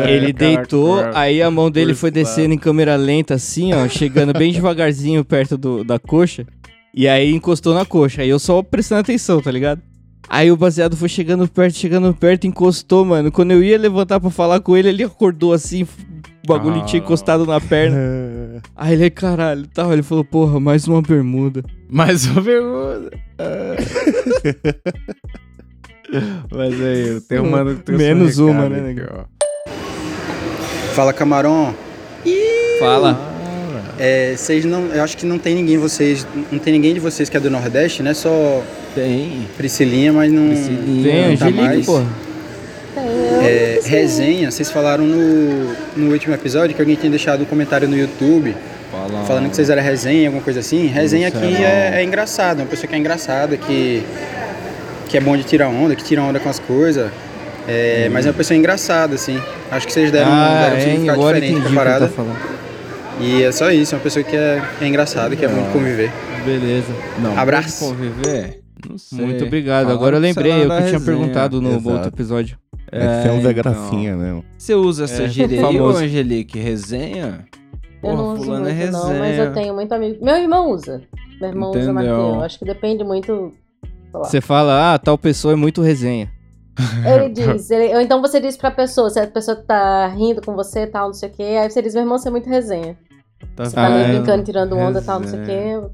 [0.08, 4.52] ele deitou, aí a mão dele foi descendo em câmera lenta, assim, ó, chegando bem
[4.52, 6.46] devagarzinho perto do, da coxa.
[6.94, 8.22] E aí encostou na coxa.
[8.22, 9.82] Aí eu só prestando atenção, tá ligado?
[10.28, 13.32] Aí o baseado foi chegando perto, chegando perto, encostou, mano.
[13.32, 17.06] Quando eu ia levantar pra falar com ele, ele acordou assim, o bagulho tinha Ah.
[17.06, 18.62] encostado na perna.
[18.76, 19.92] Aí ele, caralho, tal.
[19.94, 21.64] Ele falou, porra, mais uma bermuda.
[21.90, 23.10] Mais uma bermuda.
[26.52, 29.24] Mas aí, tem um mano que trouxe um Menos uma, né, ó.
[30.94, 31.74] Fala, camarão.
[32.80, 33.30] Fala.
[34.00, 37.28] É, vocês não, eu acho que não tem ninguém vocês, não tem ninguém de vocês
[37.28, 38.14] que é do Nordeste, né?
[38.14, 38.64] Só
[38.96, 39.46] Tem.
[39.58, 41.12] Priscilinha, mas não Priscilinha.
[41.12, 41.86] Tem, não tá Angelique, mais.
[41.86, 42.06] porra.
[43.44, 47.98] É, resenha, vocês falaram no, no último episódio que alguém tinha deixado um comentário no
[47.98, 48.56] YouTube
[48.92, 49.26] Fala.
[49.26, 50.88] falando que vocês eram resenha, alguma coisa assim.
[50.88, 54.04] Resenha aqui é, é engraçado, é uma pessoa que é engraçada, que,
[55.10, 57.12] que é bom de tirar onda, que tira onda com as coisas.
[57.68, 59.38] É, Mas é uma pessoa engraçada, assim.
[59.70, 62.08] Acho que vocês deram, ah, deram um é, significado diferente pra parada.
[62.08, 62.24] tá.
[63.20, 65.70] E é só isso, é uma pessoa que é, é engraçada, que é bom de
[65.70, 66.12] conviver.
[66.46, 66.88] Beleza.
[67.22, 67.86] Não, Abraço.
[67.86, 68.62] conviver?
[68.90, 69.20] Não sei.
[69.26, 69.92] Muito obrigado.
[69.92, 71.00] Agora eu lembrei, eu que tinha resenha.
[71.02, 71.90] perguntado no Exato.
[71.90, 72.58] outro episódio.
[72.92, 73.54] É, que você é um Zé então.
[73.54, 74.46] Gracinha mesmo.
[74.58, 76.00] Você usa essa É, gíria aí, ô famoso.
[76.04, 76.58] Angelique?
[76.58, 77.46] Resenha?
[78.02, 79.44] Eu não Porra, uso fulano é muito, não, mas resenha.
[79.44, 80.26] eu tenho muito amigo.
[80.26, 81.02] Meu irmão usa.
[81.42, 81.94] Meu irmão usa Entendeu?
[81.94, 82.44] Marquinhos.
[82.44, 83.54] Acho que depende muito.
[84.14, 84.24] Lá.
[84.26, 86.32] Você fala, ah, tal pessoa é muito resenha.
[87.06, 90.56] Ele diz, ele- ou então você diz pra pessoa, se a pessoa tá rindo com
[90.56, 92.98] você tal, não sei o quê, aí você diz, meu irmão, você é muito resenha.
[93.58, 95.90] Você tá meio Ah, brincando, tirando onda tal, não sei o quê.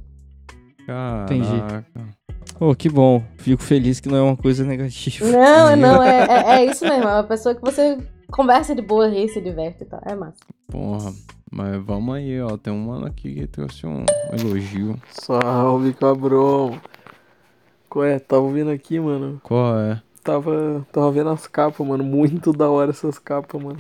[0.86, 1.86] Caraca.
[2.60, 3.24] Pô, que bom.
[3.38, 5.26] Fico feliz que não é uma coisa negativa.
[5.26, 7.04] Não, não, é, é, é isso mesmo.
[7.04, 7.98] É uma pessoa que você
[8.32, 10.00] conversa de boa, ri, se diverte e tal.
[10.06, 10.38] É massa.
[10.72, 11.12] Porra.
[11.52, 12.58] Mas vamos aí, ó.
[12.58, 14.96] Tem um mano aqui que trouxe um elogio.
[15.12, 16.80] Salve, cabrão.
[17.96, 18.20] Qual é?
[18.20, 19.40] Tava ouvindo aqui, mano.
[19.42, 20.02] Qual é?
[20.22, 22.04] Tava, tava vendo as capas, mano.
[22.04, 23.80] Muito da hora essas capas, mano.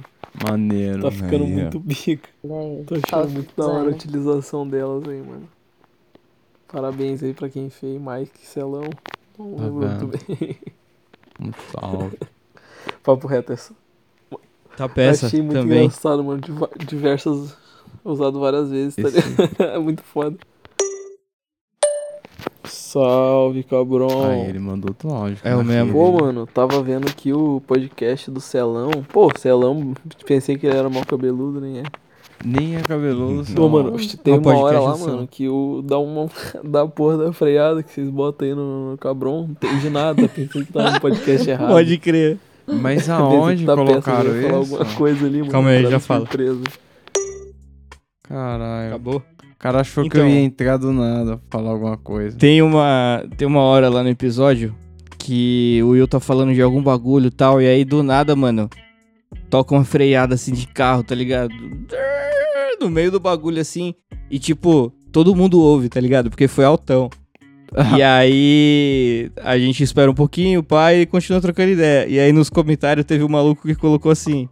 [0.49, 1.01] Maneiro.
[1.01, 2.30] Tá ficando muito bica.
[2.41, 5.49] Tô achando muito da hora a utilização delas aí, mano.
[6.72, 8.89] Parabéns aí pra quem fez, Mike, Celão.
[9.38, 10.38] Não Tá lembro muito vendo?
[10.39, 10.57] bem.
[11.41, 12.18] Um salve.
[13.03, 13.74] Papo reto, essa.
[14.78, 15.80] Tá peça Achei muito também.
[15.86, 16.39] engraçado, mano.
[16.88, 17.57] Diversas.
[18.03, 19.55] Usado várias vezes, tá Esse- ligado?
[19.76, 20.38] É muito foda.
[22.68, 24.30] Salve, cabrão.
[24.30, 25.38] Aí ele mandou outro áudio.
[25.43, 25.93] É o mesmo.
[25.93, 28.91] Pô, mano, tava vendo aqui o podcast do Celão.
[29.11, 29.93] Pô, Celão,
[30.26, 31.84] pensei que ele era mal cabeludo, nem é.
[32.43, 33.43] Nem é cabeludo.
[33.53, 36.28] Pô, mano, tem É um uma hora podcast lá, mano, que o dá uma
[36.63, 39.43] da porra da freada que vocês botam aí no, no Cabron.
[39.43, 41.70] Não entendi nada, pensei que tava no podcast errado.
[41.72, 42.38] Pode crer.
[42.68, 44.55] Mas aonde que tá colocaram falar isso?
[44.55, 45.51] alguma coisa ali, mano.
[45.51, 46.22] Calma aí, já fala.
[46.22, 46.63] surpresa.
[48.24, 48.88] Caralho.
[48.89, 49.24] Acabou?
[49.66, 50.22] O cara achou que Então.
[50.22, 52.38] eu ia entrar do nada pra falar alguma coisa.
[52.38, 54.76] Tem uma, tem uma hora lá no episódio
[55.18, 58.70] que o Will tá falando de algum bagulho e tal, e aí do nada, mano,
[59.49, 61.51] toca uma freada assim de carro, tá ligado?
[62.80, 63.95] No meio do bagulho assim,
[64.30, 66.30] e tipo, todo mundo ouve, tá ligado?
[66.30, 67.09] Porque foi altão.
[67.97, 72.07] e aí a gente espera um pouquinho, o pai continua trocando ideia.
[72.07, 74.47] E aí nos comentários teve um maluco que colocou assim: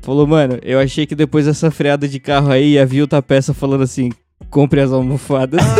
[0.00, 3.52] Falou, mano, eu achei que depois dessa freada de carro aí ia vir outra peça
[3.52, 4.08] falando assim:
[4.50, 5.60] compre as almofadas.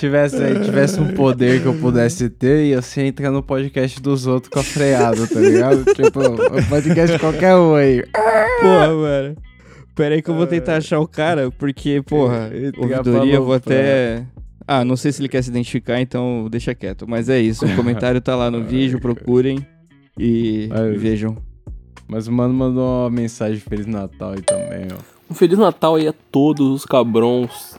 [0.00, 4.50] tivesse, tivesse um poder que eu pudesse ter, ia ser entrar no podcast dos outros
[4.50, 5.84] com a freada, tá ligado?
[5.94, 6.20] tipo,
[6.68, 8.02] podcast de qualquer um aí.
[8.60, 9.36] Porra, mano.
[9.94, 14.24] Pera aí que eu vou tentar achar o cara, porque, porra, ouvidoria, eu vou até...
[14.66, 17.06] Ah, não sei se ele quer se identificar, então deixa quieto.
[17.06, 19.58] Mas é isso, o comentário tá lá no vídeo, procurem
[20.18, 21.36] e vejam.
[22.10, 24.96] Mas o mano mandou uma mensagem de Feliz Natal aí também, ó.
[25.30, 27.78] Um Feliz Natal aí a todos os cabrões.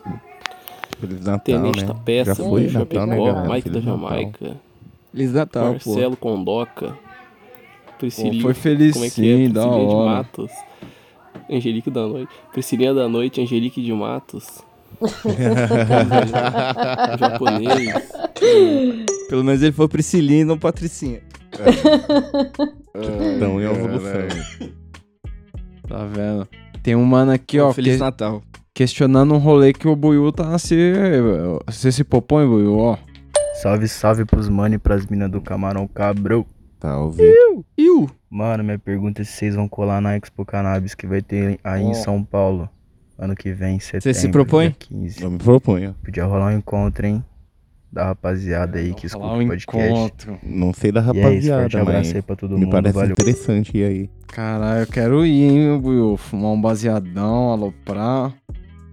[1.02, 1.88] Feliz Natal, Tenente né?
[1.88, 3.54] da Peça, Já foi Chapecó, Natal, né, galera?
[3.54, 4.10] Mike da Feliz Natal.
[4.10, 4.58] Jamaica.
[5.12, 5.90] Feliz Natal, pô.
[5.90, 6.98] Marcelo Condoca.
[7.98, 8.42] Priscilinha.
[8.42, 9.50] foi feliz como é que sim, é?
[9.50, 10.10] da Priscilinha de hora.
[10.10, 10.52] Matos.
[11.50, 12.32] Angelique da Noite.
[12.54, 14.48] Priscilinha da Noite, Angelique de Matos.
[17.20, 18.12] Japonês.
[19.28, 21.22] Pelo menos ele foi Priscilinha e não Patricinha.
[22.96, 24.22] Então, em evolução.
[25.88, 26.48] Tá vendo?
[26.84, 27.74] Tem um mano aqui, ó.
[27.74, 28.42] Feliz que- Natal.
[28.74, 30.94] Questionando um rolê que o Buiu tá se.
[31.68, 32.98] Você se propõe, Buiu, ó.
[33.62, 36.46] Salve, salve pros mano e pras minas do Camarão Cabrão.
[36.82, 37.22] Salve.
[37.78, 38.10] Iu.
[38.30, 41.84] Mano, minha pergunta é se vocês vão colar na Expo Cannabis que vai ter aí
[41.84, 41.90] Ó.
[41.90, 42.68] em São Paulo.
[43.20, 44.18] Ano que vem, em setembro.
[44.20, 44.68] se propõe?
[44.70, 45.22] dia 15.
[45.24, 45.96] Eu me proponho.
[46.04, 47.24] Podia rolar um encontro, hein?
[47.92, 49.92] Da rapaziada aí que escuta o um podcast.
[49.92, 50.40] encontro.
[50.44, 51.18] Não sei da E é isso,
[51.52, 53.12] rapaziada, forte abraço mas aí pra todo me mundo, parece valeu.
[53.12, 54.10] interessante e aí.
[54.28, 56.16] Caralho, eu quero ir, hein, Buiu.
[56.16, 58.34] Fumar um baseadão, aloprar.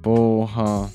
[0.03, 0.91] Porra.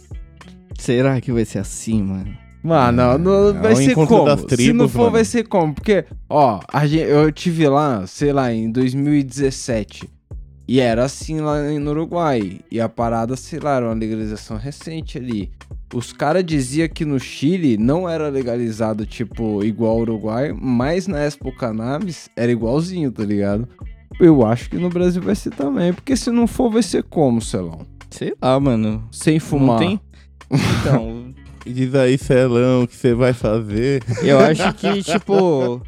[0.77, 2.37] Será que vai ser assim, mano?
[2.61, 4.25] Mano, não, É vai o ser como?
[4.25, 5.11] das Se tribos, não for, mano.
[5.11, 5.73] vai ser como?
[5.73, 10.09] Porque, ó, a gente, eu tive lá, sei lá, em 2017.
[10.67, 12.59] E era assim lá no Uruguai.
[12.71, 15.51] E a parada, sei lá, era uma legalização recente ali.
[15.93, 21.23] Os caras diziam que no Chile não era legalizado, tipo, igual ao Uruguai, mas na
[21.23, 23.67] Expo Cannabis era igualzinho, tá ligado?
[24.19, 27.41] Eu acho que no Brasil vai ser também, porque se não for, vai ser como,
[27.41, 27.85] Celão?
[28.09, 29.07] Sei lá, mano.
[29.11, 29.79] Sem fumar.
[29.79, 29.99] tem?
[30.51, 31.33] Então,
[31.65, 34.03] Diz aí, Celão, o que você vai fazer?
[34.21, 35.81] Eu acho que, tipo,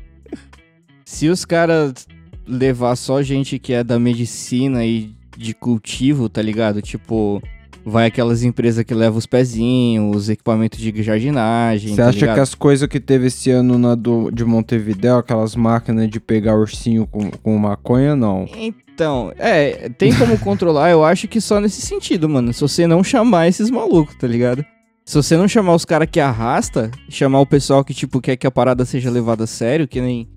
[1.03, 2.07] se os caras
[2.47, 6.81] levar só gente que é da medicina e de cultivo, tá ligado?
[6.81, 7.41] Tipo,
[7.85, 11.91] vai aquelas empresas que levam os pezinhos, os equipamentos de jardinagem.
[11.91, 12.35] Você tá acha ligado?
[12.35, 16.55] que as coisas que teve esse ano na do, de Montevideo, aquelas máquinas de pegar
[16.55, 18.47] ursinho com, com maconha, não?
[18.57, 22.51] Então, é, tem como controlar, eu acho que só nesse sentido, mano.
[22.51, 24.65] Se você não chamar esses malucos, tá ligado?
[25.05, 28.47] Se você não chamar os caras que arrasta, chamar o pessoal que, tipo, quer que
[28.47, 30.27] a parada seja levada a sério, que nem.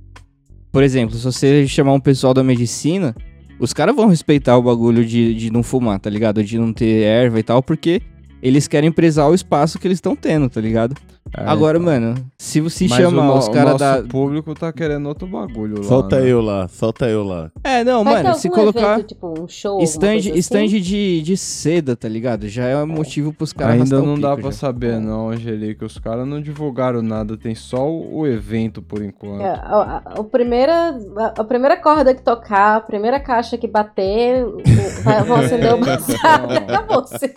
[0.71, 3.17] Por exemplo, se você chamar um pessoal da medicina,
[3.59, 6.43] os caras vão respeitar o bagulho de, de não fumar, tá ligado?
[6.43, 8.03] De não ter erva e tal, porque
[8.43, 10.95] eles querem prezar o espaço que eles estão tendo, tá ligado?
[11.35, 13.97] Agora, mano, se você Mas chamar o no- os caras o da.
[13.97, 15.85] nosso público tá querendo outro bagulho lá.
[15.85, 16.31] Solta né?
[16.31, 17.51] eu lá, solta eu lá.
[17.63, 18.95] É, não, Vai mano, se colocar.
[18.95, 20.35] evento, tipo, um show, Stand, assim?
[20.39, 22.49] stand de, de seda, tá ligado?
[22.49, 24.53] Já é motivo pros caras Ainda o não dá pra já.
[24.53, 25.85] saber, não, Angelique.
[25.85, 29.43] Os caras não divulgaram nada, tem só o, o evento por enquanto.
[29.43, 33.69] É, a, a- a primeira, a, a primeira corda que tocar, a primeira caixa que
[33.69, 34.63] bater, o-
[35.05, 37.35] vai, vão acender o baseado e acabou-se.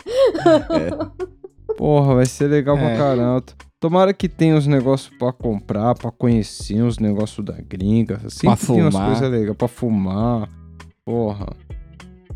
[1.76, 2.96] Porra, vai ser legal pra É.
[2.98, 3.42] caramba.
[3.82, 8.20] Tomara que tenha uns negócios pra comprar, pra conhecer uns negócios da gringa.
[8.30, 9.06] Sempre Pra tem umas fumar.
[9.10, 10.48] coisas legais pra fumar.
[11.04, 11.48] Porra.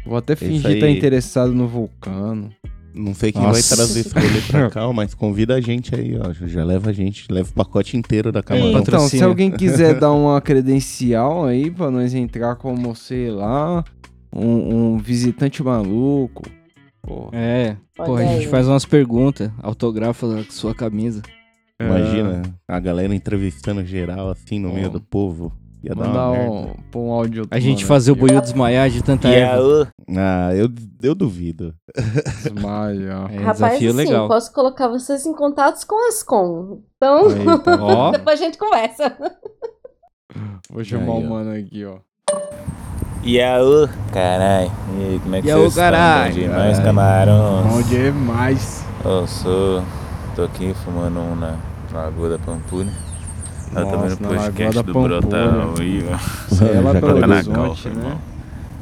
[0.05, 2.51] Vou até fingir aí- estar interessado no vulcano.
[2.93, 3.53] Não sei quem Nossa.
[3.53, 6.33] vai trazer esse rolê pra cá, mas convida a gente aí, ó.
[6.33, 8.81] Já leva a gente, leva o pacote inteiro da Camarão.
[8.81, 13.85] Então, se alguém quiser dar uma credencial aí pra nós entrar como, sei lá,
[14.35, 16.43] um, um visitante maluco.
[17.03, 17.31] Porra.
[17.35, 21.23] É, pô, a gente faz umas perguntas, autografa a sua camisa.
[21.81, 25.53] Imagina a galera entrevistando geral assim no meio do povo.
[25.85, 27.47] Ia dar Mandar um, pôr um áudio.
[27.51, 29.89] A gente mano, fazer o boiô desmaiar de tanta E erva.
[30.09, 30.69] Ah, eu,
[31.03, 31.75] eu duvido.
[32.43, 33.27] Desmaia.
[33.31, 34.27] É, Rapaz, desafio assim, legal.
[34.29, 36.83] posso colocar vocês em contatos com as com.
[36.97, 37.27] Então,
[37.81, 38.11] ó.
[38.17, 39.17] depois a gente conversa.
[40.71, 41.99] Vou chamar o mano aqui, ó.
[43.25, 44.71] Yaô, carai.
[44.99, 45.85] E aí, como é que Yaô, vocês estão?
[45.85, 46.31] carai.
[46.33, 47.89] Bom demais, Bom camarões.
[47.89, 48.85] demais.
[49.05, 49.83] Eu sou...
[50.37, 51.57] Tô aqui fumando um na
[51.93, 52.93] Lagoa da Pampulha.
[53.75, 55.21] Eu Nossa, também no na Lagoa podcast do Pampulha.
[55.21, 56.53] Brotão aí, ó.
[56.53, 57.95] Isso aí é lá Já Belo tá na calça, né?
[57.97, 58.19] irmão.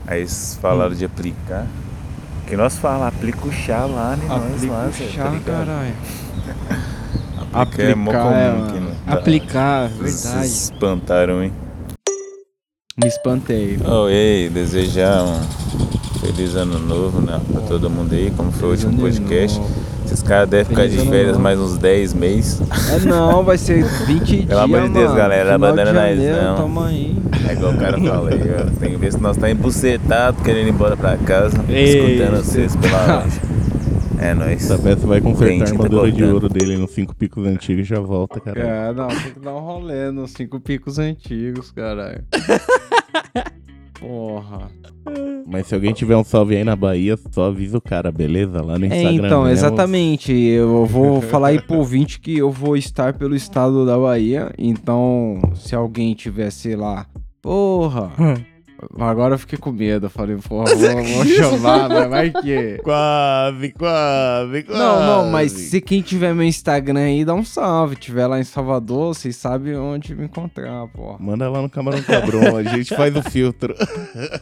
[0.09, 1.67] Aí eles falaram de aplicar.
[2.49, 4.25] Que nós falamos, aplica o chá lá, né?
[4.29, 5.95] nós Aplica lá, o Zé, chá, tá caralho.
[7.55, 8.89] Aplicar é mó Aplicar, comum é, aqui, mano.
[8.89, 8.97] né?
[9.07, 10.49] Aplicar, Vocês verdade.
[10.49, 11.53] se espantaram, hein?
[13.01, 13.79] Me espantei.
[13.87, 15.41] Oh, ei, desejar um
[16.21, 17.41] feliz ano novo, né?
[17.53, 19.59] Pra todo mundo aí, como foi o Feliz último ano podcast.
[19.61, 19.84] novo.
[20.05, 22.61] Esses caras devem ficar de férias mais uns 10 meses.
[22.91, 25.17] É não, vai ser 20 dias, Pelo amor de Deus, mano.
[25.17, 26.57] galera, Final de abandona nós não.
[26.57, 27.17] Tamo aí.
[27.49, 28.79] É igual o cara fala aí, ó.
[28.81, 32.77] Tem que ver se nós tá embucetados, querendo ir embora pra casa, Ei, escutando vocês
[32.77, 33.55] pela loja.
[34.19, 34.65] É nóis.
[34.71, 37.89] Essa peça vai consertar a tá armadura de ouro dele nos cinco picos antigos e
[37.89, 38.59] já volta, cara.
[38.59, 42.23] É, não, tem que dar um rolê nos cinco picos antigos, caralho.
[44.07, 44.71] Porra.
[45.47, 48.63] Mas se alguém tiver um salve aí na Bahia, só avisa o cara, beleza?
[48.63, 49.27] Lá no É, Instagram.
[49.27, 49.53] então, mesmo.
[49.53, 50.33] exatamente.
[50.33, 54.53] Eu vou falar aí pro ouvinte que eu vou estar pelo estado da Bahia.
[54.59, 57.07] Então, se alguém tiver, sei lá,
[57.43, 58.11] porra.
[58.99, 60.07] Agora eu fiquei com medo.
[60.07, 62.79] Eu falei, porra, vou, vou chamar, mas vai que.
[62.83, 64.79] Quase, quase, quase.
[64.79, 67.97] Não, não, mas se quem tiver meu Instagram aí, dá um salve.
[67.97, 71.17] Tiver lá em Salvador, vocês sabem onde me encontrar, porra.
[71.21, 73.75] Manda lá no Camarão Cabron, a gente faz o filtro.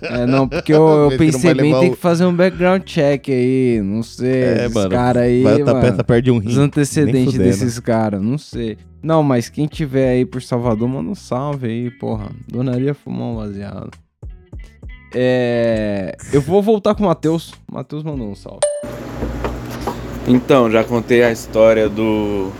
[0.02, 3.80] É, não, porque eu, eu pensei bem, tem o- que fazer um background check aí.
[3.82, 5.42] Não sei, É, esses caras aí.
[5.42, 8.76] vai mano, peça, perde um rim, Os antecedentes desses caras, não sei.
[9.02, 12.30] Não, mas quem tiver aí por Salvador, manda um salve aí, porra.
[12.46, 13.90] Donaria fumar um baseado.
[15.14, 16.16] É.
[16.32, 17.52] Eu vou voltar com o Matheus.
[17.70, 18.60] O Matheus mandou um salve.
[20.26, 22.50] Então, já contei a história do,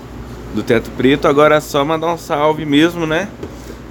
[0.54, 3.28] do Teto Preto, agora é só mandar um salve mesmo, né?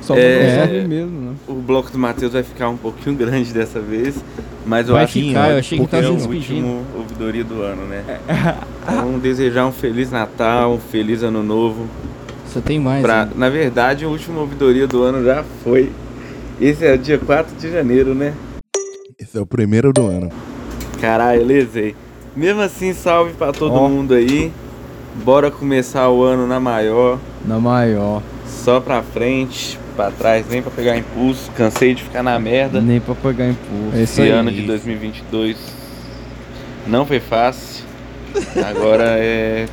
[0.01, 1.35] Só mandar um salve mesmo, né?
[1.47, 4.15] O bloco do Matheus vai ficar um pouquinho grande dessa vez,
[4.65, 7.61] mas eu Vai acho ficar, que eu achei que tava é o último ouvidoria do
[7.61, 8.19] ano, né?
[8.83, 11.87] Então, desejar um Feliz Natal, um Feliz Ano Novo.
[12.47, 13.01] Só tem mais.
[13.01, 13.31] Pra, né?
[13.35, 15.91] na verdade, o último ouvidoria do ano já foi.
[16.59, 18.33] Esse é o dia 4 de janeiro, né?
[19.21, 20.31] Esse é o primeiro do ano.
[20.99, 21.95] Caralho, lesei.
[22.35, 23.87] Mesmo assim, salve pra todo Ó.
[23.87, 24.51] mundo aí.
[25.23, 27.19] Bora começar o ano na maior.
[27.45, 28.23] Na maior.
[28.47, 31.51] Só pra frente, pra trás, nem pra pegar impulso.
[31.51, 32.81] Cansei de ficar na merda.
[32.81, 33.95] Nem pra pegar impulso.
[33.95, 35.55] Esse ano de 2022
[36.87, 37.85] não foi fácil.
[38.67, 39.67] Agora é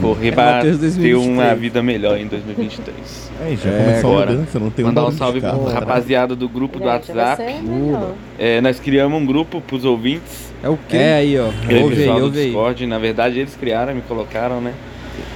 [0.00, 1.16] correr É pra ter 2023.
[1.26, 3.30] uma vida melhor em 2023.
[3.40, 4.30] É, já começou a bora.
[4.32, 5.72] mudança, não tem um Mandar um de salve pro atrás.
[5.74, 7.42] rapaziada do grupo do WhatsApp.
[7.62, 8.12] melhor.
[8.38, 10.52] É, nós criamos um grupo pros ouvintes.
[10.62, 10.96] É o quê?
[10.96, 11.48] É aí, ó.
[11.48, 12.44] Aquele Ouve aí, do ouve aí.
[12.46, 12.86] Discord.
[12.86, 14.72] Na verdade, eles criaram, me colocaram, né?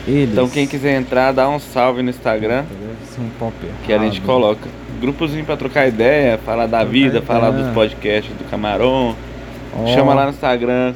[0.08, 0.32] Eles.
[0.32, 2.64] Então, quem quiser entrar, dá um salve no Instagram.
[3.18, 3.50] Um
[3.84, 4.26] Que a gente errado.
[4.26, 4.68] coloca.
[5.00, 9.14] Grupozinho pra trocar ideia, falar da vida, falar dos podcasts do Camarão.
[9.76, 9.86] Ó.
[9.94, 10.94] Chama lá no Instagram,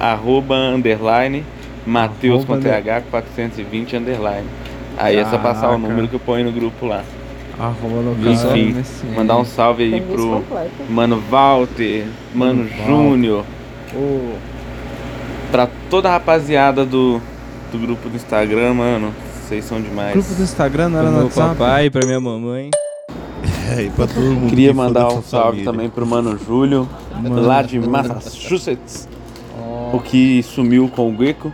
[0.00, 1.44] arroba, underline,
[1.86, 4.46] Mateus com Arroba, TH 420 underline.
[4.98, 5.78] Aí é só passar o Caraca.
[5.78, 7.02] número que eu ponho no grupo lá.
[7.58, 9.14] Arroba Enfim, MSN.
[9.16, 10.70] mandar um salve aí pro completo.
[10.90, 12.86] Mano Walter, Mano Mano.
[12.86, 13.44] Júnior,
[15.50, 17.20] pra toda a rapaziada do,
[17.72, 19.12] do grupo do Instagram, mano.
[19.42, 20.12] Vocês são demais.
[20.12, 21.56] Grupo do Instagram não era no meu WhatsApp?
[21.56, 22.70] papai, pra minha mamãe.
[23.68, 25.64] É, e pra todo mundo Queria mandar um salve família.
[25.64, 26.88] também pro Mano Júlio,
[27.20, 27.80] Mano lá de.
[27.80, 29.08] Massachusetts,
[29.92, 31.52] o que sumiu com o Gecko.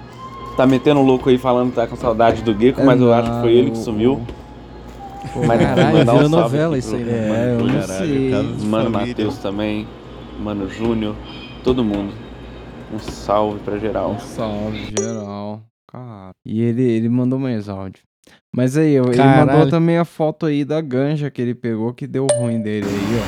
[0.56, 3.30] Tá metendo louco aí falando que tá com saudade do Gecko, É mas eu acho
[3.30, 4.20] que foi ele que sumiu.
[5.32, 7.28] Pô, Mas caralho, mandar um virou salve novela isso aí, né?
[7.28, 8.90] Mano É, eu Júlio, não Caralho, Mano.
[8.90, 9.86] Matheus também,
[10.42, 11.14] Mano Júnior,
[11.64, 12.12] todo mundo.
[12.92, 14.10] Um salve pra geral.
[14.10, 15.62] Um salve geral.
[15.90, 16.32] Cara.
[16.44, 18.02] E ele, ele mandou mais áudio.
[18.54, 19.52] Mas aí, ele Caralho.
[19.52, 23.20] mandou também a foto aí da ganja que ele pegou que deu ruim dele aí,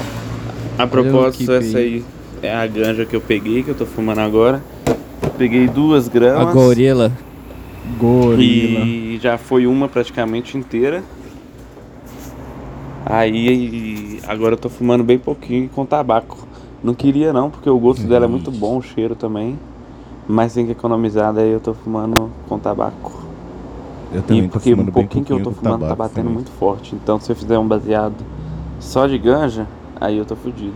[0.79, 0.83] ó.
[0.83, 2.05] A propósito, essa aí
[2.45, 4.63] é a ganja que eu peguei, que eu tô fumando agora.
[5.39, 6.55] Peguei duas A gramas.
[6.55, 7.11] gorila.
[7.99, 8.81] Gorila.
[8.85, 11.03] E já foi uma praticamente inteira.
[13.07, 16.47] Aí agora eu tô fumando bem pouquinho com tabaco.
[16.83, 19.59] Não queria não, porque o gosto dela é muito bom, o cheiro também.
[20.29, 23.13] Mas tem que economizar, daí eu tô fumando com tabaco.
[24.13, 25.97] Eu também E tô porque fumando um bem pouquinho que eu tô fumando tá tabaco
[25.97, 26.33] batendo também.
[26.33, 26.95] muito forte.
[26.95, 28.15] Então se eu fizer um baseado
[28.79, 29.67] só de ganja,
[30.01, 30.75] aí eu tô fudido.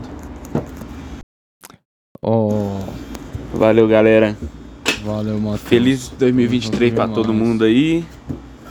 [2.23, 2.81] Ó,
[3.55, 4.37] Valeu, galera.
[5.05, 5.61] valeu, Matheus.
[5.63, 8.05] Feliz 2023 pra todo mundo aí.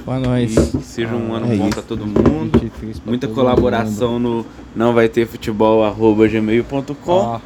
[0.06, 0.56] Pra nós.
[0.74, 2.62] E seja um ano É bom pra todo mundo.
[3.06, 4.46] Muita todo colaboração no
[4.76, 7.22] não vai ter futebol arroba gmail.com.
[7.22, 7.42] Ah,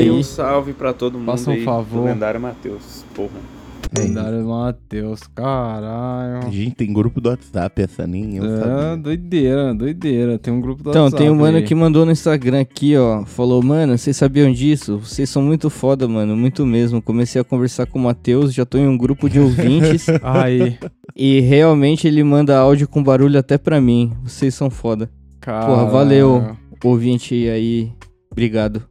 [0.00, 2.04] e um salve pra todo mundo Faça um aí favor.
[2.04, 3.04] lendário Matheus.
[3.14, 3.59] Porra.
[3.98, 6.50] Lendário Matheus, caralho.
[6.52, 8.96] Gente tem grupo do WhatsApp, essa nem eu É, sabia.
[8.96, 10.38] doideira, doideira.
[10.38, 11.64] Tem um grupo do Então, WhatsApp tem um mano aí.
[11.64, 13.24] que mandou no Instagram aqui, ó.
[13.24, 14.98] Falou, mano, vocês sabiam disso?
[14.98, 16.36] Vocês são muito foda, mano.
[16.36, 17.02] Muito mesmo.
[17.02, 20.06] Comecei a conversar com o Matheus, já tô em um grupo de ouvintes.
[20.22, 20.78] Aí.
[21.16, 24.12] E realmente ele manda áudio com barulho até pra mim.
[24.22, 25.06] Vocês são foda.
[25.40, 25.90] Porra, Caralho.
[25.90, 27.90] valeu, ouvinte aí.
[28.30, 28.82] Obrigado.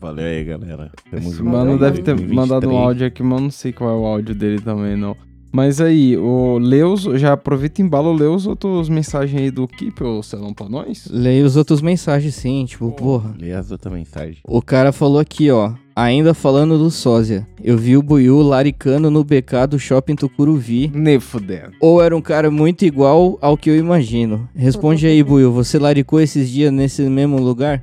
[0.00, 0.90] Valeu aí, galera.
[1.10, 2.34] Tamo Esse junto mano aí, deve ter 2023.
[2.34, 5.16] mandado um áudio aqui, mas eu não sei qual é o áudio dele também, não.
[5.52, 10.02] Mas aí, o Leus, já aproveita e embala o Leus outras mensagens aí do Keep,
[10.04, 11.08] ô Celão, pra nós?
[11.10, 12.66] Leia os outros mensagens, sim.
[12.66, 13.34] Tipo, porra.
[13.38, 14.38] Lê as outras mensagens.
[14.44, 15.72] O cara falou aqui, ó.
[15.94, 17.46] Ainda falando do sósia.
[17.64, 20.92] Eu vi o Buiu laricando no BK do shopping Tucuruvi.
[20.94, 21.70] Nem fudendo.
[21.80, 24.46] Ou era um cara muito igual ao que eu imagino.
[24.54, 25.50] Responde aí, Buiu.
[25.52, 27.82] Você laricou esses dias nesse mesmo lugar?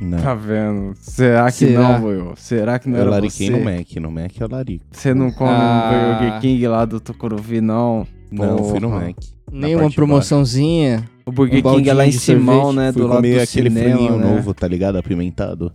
[0.00, 0.18] Não.
[0.18, 0.92] Tá vendo?
[1.00, 1.80] Será que Será?
[1.94, 2.32] não, Boyo?
[2.36, 3.52] Será que não eu era lariquei você?
[3.56, 3.96] no Mac.
[3.96, 4.84] No Mac eu larico.
[4.90, 5.90] Você não come Ah.
[5.92, 8.06] no Burger King lá do Tucuruvi, não?
[8.30, 9.06] Não, fui no Porra.
[9.06, 9.16] Mac.
[9.50, 11.08] Nenhuma promoçãozinha.
[11.24, 12.92] O Burger Um King é lá em Simão, né?
[12.92, 14.34] Fui do lado do aquele cinema, né?
[14.34, 14.96] novo, tá ligado?
[14.98, 15.72] Apimentado.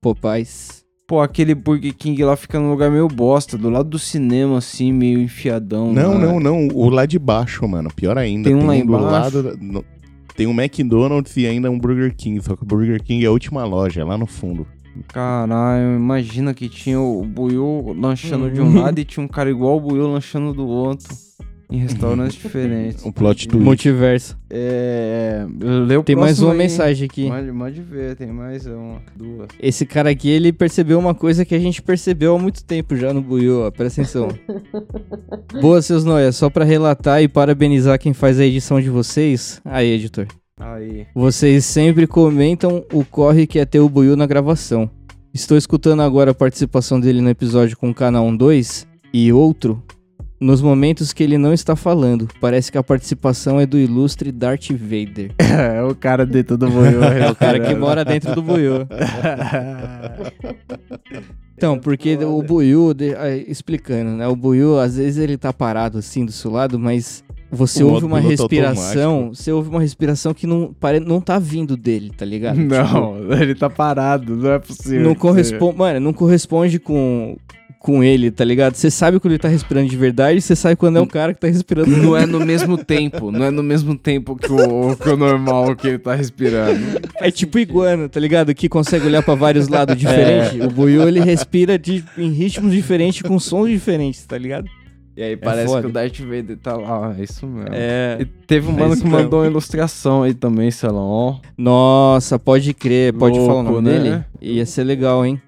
[0.00, 0.84] Popais.
[1.06, 4.92] Pô, aquele Burger King lá fica num lugar meio bosta, do lado do cinema, assim,
[4.92, 5.92] meio enfiadão.
[5.92, 6.18] Não, lá.
[6.18, 6.68] não, não.
[6.74, 7.90] O lá de baixo, mano.
[7.94, 8.44] Pior ainda.
[8.48, 9.04] Tem um lá do embaixo?
[9.06, 9.42] lado.
[9.42, 9.84] da- no-
[10.38, 12.40] Tem um McDonald's e ainda um Burger King.
[12.40, 14.64] Só que o Burger King é a última loja, é lá no fundo.
[15.08, 18.82] Caralho, imagina que tinha o Buiu lanchando de um Uhum.
[18.82, 21.08] lado e tinha um cara igual o Buiu lanchando do outro.
[21.70, 23.04] Em restaurantes diferentes.
[23.04, 23.62] Um plot twist.
[23.62, 24.38] Multiverso.
[24.48, 25.46] É.
[25.86, 27.28] Leu Tem mais uma mensagem aqui.
[27.28, 29.48] Pode, pode ver, tem mais uma, duas.
[29.60, 33.12] Esse cara aqui, ele percebeu uma coisa que a gente percebeu há muito tempo já
[33.12, 33.70] no Buiu, ó.
[33.70, 34.28] Presta atenção.
[35.60, 36.36] Boa, seus noias.
[36.36, 39.60] Só pra relatar e parabenizar quem faz a edição de vocês.
[39.62, 40.26] Aí, editor.
[40.58, 41.06] Aí.
[41.14, 44.90] Vocês sempre comentam o corre que é ter o Buiu na gravação.
[45.34, 49.82] Estou escutando agora a participação dele no episódio com o canal 2 e outro.
[50.40, 54.70] Nos momentos que ele não está falando, parece que a participação é do ilustre Darth
[54.70, 55.32] Vader.
[55.78, 57.02] É o cara dentro do Buiu.
[57.02, 58.86] É o cara que mora dentro do Buiu.
[61.56, 62.42] Então, porque o
[62.94, 64.28] de- ah, explicando, né?
[64.28, 68.06] O Buiu, às vezes ele tá parado assim do seu lado, mas você O ouve
[68.06, 69.34] uma respiração, automático.
[69.42, 72.58] você ouve uma respiração que não, pare, não tá vindo dele, tá ligado?
[72.58, 75.02] Não, ele tá parado, não é Tipo, possível.
[75.02, 77.36] não corresponde, mano, não corresponde com,
[77.78, 78.74] com ele, tá ligado?
[78.74, 81.40] Você sabe quando ele tá respirando de verdade, você sabe quando é o cara que
[81.40, 81.88] tá respirando.
[81.96, 85.74] Não é no mesmo tempo, não é no mesmo tempo que o, que o normal
[85.76, 86.80] que ele tá respirando.
[87.16, 88.54] É tipo iguana, tá ligado?
[88.54, 90.60] Que consegue olhar pra vários lados diferentes.
[90.64, 94.66] O Buiu, ele respira de, em ritmos diferentes, com sons diferentes, tá ligado?
[95.16, 95.80] E aí parece foda.
[95.82, 97.70] que o Darth Vader tá lá, é isso mesmo.
[97.72, 98.18] É.
[98.20, 99.18] E teve um É mano que mesmo.
[99.18, 101.36] mandou uma ilustração aí também, Celão, ó.
[101.56, 103.12] Nossa, pode crer.
[103.14, 103.98] Pode falar o Louco, nome né?
[103.98, 104.24] dele?
[104.40, 105.40] Ia ser legal, hein?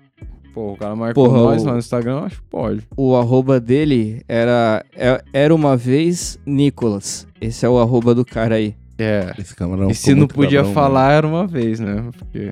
[0.53, 2.83] Pô, o cara marcou Porra, nós o- lá no Instagram, acho que pode.
[2.97, 7.27] O arroba dele era, é- era uma vez Nicolas.
[7.41, 8.75] Esse é o arroba do cara aí.
[8.99, 9.33] É.
[9.39, 12.05] Esse camarão E se não podia cabrão, falar, era uma vez, né?
[12.19, 12.51] Porque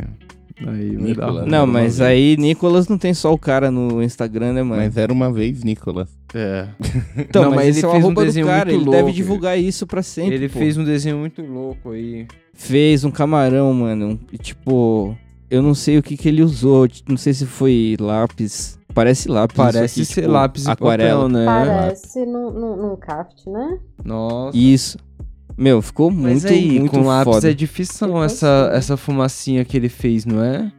[0.66, 1.46] aí vai dar ruim.
[1.48, 2.00] Não, mas vez.
[2.00, 4.80] aí Nicolas não tem só o cara no Instagram, né, mano?
[4.82, 6.08] Mas era uma vez, Nicolas.
[6.34, 6.66] É.
[7.18, 8.82] Então, Não, mas, mas esse ele é o fez um arroba do desenho cara, muito
[8.82, 9.16] ele deve louco.
[9.16, 10.58] divulgar isso pra sempre, Ele pô.
[10.58, 12.26] fez um desenho muito louco aí.
[12.54, 14.18] Fez um camarão, mano.
[14.32, 15.14] E, tipo,
[15.50, 16.88] eu não sei o que que ele usou.
[17.08, 18.78] Não sei se foi lápis.
[18.94, 19.56] Parece lápis.
[19.56, 21.22] Parece aqui, ser tipo, lápis e aquarela.
[21.22, 21.44] papel, né?
[21.46, 23.78] Parece num, craft, né?
[24.04, 24.56] Nossa.
[24.56, 24.98] Isso.
[25.56, 27.50] Meu, ficou Mas muito, aí, muito com lápis foda.
[27.50, 30.70] é difícil essa, essa fumacinha que ele fez, não é?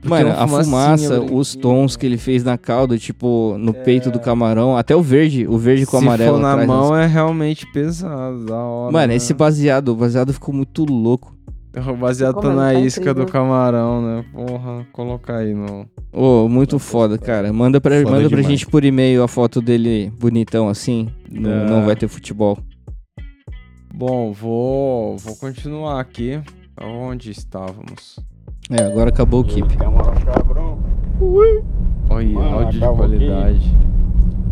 [0.00, 4.10] Porque Mano, uma a fumaça, os tons que ele fez na calda, tipo, no peito
[4.10, 7.02] do camarão, até o verde, o verde com Se amarelo for na mão assim.
[7.02, 8.92] é realmente pesado, da hora.
[8.92, 9.16] Mano, né?
[9.16, 11.35] esse baseado, o baseado ficou muito louco.
[11.98, 14.24] Baseado tá na tá isca do camarão, né?
[14.32, 15.86] Porra, colocar aí no...
[16.12, 17.52] Ô, muito foda, cara.
[17.52, 21.08] Manda pra, Foda manda pra gente por e-mail a foto dele bonitão assim.
[21.30, 21.64] Não, É.
[21.66, 22.56] não vai ter futebol.
[23.94, 26.40] Bom, vou, vou continuar aqui.
[26.80, 28.18] Onde estávamos?
[28.70, 29.66] É, agora acabou o keep.
[32.08, 33.85] Olha, áudio de qualidade.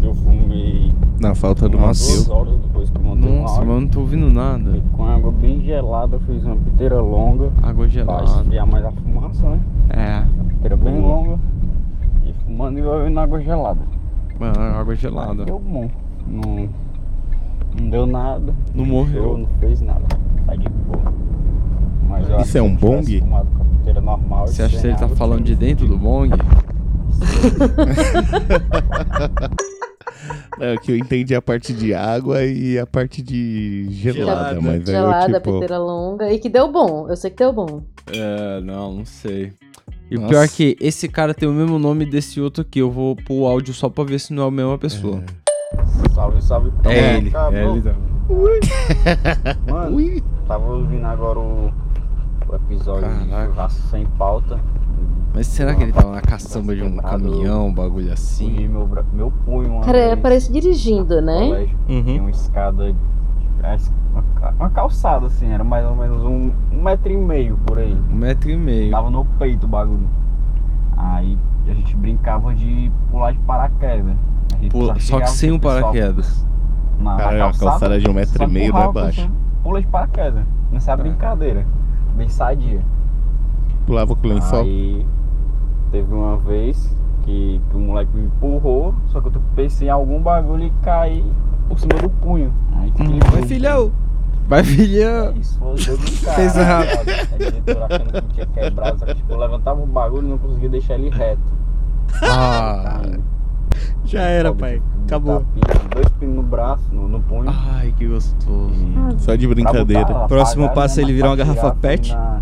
[0.05, 2.05] Eu fumei Na falta do Nossa.
[2.07, 2.31] duas Matheus.
[2.31, 4.83] horas depois que eu montei um Nossa, mas eu não tô ouvindo nada.
[4.93, 7.47] Com água bem gelada, fiz uma piteira longa.
[7.63, 8.25] Água Pra gelada.
[8.25, 9.61] esfriar mais a fumaça, né?
[9.91, 10.25] É.
[10.55, 11.39] Piteira bem longa.
[12.25, 13.81] E fumando e bebendo água gelada.
[14.39, 15.45] Mano, água gelada.
[15.45, 15.89] Deu bom.
[16.27, 16.69] Não,
[17.81, 18.55] não deu nada.
[18.75, 19.39] Não morreu.
[19.39, 20.05] Não fez nada.
[20.47, 21.13] Tá de boa.
[22.09, 23.23] Mas eu Isso é um eu bong?
[24.03, 26.31] normal, Você acha que ele tá falando de dentro do bong?
[30.61, 34.87] É que eu entendi a parte de água e a parte de gelada, mas aí
[34.87, 35.53] Gelada, eu, tipo...
[35.55, 36.33] piteira longa.
[36.33, 37.09] E que deu bom.
[37.09, 37.83] Eu sei que deu bom.
[38.13, 39.53] É, não, não sei.
[40.11, 42.79] E o pior é que esse cara tem o mesmo nome desse outro aqui.
[42.79, 45.23] Eu vou pôr o áudio só pra ver se não é a mesma pessoa.
[46.15, 46.73] Salve, salve.
[46.85, 47.59] É ele, Acabou.
[47.59, 47.83] é ele.
[47.83, 47.97] tá.
[49.73, 51.73] Mano, tava ouvindo agora o,
[52.49, 54.61] o episódio de churrasco sem pauta.
[55.35, 58.69] Mas será que ele tava na caçamba de um caminhão, um bagulho assim?
[58.69, 61.39] Meu, meu punho, uma Cara, vez, parece dirigindo, né?
[61.49, 62.85] colégio, Tinha uma escada,
[63.65, 63.77] é,
[64.13, 67.79] uma, ca- uma calçada assim, era mais ou menos um, um metro e meio por
[67.79, 67.93] aí.
[68.11, 68.93] Um metro e meio.
[68.93, 70.09] Tava no peito o bagulho.
[70.97, 71.37] Aí
[71.69, 74.15] a gente brincava de pular de paraquedas.
[74.71, 76.47] Pula- só que sem um paraquedas.
[77.01, 79.29] Na, na Cara, a calçada de um metro e meio não é assim,
[79.65, 80.45] Pula de paraquedas.
[80.71, 81.67] Nessa é brincadeira.
[82.17, 82.81] Bem sadia.
[83.85, 84.61] Pulava com o lençol.
[84.63, 85.05] Aí
[85.95, 86.93] teve uma vez
[87.23, 91.25] que, que o moleque me empurrou, só que eu pensei em algum bagulho e caí
[91.69, 92.53] por cima do punho.
[92.75, 93.93] Aí Hum, Vai, filhão!
[94.49, 95.33] Vai, filhão!
[95.37, 96.37] Isso foi deu de cara.
[96.37, 96.87] Fez errado.
[97.33, 100.39] A diretora achando que tinha quebrado, só que tipo, eu levantava o bagulho e não
[100.39, 101.41] conseguia deixar ele reto.
[102.23, 103.03] Ah,
[104.05, 104.83] Já era, pai.
[105.07, 105.45] Acabou.
[105.95, 107.51] Dois pinos no braço, no, no punho.
[107.73, 108.75] Ai, que gostoso.
[109.19, 110.27] Só de brincadeira.
[110.27, 112.13] Próximo passo é ele virar uma garrafa tirar, pet.
[112.13, 112.41] na-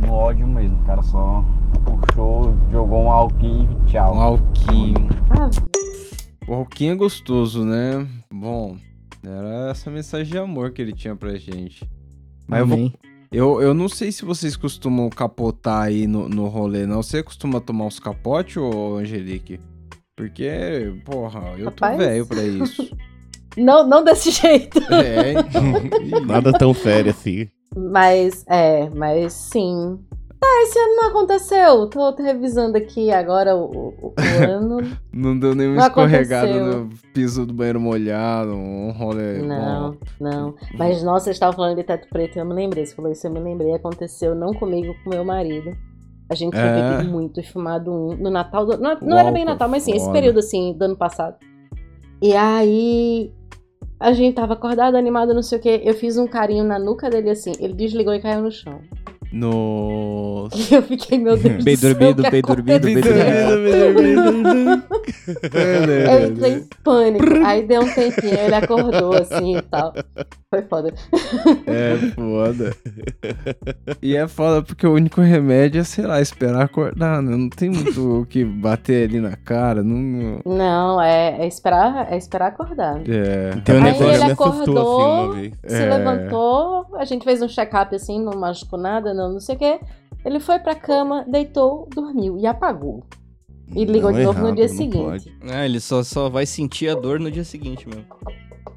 [0.00, 0.78] no ódio mesmo.
[0.82, 1.44] O cara só
[1.80, 4.14] puxou, jogou um alquinho e tchau.
[4.16, 5.08] Um alquinho.
[5.30, 5.50] Ah,
[6.48, 8.06] O alquinho é gostoso, né?
[8.32, 8.76] Bom,
[9.24, 11.88] era essa mensagem de amor que ele tinha pra gente.
[12.46, 12.92] Mas eu, vou-
[13.32, 17.02] eu, eu não sei se vocês costumam capotar aí no, no rolê, não.
[17.02, 19.58] Você costuma tomar uns capote, ô Angelique?
[20.16, 21.98] Porque, porra, eu tô Rapaz.
[21.98, 22.90] velho pra isso.
[23.56, 24.80] Não, não desse jeito.
[24.92, 26.26] É, então.
[26.26, 27.46] Nada tão sério assim.
[27.76, 29.96] Mas, é, mas sim.
[30.44, 31.86] Tá, esse ano não aconteceu.
[31.88, 34.14] Tô, revisando aqui agora o, o- o
[34.50, 34.78] ano.
[35.12, 36.80] Não deu nenhuma Não escorregada aconteceu.
[36.84, 39.96] no piso do banheiro molhado, um rolê Não, bom.
[40.20, 40.54] não.
[40.76, 42.84] Mas, nossa, vocês estavam falando de teto preto e eu me lembrei.
[42.84, 43.72] Você falou isso, eu me lembrei.
[43.74, 45.70] Aconteceu não comigo, com meu marido.
[46.30, 46.90] A gente tinha É?
[46.96, 48.66] bebido muito e fumado um no Natal.
[48.66, 51.36] do- não não era bem Natal, mas sim, esse período assim, do ano passado.
[52.20, 53.32] E aí.
[54.00, 55.80] A gente tava acordado, animado, não sei o quê.
[55.84, 57.52] Eu fiz um carinho na nuca dele assim.
[57.60, 58.80] Ele desligou e caiu no chão.
[59.34, 60.54] Nossa.
[60.70, 62.96] E eu fiquei, meu Deus Bem dormido, bem dormido, bem?
[65.52, 67.24] É, Eu entrei em pânico.
[67.44, 69.92] Aí deu um tempinho, ele acordou assim e tal.
[70.50, 70.94] Foi foda.
[71.66, 72.76] É foda.
[74.02, 77.36] E é foda porque o único remédio é, sei lá, esperar acordar, né?
[77.36, 79.82] Não tem muito o que bater ali na cara.
[79.82, 83.00] Não, não- é, é esperar, é esperar acordar.
[83.08, 83.50] É.
[83.72, 85.52] Um Aí ele assustou, assim, acordou, vez.
[85.66, 85.96] se É.
[85.96, 89.80] levantou, a gente fez um check-up assim, não machucou nada, não, não sei o quê.
[90.24, 93.04] Ele foi pra cama, deitou, dormiu e apagou.
[93.74, 94.96] E ligou Não de novo errado, no dia não seguinte.
[94.96, 95.32] pode.
[95.50, 98.04] Ah, ele só, só vai sentir a dor no dia seguinte mesmo.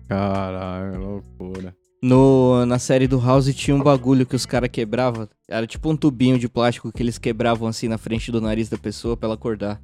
[0.08, 1.76] Caralho, loucura.
[2.02, 5.28] No, na série do House tinha um bagulho que os caras quebravam.
[5.50, 8.78] Era tipo um tubinho de plástico que eles quebravam assim na frente do nariz da
[8.78, 9.82] pessoa pra ela acordar.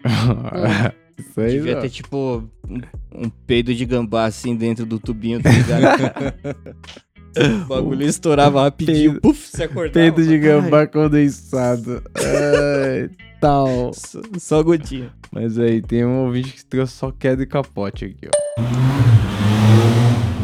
[1.18, 1.80] Isso aí, Devia não.
[1.82, 2.80] ter tipo um,
[3.24, 6.34] um peido de gambá assim dentro do tubinho, tá ligado?
[7.62, 9.92] o bagulho estourava rapidinho, Peido- puf, se acordava.
[9.92, 12.02] Peito de Ai, gambá condensado.
[12.14, 13.10] Ai,
[13.40, 13.92] tal.
[13.94, 15.10] Só, só gotinha.
[15.32, 19.06] Mas aí, tem um ouvinte que trouxe só queda e capote aqui, ó.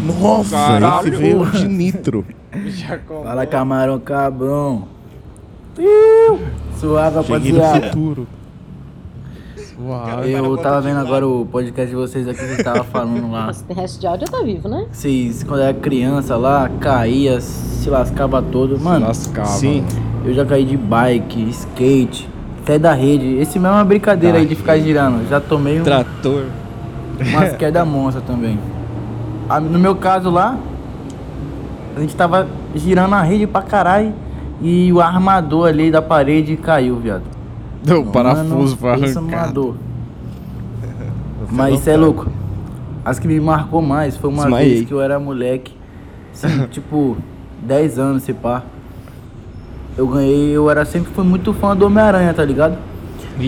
[0.05, 1.09] Nossa, Caralho.
[1.09, 2.27] esse veio de nitro.
[3.23, 4.89] Fala camarão cabrão.
[6.79, 7.97] Suave, Cheguei no rapaziada.
[9.83, 10.25] Futuro.
[10.29, 13.47] Eu tava vendo agora o podcast de vocês aqui, vocês estavam falando lá.
[13.47, 14.87] Nossa, tem resto de áudio, tá vivo, né?
[14.91, 18.79] Vocês, quando era criança lá, caía, se lascava todo.
[18.79, 19.85] Mano, lascava, sim.
[20.25, 22.29] Eu já caí de bike, skate,
[22.63, 23.37] até da rede.
[23.37, 25.29] Esse mesmo é uma brincadeira aí de ficar girando.
[25.29, 26.45] Já tomei um, Trator.
[27.21, 28.59] umas quedas monstra também.
[29.71, 30.57] No meu caso lá,
[31.97, 34.15] a gente tava girando a rede pra caralho
[34.63, 37.32] e o armador ali da parede caiu, viado.
[37.91, 39.53] O parafuso foi arrancado.
[39.53, 39.77] dor.
[41.51, 42.29] Mas isso é louco.
[43.05, 45.75] As que me marcou mais foi uma vez que eu era moleque,
[46.33, 47.17] assim, tipo,
[47.63, 48.63] 10 anos, se pá.
[49.97, 52.79] Eu ganhei, eu era sempre fui muito fã do Homem-Aranha, tá ligado?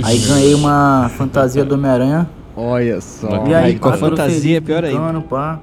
[0.02, 2.28] Aí ganhei uma fantasia do Homem-Aranha.
[2.56, 3.46] Olha só.
[3.46, 4.98] E aí, Aí, com a fantasia é pior ainda.
[4.98, 5.58] brincando, pá.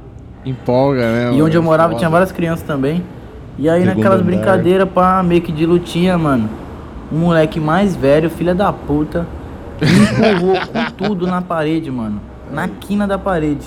[0.46, 1.38] Empolga, né?
[1.38, 2.00] E onde eu morava Foda.
[2.00, 3.04] tinha várias crianças também.
[3.60, 6.50] E aí Segundo naquelas brincadeiras, pá, meio que de lutinha, mano.
[7.12, 9.28] Um moleque mais velho, filha da puta,
[9.82, 12.22] me empurrou com tudo na parede, mano.
[12.52, 13.66] Na quina da parede.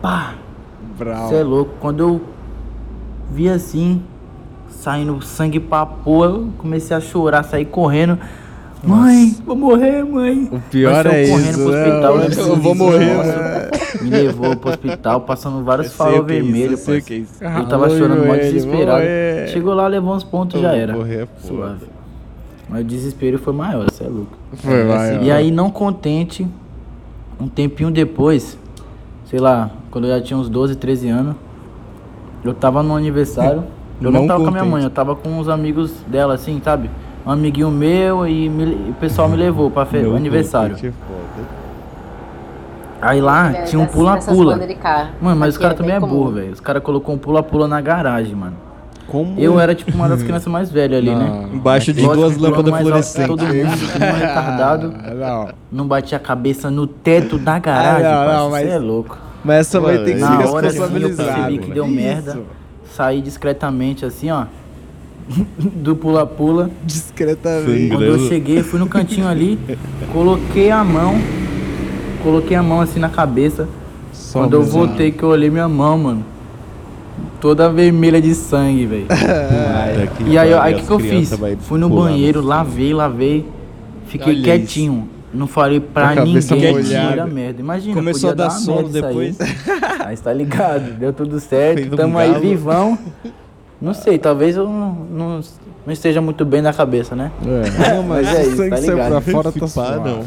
[0.00, 0.34] Pá!
[0.98, 1.28] Brau.
[1.28, 1.74] Você é louco.
[1.80, 2.20] Quando eu
[3.30, 4.02] vi assim,
[4.70, 8.18] saindo sangue pra porra, eu comecei a chorar, sair correndo.
[8.82, 10.48] Mãe, vou morrer, mãe.
[10.52, 11.78] O pior é eu correndo isso, pro né?
[11.88, 12.16] hospital.
[12.16, 13.70] Eu antes vou do morrer, né?
[14.02, 17.26] Me levou pro hospital, passando vários Eu farol o é isso, vermelho, eu o que
[17.40, 17.58] é.
[17.58, 19.02] Eu tava vou chorando mó desesperado.
[19.02, 19.48] vou.
[19.48, 20.92] Chegou lá, levou uns pontos e já Vou era.
[20.92, 21.48] morrer, pô.
[21.48, 21.97] Suave.
[22.68, 24.32] Mas o desespero foi maior, você é louco.
[24.54, 25.22] Foi maior.
[25.22, 26.46] E aí, não contente,
[27.40, 28.58] um tempinho depois,
[29.24, 31.34] sei lá, quando eu já tinha uns 12, 13 anos,
[32.44, 33.64] eu tava no aniversário.
[34.00, 34.72] Eu não, Não tava com a minha contente.
[34.76, 36.88] mãe, eu tava com os amigos dela, assim, sabe?
[37.26, 40.76] Um amiguinho meu e me- o pessoal me levou pra fe- Meu aniversário.
[40.76, 41.42] contente é.
[43.00, 44.56] Aí lá É, tinha um pula-pula.
[45.20, 46.52] Mano, mas os Aqui caras é também é burro, velho.
[46.52, 48.54] Os caras colocou um pula-pula na garagem, mano.
[49.08, 49.40] Como?
[49.40, 51.46] Eu era tipo uma das crianças mais velhas ali, né?
[51.48, 51.54] Não.
[51.56, 53.26] Embaixo de Lógico duas lâmpadas fluorescentes.
[53.28, 54.94] Todo mundo, que retardado.
[55.18, 55.48] Não.
[55.72, 59.18] Não bati a cabeça no teto da garagem, Ah, não, não, mas- Você é louco.
[59.42, 61.32] Mas essa vai ter que Na ser hora assim, eu responsabilizada.
[61.32, 61.94] percebi que deu Isso.
[61.94, 62.38] merda.
[62.94, 64.44] Saí discretamente assim, ó.
[65.58, 66.70] Do pula-pula.
[66.84, 67.88] Discretamente.
[67.88, 69.58] Quando eu cheguei, fui no cantinho ali,
[70.12, 71.14] coloquei a mão,
[72.22, 73.68] coloquei a mão assim na cabeça.
[74.12, 76.24] Só Quando eu voltei que eu olhei minha mão, mano,
[77.40, 79.06] toda vermelha de sangue, velho.
[80.16, 81.30] Puta E aí, aí o que, que eu fiz?
[81.60, 83.46] Fui no banheiro, no- lavei, lavei,
[84.06, 85.08] fiquei Olha quietinho.
[85.32, 87.60] Não falei pra ninguém tira merda.
[87.60, 89.14] Imagina, Começou podia a dar uma sono merda isso aí.
[89.32, 89.38] depois.
[90.08, 92.98] Aí está ligado, deu tudo certo, um tamo aí vivão.
[93.80, 95.40] Não sei, talvez eu não, não,
[95.86, 97.30] não esteja muito bem na cabeça, né?
[97.46, 97.94] É.
[97.94, 99.10] Não, mas, Mas é isso, sangue tá saiu ligado?
[99.10, 100.24] pra fora, tá não.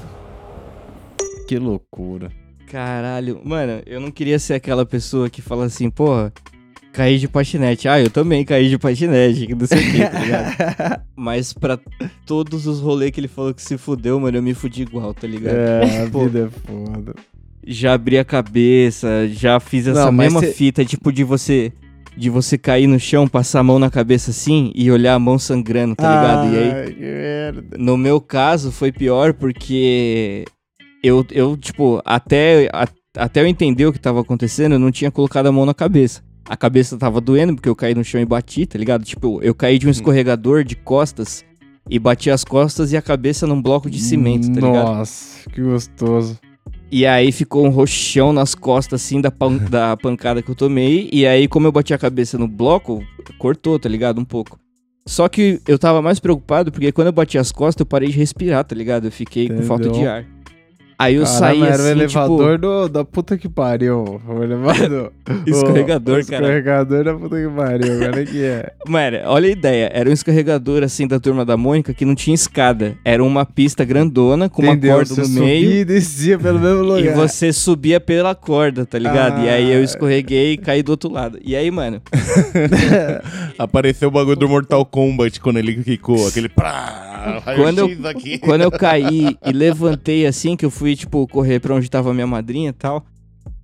[1.48, 2.32] Que loucura.
[2.72, 6.32] Caralho, mano, eu não queria ser aquela pessoa que fala assim, porra,
[6.94, 7.88] caí de patinete.
[7.88, 11.02] Ah, eu também caí de patinete, que não sei o que, tá ligado?
[11.16, 11.80] Mas pra
[12.26, 15.28] todos os rolês que ele falou que se fudeu, mano, eu me fudi igual, tá
[15.28, 15.56] ligado?
[15.56, 17.16] É, a Pô, vida é foda.
[17.66, 21.72] já abri a cabeça, já fiz essa Não, mesma cê- fita, tipo, de você.
[22.18, 25.40] De você cair no chão, passar a mão na cabeça assim e olhar a mão
[25.40, 26.54] sangrando, tá ligado?
[26.54, 27.78] E aí, que merda.
[27.78, 30.44] no meu caso, foi pior porque
[31.02, 32.86] eu, eu tipo, até, a-
[33.16, 36.22] até eu entender o que tava acontecendo, eu não tinha colocado a mão na cabeça.
[36.52, 39.06] A cabeça tava doendo porque eu caí no chão e bati, tá ligado?
[39.06, 41.46] Tipo, eu caí de um escorregador de costas
[41.90, 44.86] e bati as costas e a cabeça num bloco de cimento, tá ligado?
[44.98, 46.38] Nossa, que gostoso.
[46.92, 51.08] E aí ficou um roxão nas costas, assim, da, pan- da pancada que eu tomei.
[51.14, 53.02] E aí, como eu bati a cabeça no bloco,
[53.38, 54.20] cortou, tá ligado?
[54.20, 54.60] Um pouco.
[55.08, 58.18] Só que eu tava mais preocupado porque quando eu bati as costas, eu parei de
[58.18, 59.06] respirar, tá ligado?
[59.08, 60.12] Eu fiquei com falta de Entendeu?
[60.12, 60.26] ar.
[61.02, 62.58] Aí eu Caramba, saí era assim, o elevador tipo...
[62.68, 64.22] do, da puta que pariu.
[64.28, 65.12] O elevador.
[65.48, 66.44] Escorregador, o, o cara.
[66.46, 67.94] Escorregador da puta que pariu.
[67.96, 68.72] Agora que é.
[68.88, 69.90] Mano, olha a ideia.
[69.94, 72.96] Era um escorregador, assim, da Turma da Mônica que não tinha escada.
[73.04, 74.92] Era uma pista grandona com Entendeu?
[74.92, 75.72] uma corda Você no subia meio.
[75.72, 77.04] e descia pelo mesmo lugar.
[77.04, 79.44] E você subia pela corda, tá ligado?
[79.44, 79.76] E aí Ah.
[79.76, 81.40] eu escorreguei e caí do outro lado.
[81.44, 82.02] E aí, mano,
[83.58, 87.90] Apareceu o bagulho do Mortal Kombat quando ele quicou, aquele prá, quando eu,
[88.42, 92.28] quando eu caí e levantei assim, que eu fui, tipo, correr pra onde tava minha
[92.28, 93.06] madrinha e tal.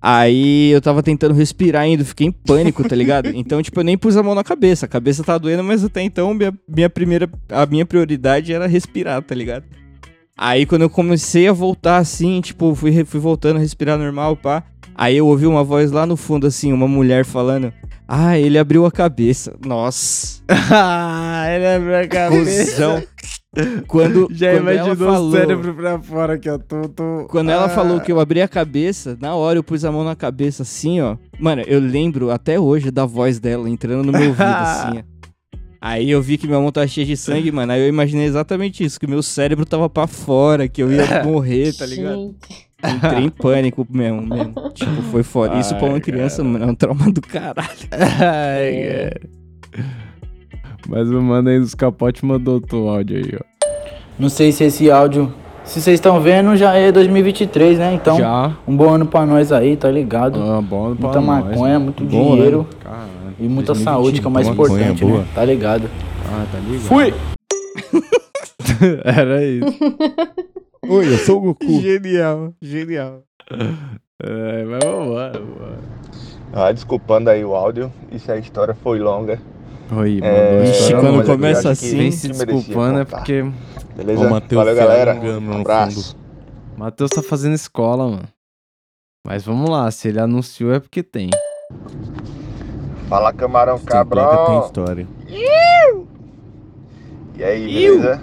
[0.00, 3.28] Aí eu tava tentando respirar ainda, fiquei em pânico, tá ligado?
[3.34, 4.86] Então, tipo, eu nem pus a mão na cabeça.
[4.86, 7.28] A cabeça tá doendo, mas até então minha, minha primeira.
[7.48, 9.64] A minha prioridade era respirar, tá ligado?
[10.36, 14.62] Aí quando eu comecei a voltar assim, tipo, fui, fui voltando a respirar normal, pá.
[14.94, 17.72] Aí eu ouvi uma voz lá no fundo, assim, uma mulher falando.
[18.06, 19.54] Ah, ele abriu a cabeça.
[19.64, 20.42] Nossa.
[20.48, 22.72] ah, ele abriu a cabeça.
[22.72, 23.02] Cusão.
[23.86, 26.58] Quando, Já quando ela imaginou falou, o cérebro pra fora aqui, ó.
[26.58, 27.26] Tô, tô...
[27.30, 27.68] Quando ela Ah.
[27.68, 31.00] falou que eu abri a cabeça, na hora eu pus a mão na cabeça assim,
[31.00, 31.16] ó.
[31.38, 35.02] Mano, eu lembro até hoje da voz dela entrando no meu ouvido, assim, ó.
[35.80, 37.70] Aí eu vi que minha mão tava cheia de sangue, mano.
[37.72, 41.72] Aí eu imaginei exatamente isso, que meu cérebro tava pra fora, que eu ia morrer,
[41.72, 42.34] tá ligado?
[42.84, 44.54] Entrei em pânico mesmo, mesmo.
[44.74, 45.56] Tipo, foi foda.
[45.58, 47.68] Isso pra uma criança, mano, é um trauma do caralho.
[47.92, 49.20] Ai, cara.
[50.86, 53.66] Mas o mano aí dos capotes mandou outro áudio aí, ó.
[54.18, 55.32] Não sei se esse áudio.
[55.64, 57.92] Se vocês estão vendo, já é 2023, né?
[57.92, 58.56] Então, Já.
[58.66, 60.40] um bom ano pra nós aí, tá ligado?
[60.40, 61.84] Ah, bom pra Muita nós, maconha, mano.
[61.84, 62.66] muito Bom dinheiro.
[62.86, 63.08] ano.
[63.38, 65.18] E muita 2020, saúde, que é o mais maconha importante, boa.
[65.20, 65.26] né?
[65.34, 65.90] Tá ligado?
[66.26, 66.80] Ah, tá ligado.
[66.80, 67.14] Fui!
[69.04, 69.66] Era isso.
[70.88, 71.80] Oi, eu sou o Goku.
[71.80, 73.22] Genial, genial.
[74.20, 75.78] É, mas vambora, vambora.
[76.52, 79.40] Ah, desculpando aí o áudio, e se a história foi longa.
[79.90, 83.44] Oi, É, Ixi, quando começa assim, Vem se desculpando é porque...
[83.96, 84.22] Beleza?
[84.22, 85.14] Ó, o Matheus Valeu, se galera.
[85.14, 86.16] Um abraço.
[86.76, 88.28] Matheus tá fazendo escola, mano.
[89.26, 91.30] Mas vamos lá, se ele anunciou é porque tem.
[93.08, 95.08] Fala, camarão placa, tem história.
[97.36, 98.20] E aí, beleza?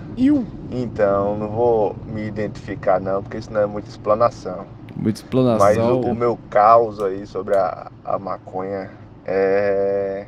[0.72, 4.66] Então, não vou me identificar não, porque isso não é muita explanação.
[4.96, 5.60] Muita explanação.
[5.60, 8.92] Mas o, o meu caos aí sobre a, a maconha
[9.26, 10.28] é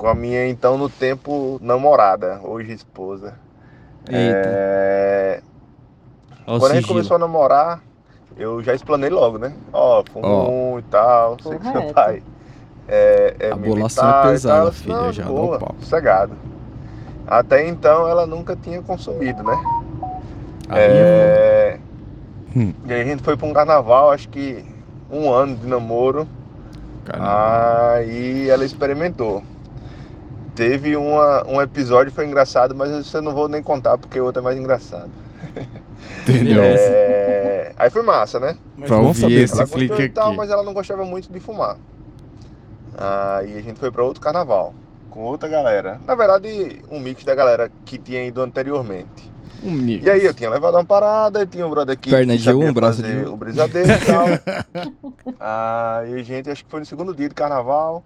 [0.00, 3.34] com a minha então no tempo namorada, hoje esposa.
[4.08, 5.42] É...
[6.46, 7.82] Ó o Quando a gente começou a namorar,
[8.34, 9.52] eu já explanei logo, né?
[9.70, 12.22] Ó, fumo um e tal, sei que seu pai
[12.88, 14.72] é, é A bolação militar é pesada, tal.
[14.72, 16.32] Filha, disse, "Não, já de dá o boa, pau." sossegado.
[17.26, 19.62] Até então ela nunca tinha consumido, né?
[20.70, 21.78] Aí É,
[22.86, 24.64] E aí a gente foi pra um carnaval, acho que
[25.10, 26.26] um ano de namoro.
[27.12, 29.42] Aí ela experimentou.
[30.60, 34.20] Teve uma, um episódio que foi engraçado, mas isso eu não vou nem contar porque
[34.20, 35.08] o outro é mais engraçado.
[36.28, 36.62] Entendeu?
[36.62, 38.58] É, Aí foi massa, né?
[38.86, 40.36] Pra ouvir esse clique e tal, aqui.
[40.36, 41.78] mas ela não gostava muito de fumar.
[42.94, 44.74] Aí a gente foi pra outro carnaval,
[45.08, 45.98] com outra galera.
[46.06, 49.32] Na verdade, um mix da galera que tinha ido anteriormente.
[49.62, 50.04] Um mix.
[50.04, 52.70] E aí eu tinha levado uma parada, e tinha um brother aqui Perna de um,
[52.70, 53.32] braço de um.
[53.32, 54.26] o brisadeiro e tal.
[55.40, 58.04] aí a gente, acho que foi no segundo dia do carnaval.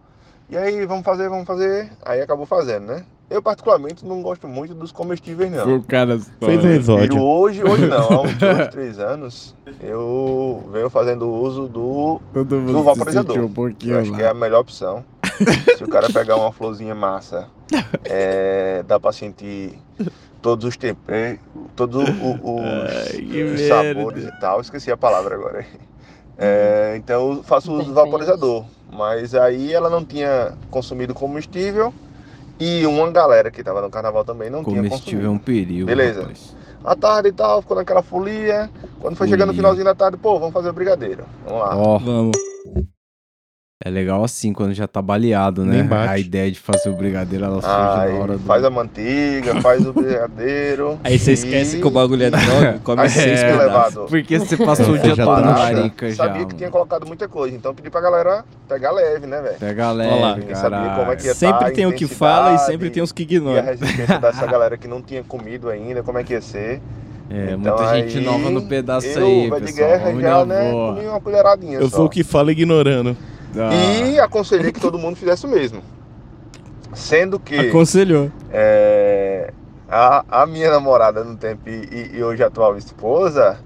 [0.54, 1.90] E aí, vamos fazer, vamos fazer.
[2.06, 3.04] Aí acabou fazendo, né?
[3.28, 5.78] Eu particularmente não gosto muito dos comestíveis, não.
[5.78, 7.20] O cara Fez um exódio.
[7.20, 12.72] Hoje, hoje não, há uns dois, três anos, eu venho fazendo uso do, Todo mundo
[12.72, 13.36] do vaporizador.
[13.36, 14.16] um eu acho lá.
[14.16, 15.04] que é a melhor opção.
[15.76, 17.48] Se o cara pegar uma florzinha massa,
[18.04, 19.76] é, dá pra sentir
[20.40, 21.40] todos os temperos,
[21.74, 23.66] todos os, os merda.
[23.66, 24.60] sabores e tal.
[24.60, 25.66] Esqueci a palavra agora.
[26.36, 28.64] É, então eu faço uso do vaporizador.
[28.92, 31.92] Mas aí ela não tinha consumido comestível
[32.60, 35.44] e uma galera que tava no carnaval também não tinha Comestível é um consumido.
[35.44, 35.86] perigo.
[35.86, 36.20] Beleza.
[36.20, 36.56] rapaz.
[36.84, 38.70] À tarde e tal, ficou naquela folia.
[39.00, 39.62] Quando foi chegando no Folia.
[39.62, 41.24] finalzinho da tarde, pô, vamos fazer o brigadeiro.
[41.46, 41.76] Vamos lá.
[41.76, 41.98] Ó.
[41.98, 42.36] Vamos.
[43.84, 45.76] É legal assim, quando já tá baleado, né?
[45.76, 46.08] Nem bate.
[46.08, 47.68] A ideia de fazer o brigadeiro, ela surge
[48.14, 48.44] na hora do...
[48.46, 50.98] faz a manteiga, faz o brigadeiro.
[51.04, 54.06] Aí você esquece que o bagulho é droga, come Aí seis levado.
[54.08, 56.70] Porque você passou o É, dia todo tá na na larica já, Sabia que tinha
[56.70, 59.56] colocado muita coisa, então pedi pra galera pegar leve, né, velho?
[59.58, 60.26] Pega Olha lá.
[60.28, 62.88] leve, Ninguém sabia como é que ia Sempre tá, tem o que fala e sempre
[62.88, 63.62] tem os que E a ignoram.
[63.64, 66.80] resistência dessa galera que não tinha comido ainda, como é que ia ser.
[67.28, 69.88] É, Então muita gente aí, nova no pedaço eu, aí, vai de pessoal.
[69.90, 71.96] guerra já, né, uma colheradinha Eu só.
[71.96, 73.14] sou o que fala ignorando.
[73.58, 73.72] Ah.
[73.74, 75.82] E aconselhei que todo mundo fizesse o mesmo.
[76.92, 78.30] Sendo que Aconselhou.
[78.52, 79.52] é,
[79.88, 83.58] a, a minha namorada no tempo e, e hoje atual esposa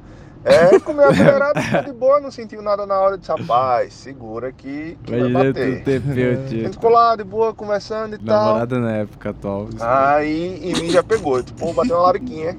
[0.44, 3.18] é, comeu a colherada, ficou de boa, não sentiu nada na hora.
[3.18, 5.78] Disse, rapaz, segura que, que vai Imagina bater.
[5.78, 6.60] A tio.
[6.60, 8.46] gente ficou lá de boa, conversando e tal.
[8.46, 9.68] Namorada na época atual.
[9.80, 12.56] Aí em mim já pegou, tipo, bateu uma lariquinha.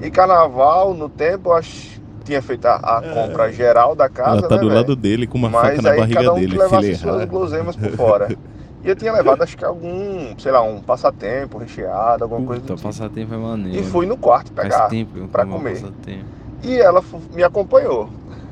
[0.00, 4.38] E carnaval, no tempo, acho tinha feito a, a compra geral da casa.
[4.38, 4.80] Ela tá né, do velho?
[4.80, 7.24] lado dele com uma Mas faca na aí barriga cada um dele, levasse ele suas
[7.24, 8.28] guloseimas por fora.
[8.84, 12.66] E eu tinha levado, acho que algum, sei lá, um passatempo recheado, alguma coisa do
[12.68, 12.86] Puta, tipo.
[12.86, 13.80] passatempo é maneiro.
[13.80, 15.72] E fui no quarto pegar um comer.
[15.72, 16.24] passatempo.
[16.62, 17.02] E ela
[17.34, 18.08] me acompanhou.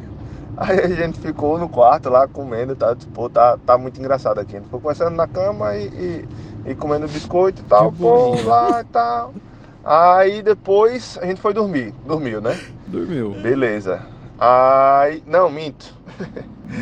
[0.57, 2.97] Aí a gente ficou no quarto lá comendo e tal.
[2.97, 4.57] Tipo, pô, tá, tá muito engraçado aqui.
[4.57, 6.29] A gente ficou conversando na cama e, e,
[6.71, 9.35] e comendo biscoito e tal, pô, lá e tal.
[9.85, 11.93] Aí depois a gente foi dormir.
[12.07, 12.59] Dormiu, né?
[12.87, 13.33] Dormiu.
[13.43, 14.01] Beleza.
[14.39, 15.23] Aí.
[15.27, 15.95] Não, minto.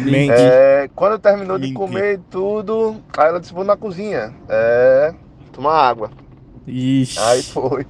[0.05, 0.33] Mente.
[0.39, 4.33] É, quando terminou de comer tudo, aí ela disse, vou na cozinha.
[4.49, 5.13] É.
[5.53, 6.11] Tomar água.
[6.67, 7.19] Ixi.
[7.19, 7.87] Aí foi.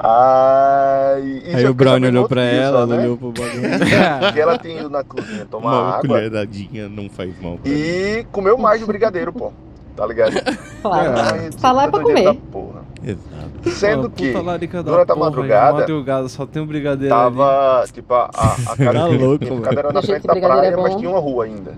[0.00, 2.98] Aí, Aí o sabendo olhou pra ela, só, né?
[2.98, 3.62] olhou pro bagulho.
[4.32, 7.58] que ela tinha ido na cozinha tomar Uma água colheradinha não faz mal.
[7.64, 9.52] e comeu mais do brigadeiro, pô.
[9.98, 10.32] Tá ligado?
[10.80, 11.34] Claro.
[11.34, 12.22] Aí, Tá lá é pra comer.
[12.22, 12.82] da porra.
[13.04, 13.70] Exato.
[13.70, 17.24] Sendo que, durante a madrugada, madrugada, só tem um brigadeiro ali.
[17.36, 20.76] tava, tipo, a, a, a casa, Tá louco, a era na frente da praia, é
[20.76, 21.74] mas tinha uma rua ainda.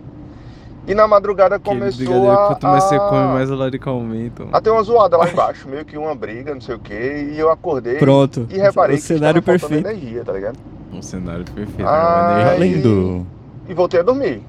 [0.86, 4.44] E na madrugada começou brigadeiro, a, quanto mais você come, mais a larica aumenta.
[4.44, 4.54] mano.
[4.56, 7.38] a ter uma zoada lá embaixo, meio que uma briga, não sei o que, e
[7.38, 8.46] eu acordei Pronto.
[8.50, 9.88] e reparei O que cenário perfeito.
[9.88, 10.58] energia, tá ligado?
[10.92, 11.88] Um cenário perfeito.
[11.88, 12.44] Ah, né?
[12.44, 13.26] Uma energia- Além do.
[13.66, 14.42] e voltei a dormir.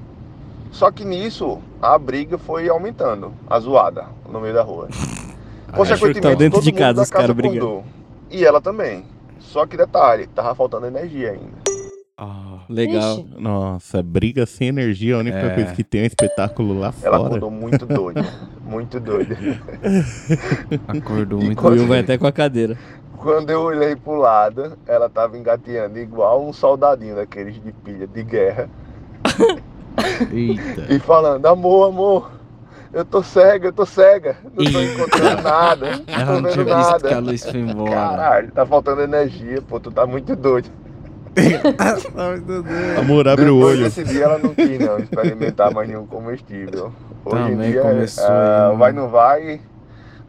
[0.70, 4.88] Só que nisso, a briga foi aumentando, a zoada, no meio da rua.
[5.72, 7.50] Tava dentro todo de mundo casa da os caras acordou.
[7.50, 7.84] brigando.
[8.30, 9.04] E ela também.
[9.40, 11.62] Só que detalhe, tava faltando energia ainda.
[12.68, 13.18] Legal.
[13.20, 13.34] Ixi.
[13.38, 15.54] Nossa, briga sem energia, a única É.
[15.54, 17.26] coisa que tem é um espetáculo lá Ela fora.
[17.28, 18.24] acordou muito doida.
[18.62, 19.36] muito doida.
[20.88, 22.76] Acordou E muito O quando- Will vai até com a cadeira.
[23.16, 28.22] Quando eu olhei pro lado, ela tava engateando igual um soldadinho daqueles de pilha de
[28.22, 28.68] guerra.
[30.32, 30.92] Eita.
[30.92, 32.30] E falando, amor, amor,
[32.92, 34.36] eu tô cega, eu tô cega.
[34.44, 35.90] Não tô encontrando nada.
[35.96, 37.08] Não tô vendo nada.
[37.08, 37.90] que a luz foi embora.
[37.90, 40.68] Caralho, tá faltando energia, pô, tu tá muito doido.
[43.00, 43.84] Amor, abre o Depois olho.
[43.84, 46.92] desse dia ela não quis não experimentar mais nenhum comestível.
[47.24, 48.78] Hoje Também em dia, começou ah, aí, né?
[48.78, 49.60] vai não vai,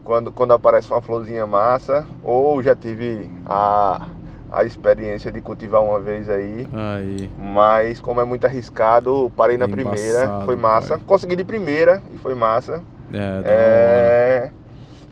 [0.03, 4.07] quando, quando aparece uma florzinha massa, ou já tive a,
[4.53, 7.30] a experiência de cultivar uma vez aí, Aí.
[7.38, 10.95] mas como é muito arriscado, parei na É primeira, foi massa.
[10.97, 11.03] pai.
[11.07, 12.81] Consegui de primeira e foi massa.
[13.11, 13.41] É.
[13.45, 14.51] É,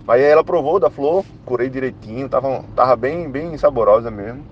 [0.08, 4.44] Aí ela provou da flor, curei direitinho, tava, tava bem, bem saborosa mesmo.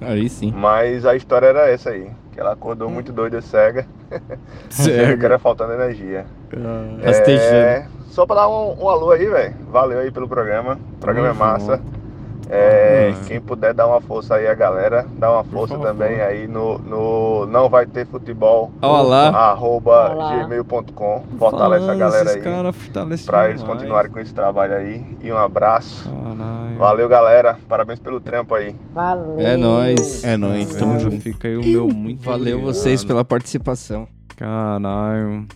[0.00, 0.52] Aí sim.
[0.56, 3.86] Mas a história era essa aí, que ela acordou muito doida, cega.
[4.68, 5.16] Cega.
[5.18, 6.24] que era faltando energia.
[6.56, 9.54] Ah, É, só pra dar um, um alô aí, velho.
[9.70, 10.78] Valeu aí pelo programa.
[10.94, 11.80] O programa é massa.
[12.52, 16.78] É, quem puder dar uma força aí a galera, dá uma força também aí no,
[16.78, 19.28] no Não Vai Ter Futebol Olá.
[19.28, 20.44] arroba Olá.
[20.44, 22.72] gmail.com Fortalece a Falando, galera aí cara
[23.26, 23.62] pra eles demais.
[23.62, 26.10] continuarem com esse trabalho aí e um abraço
[26.76, 29.38] Valeu galera, parabéns pelo trampo aí Valeu.
[29.38, 30.24] É nóis.
[30.24, 31.20] É nóis, tamo junto.
[31.20, 32.74] Fica aí o meu muito Valeu obrigado.
[32.74, 34.08] vocês pela participação.
[34.36, 35.46] Caralho.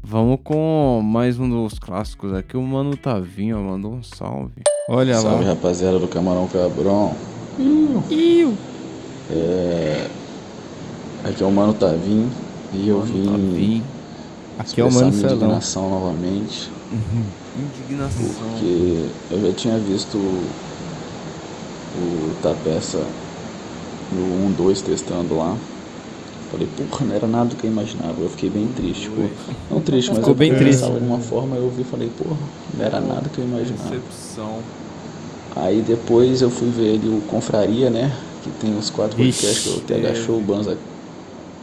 [0.00, 2.56] Vamos com mais um dos clássicos aqui.
[2.56, 4.62] O Mano Tavinho mandou um salve.
[4.88, 7.14] Olha Salve rapaziada do Camarão Cabrão.
[9.30, 10.06] É...
[11.24, 12.30] Aqui é o Mano Tavinho
[12.72, 13.82] e eu vim
[14.58, 16.70] Aqui é o Mano minha indignação novamente.
[17.54, 18.26] Indignação.
[18.26, 20.48] Porque eu já tinha visto o,
[21.98, 23.04] o Tapeça
[24.10, 25.56] no 1-2 testando lá.
[26.52, 28.14] Falei, porra, não era nada do que eu imaginava.
[28.20, 29.04] Eu fiquei bem triste.
[29.04, 29.22] Tipo,
[29.70, 30.84] não triste, mas Ficou eu bem triste.
[30.84, 32.36] de uma forma, eu vi e falei, porra,
[32.76, 33.88] não era nada que eu imaginava.
[33.88, 34.58] Decepção.
[35.56, 38.14] Aí depois eu fui ver ele o Confraria, né?
[38.42, 40.14] Que tem os quatro Ixi, podcasts, que é o TH.
[40.14, 40.76] Show, o Banza,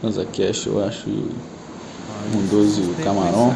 [0.02, 3.54] Banza Cast, eu acho, e o um, dois e o Camarão.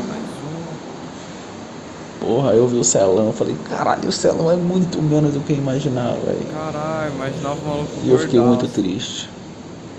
[2.20, 5.40] Porra, aí eu vi o Celão, eu falei, caralho, o Celão é muito menos do
[5.40, 6.46] que eu imaginava, velho.
[6.52, 9.28] Caralho, imaginava o maluco E eu fiquei muito triste.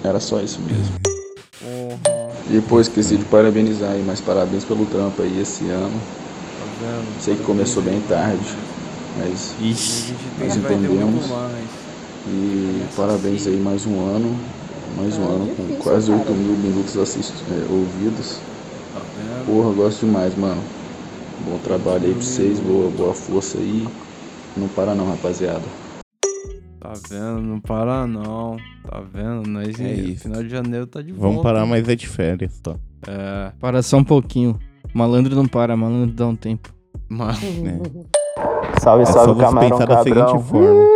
[0.04, 1.15] Era só isso mesmo.
[1.62, 5.90] E pô, esqueci de parabenizar aí, mas parabéns pelo trampo aí esse ano.
[5.90, 7.22] tá vendo?
[7.22, 8.44] Sei que começou bem tarde,
[9.18, 11.26] mas Ixi, nós entendemos.
[12.28, 14.36] E parabéns aí mais um ano.
[14.98, 17.34] Mais um ano com quase 8 mil minutos assist...
[17.52, 18.38] é, ouvidos.
[19.46, 20.62] Porra, gosto demais, mano.
[21.46, 23.88] Bom trabalho aí pra vocês, boa, boa força aí.
[24.58, 25.64] Não para não, rapaziada.
[26.86, 27.42] Tá vendo?
[27.42, 28.58] Não para não.
[28.88, 29.48] Tá vendo?
[29.50, 30.24] Nós É isso.
[30.24, 31.28] final de janeiro tá de volta.
[31.28, 32.76] Vamos parar, mas é de férias, tá?
[33.08, 33.52] É.
[33.60, 34.60] Para só um pouquinho.
[34.94, 36.74] Malandro não para, malandro dá um tempo.
[37.10, 37.38] Mas...
[38.82, 40.28] Salve, É só salve, camarão pensar da cabrão.
[40.28, 40.95] seguinte forma.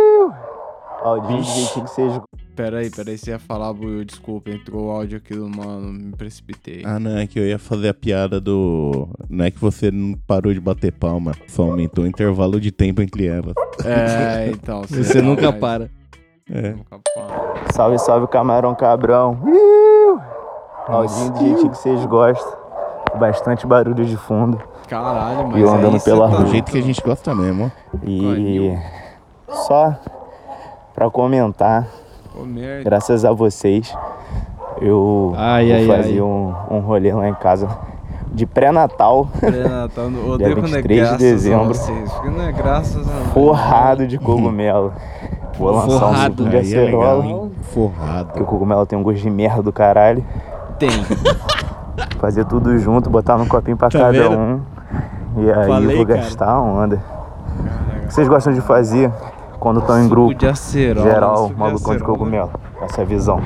[1.02, 2.20] Ó, o dia jeitinho que vocês
[2.60, 6.82] Peraí, peraí, você ia falar, Buiu, desculpa, entrou o áudio aqui do mano, me precipitei.
[6.84, 9.08] Ah, não, é que eu ia fazer a piada do.
[9.30, 13.00] Não é que você não parou de bater palma, só aumentou o intervalo de tempo
[13.00, 13.54] entre elas.
[13.82, 14.82] É, então.
[14.82, 15.90] Você nunca para.
[16.50, 16.74] É.
[17.72, 19.40] Salve, salve, camarão cabrão.
[20.86, 22.60] Aldinho do jeitinho que vocês gostam.
[23.18, 24.60] Bastante barulho de fundo.
[24.86, 26.44] Caralho, mas E eu andando pela tá- rua.
[26.44, 27.96] Do jeito que a gente gosta mesmo, ó.
[28.06, 28.76] E
[29.48, 29.96] só
[31.00, 31.86] pra comentar,
[32.38, 32.84] Ô, merda.
[32.84, 33.96] graças a vocês,
[34.82, 36.20] eu Ai, vou ai, fazer ai.
[36.20, 37.66] Um, um rolê lá em casa
[38.30, 39.26] de pré-natal.
[39.40, 41.68] Pré-natal, odeio quando é 23 de a dezembro.
[41.68, 44.92] vocês, porque não é graças a Forrado de cogumelo.
[45.58, 46.36] Vou lançar um Forrado.
[46.44, 47.24] suco de é legal, acerola.
[47.24, 47.50] hein?
[47.62, 48.26] Forrado.
[48.26, 50.22] Porque o cogumelo tem um gosto de merda do caralho.
[50.78, 50.90] Tem.
[52.20, 54.38] Fazer tudo junto, botar num copinho pra Tá cada vendo?
[54.38, 54.60] um.
[55.38, 56.20] E aí Falei, eu vou cara.
[56.20, 57.02] gastar a onda.
[58.04, 59.10] O que vocês gostam de fazer
[59.60, 60.34] quando estão em grupo?
[60.34, 62.18] de acerola, Geral, de malucão de acerola.
[62.18, 62.52] cogumelo.
[62.82, 63.40] Essa é a visão.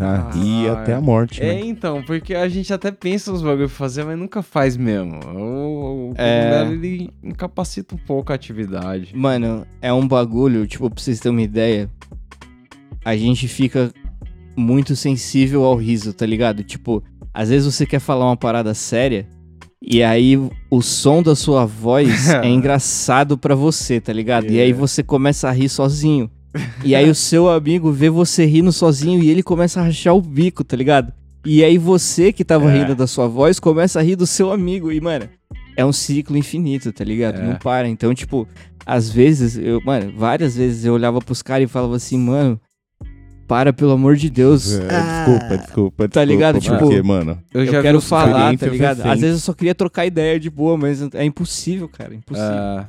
[0.00, 1.60] Ah, e até a morte, É, né?
[1.64, 5.18] então, porque a gente até pensa os bagulho pra fazer, mas nunca faz mesmo.
[5.36, 6.62] O, o É.
[6.70, 9.10] ele incapacita um pouco a atividade.
[9.16, 11.90] Mano, é um bagulho, tipo, pra vocês terem uma ideia,
[13.04, 13.90] a gente fica
[14.56, 16.62] muito sensível ao riso, tá ligado?
[16.62, 17.02] Tipo,
[17.34, 19.26] às vezes você quer falar uma parada séria
[19.90, 20.36] e aí
[20.70, 24.50] o som da sua voz é engraçado pra você, tá ligado?
[24.50, 26.30] E aí você começa a rir sozinho.
[26.84, 30.20] E aí o seu amigo vê você rindo sozinho e ele começa a rachar o
[30.20, 31.12] bico, tá ligado?
[31.44, 34.92] E aí você que tava rindo da sua voz começa a rir do seu amigo.
[34.92, 35.28] E, mano,
[35.76, 37.40] é um ciclo infinito, tá ligado?
[37.40, 37.42] É.
[37.42, 37.88] Não para.
[37.88, 38.46] Então, tipo,
[38.84, 42.60] às vezes, eu, mano, várias vezes eu olhava pros caras e falava assim, mano,
[43.48, 44.74] para, pelo amor de Deus.
[44.78, 46.60] É, desculpa, desculpa, Tá ligado?
[46.60, 49.00] desculpa, Tipo, porque, mano, eu, eu já vi quero falar, tá ligado?
[49.00, 52.52] Às vezes eu só queria trocar ideia de boa, mas é impossível, cara, impossível.
[52.52, 52.86] É,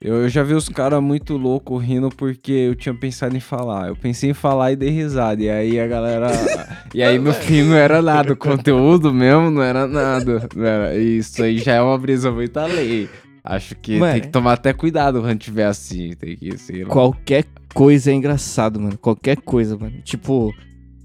[0.00, 3.88] eu, eu já vi os caras muito loucos rindo porque eu tinha pensado em falar.
[3.88, 5.42] Eu pensei em falar e dei risada.
[5.42, 6.28] E aí a galera.
[6.94, 8.32] e aí meu fim não era nada.
[8.32, 10.48] O conteúdo mesmo não era nada.
[10.96, 13.08] Isso aí já é uma brisa muito além.
[13.48, 14.12] Acho que Mano.
[14.12, 16.12] tem que tomar até cuidado quando tiver assim.
[16.12, 16.90] Tem que, sei lá.
[16.90, 18.98] Qualquer coisa é engraçado, mano.
[18.98, 20.02] Qualquer coisa, mano.
[20.02, 20.52] Tipo,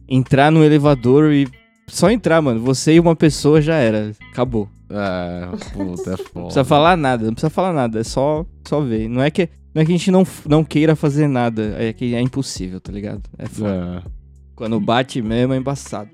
[0.09, 1.47] entrar no elevador e.
[1.87, 2.59] Só entrar, mano.
[2.59, 4.11] Você e uma pessoa já era.
[4.29, 4.67] Acabou.
[4.89, 6.29] É, puta, é foda.
[6.35, 9.07] Não precisa falar nada, não precisa falar nada, é só, só ver.
[9.07, 12.13] Não é que, não é que a gente não, não queira fazer nada, é que
[12.13, 13.23] é impossível, tá ligado?
[13.37, 14.03] É foda.
[14.05, 14.09] É.
[14.53, 16.09] Quando bate mesmo é embaçado.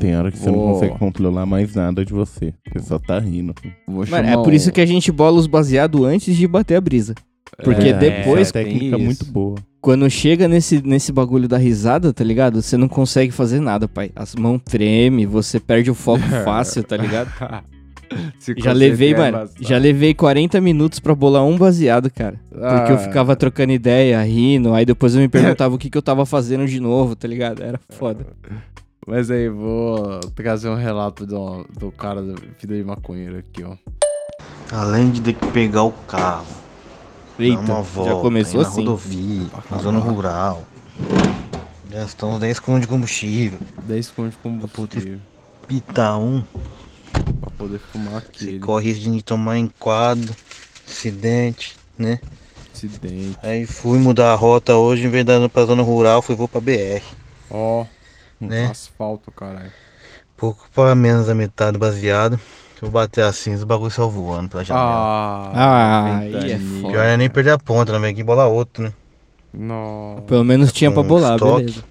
[0.00, 2.54] Tem hora que você não vou- consegue controlar mais nada de você.
[2.72, 3.54] Você só tá rindo.
[3.86, 7.14] Mano, é por isso que a gente bola os baseados antes de bater a brisa.
[7.62, 8.48] Porque É, depois.
[8.48, 9.54] essa é uma técnica muito boa.
[9.80, 12.60] Quando chega nesse, nesse bagulho da risada, tá ligado?
[12.62, 14.10] Você não consegue fazer nada, pai.
[14.16, 17.30] As mãos tremem, você perde o foco fácil, tá ligado?
[18.58, 19.38] Já levei, é mano.
[19.38, 19.68] bastante.
[19.68, 22.38] Já levei 40 minutos pra bolar um baseado, cara.
[22.48, 22.98] Porque eu Ah.
[22.98, 26.66] ficava trocando ideia, rindo, aí depois eu me perguntava o que, que eu tava fazendo
[26.66, 27.62] de novo, tá ligado?
[27.62, 28.26] Era foda.
[29.06, 33.76] Mas aí, vou trazer um relato do, do cara da vida de maconheiro aqui, ó.
[34.72, 36.46] Além de ter que pegar o carro,
[37.38, 38.80] Eita, dar uma já volta, começou ir na assim.
[38.80, 40.62] rodovia, na zona rural,
[41.90, 45.20] gastar uns 10 contos de combustível, 10 contos de combustível.
[45.68, 46.42] pitar um,
[47.40, 48.58] Pra poder fumar aquele.
[48.58, 50.34] corre risco de tomar enquadro,
[50.88, 52.18] acidente, né?
[52.74, 53.38] Acidente.
[53.42, 56.48] Aí fui mudar a rota hoje, em vez de ir pra zona rural, fui vou
[56.48, 57.02] pra BR.
[57.50, 57.84] Ó,
[58.40, 58.66] Né?
[58.70, 59.72] asfalto, caralho.
[60.36, 62.38] Pouco pra menos da metade do baseado.
[62.78, 64.84] Se eu bater assim, o bagulho só voando pela janela.
[64.86, 67.04] Ah, Ah, aí é Pior foda.
[67.04, 67.98] é nem perder a ponta, né?
[68.00, 68.92] Vem que bola outro, né?
[69.52, 70.22] Nossa.
[70.22, 71.64] Pelo menos tinha pra bolar, estoque.
[71.66, 71.84] beleza.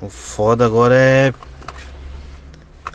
[0.00, 1.34] O foda agora é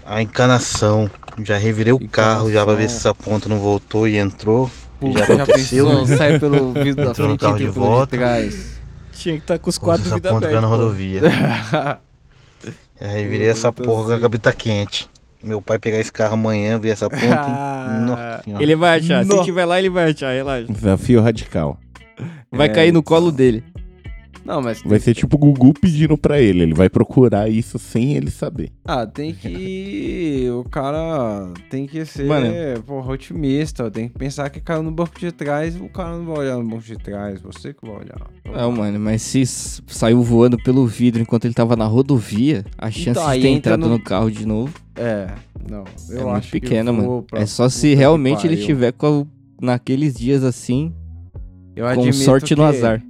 [0.05, 1.09] a encanação.
[1.43, 4.71] Já revirei o carro já pra ver se essa ponta não voltou e entrou.
[4.99, 6.05] Puta, já já pensou?
[6.07, 6.17] né?
[6.17, 8.17] Sai pelo vidro da frente e de entra pelo de volta.
[8.17, 8.79] trás.
[9.15, 10.61] Tinha que estar com os quatro vida aberta.
[10.61, 11.21] na rodovia.
[12.99, 15.09] Já revirei essa porra com a cabeça quente.
[15.43, 17.25] Meu pai pegar esse carro amanhã, ver essa ponta.
[18.05, 18.63] Nossa senhora.
[18.63, 19.23] Ele vai achar.
[19.23, 19.43] Se Nossa.
[19.43, 20.71] tiver lá, ele vai achar, relaxa.
[20.71, 21.77] Desafio radical.
[22.51, 22.69] Vai É.
[22.69, 23.63] cair no colo dele.
[24.45, 26.61] Não, mas Vai ser tipo o Gugu pedindo pra ele.
[26.61, 28.69] Ele vai procurar isso sem ele saber.
[28.85, 30.47] Ah, tem que.
[30.51, 32.47] O cara tem que ser, Mano.
[32.85, 33.89] porra, otimista.
[33.89, 35.76] Tem que pensar que caiu no banco de trás.
[35.76, 37.41] O cara não vai olhar no banco de trás.
[37.41, 38.22] Você que vai olhar.
[38.45, 43.09] Não, mano, mas se saiu voando pelo vidro enquanto ele tava na rodovia, a chance
[43.19, 43.99] Então, de ter entra entrado no- no...
[43.99, 45.27] carro de novo É,
[45.69, 45.84] não.
[46.09, 47.23] Eu é muito acho que pequena, mano.
[47.23, 49.23] pra É só se realmente ele tiver com
[49.61, 50.93] a- naqueles dias assim,
[51.76, 53.01] Eu com sorte no que azar.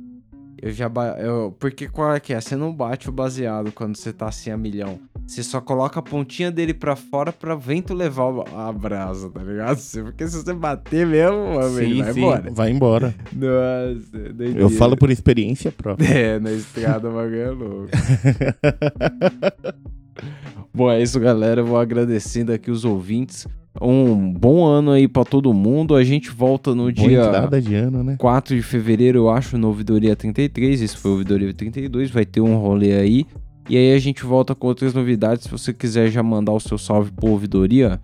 [0.66, 0.92] Eu já.
[1.20, 2.42] Eu, porque qual é que é?
[2.42, 4.98] Você não bate o baseado quando você tá assim a milhão.
[5.28, 9.78] Você só coloca a pontinha dele pra fora pra vento levar a brasa, tá ligado?
[10.04, 12.52] Porque se você bater mesmo, Sim, vai sim, embora.
[12.52, 13.14] vai embora.
[13.32, 16.08] Nossa, Eu falo por experiência própria.
[16.08, 17.90] É, na estrada o bagulho é louco.
[20.74, 21.62] Bom, é isso, galera.
[21.62, 23.48] Eu vou agradecendo aqui os ouvintes.
[23.82, 25.96] Um bom ano aí pra todo mundo.
[25.96, 28.16] A gente volta no dia entrada de ano, né?
[28.18, 30.82] 4 de fevereiro, eu acho, no Ouvidoria 33.
[30.82, 32.10] Esse foi o Ouvidoria 32.
[32.10, 33.26] Vai ter um rolê aí.
[33.70, 35.46] E aí a gente volta com outras novidades.
[35.46, 38.00] Se você quiser já mandar o seu salve pro Ouvidoria,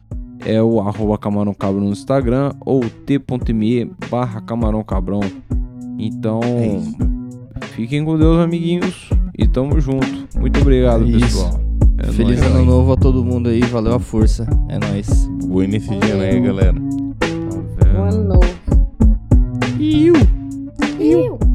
[0.45, 5.21] é o arroba Camarão Cabrão no Instagram ou t.me barra Camarão Cabrão.
[5.97, 6.41] Então,
[7.75, 9.09] fiquem com Deus, amiguinhos.
[9.37, 10.07] E tamo junto.
[10.39, 11.19] Muito obrigado, Isso.
[11.19, 11.70] pessoal.
[12.03, 14.47] É Feliz é nóis, ano novo a todo mundo aí, valeu a força.
[14.69, 15.27] É nóis.
[15.45, 16.73] Bonito dia, aí, galera?
[17.77, 17.87] Tá?
[17.87, 18.45] Ano novo.
[19.79, 20.13] Iu!
[20.99, 21.50] Iu!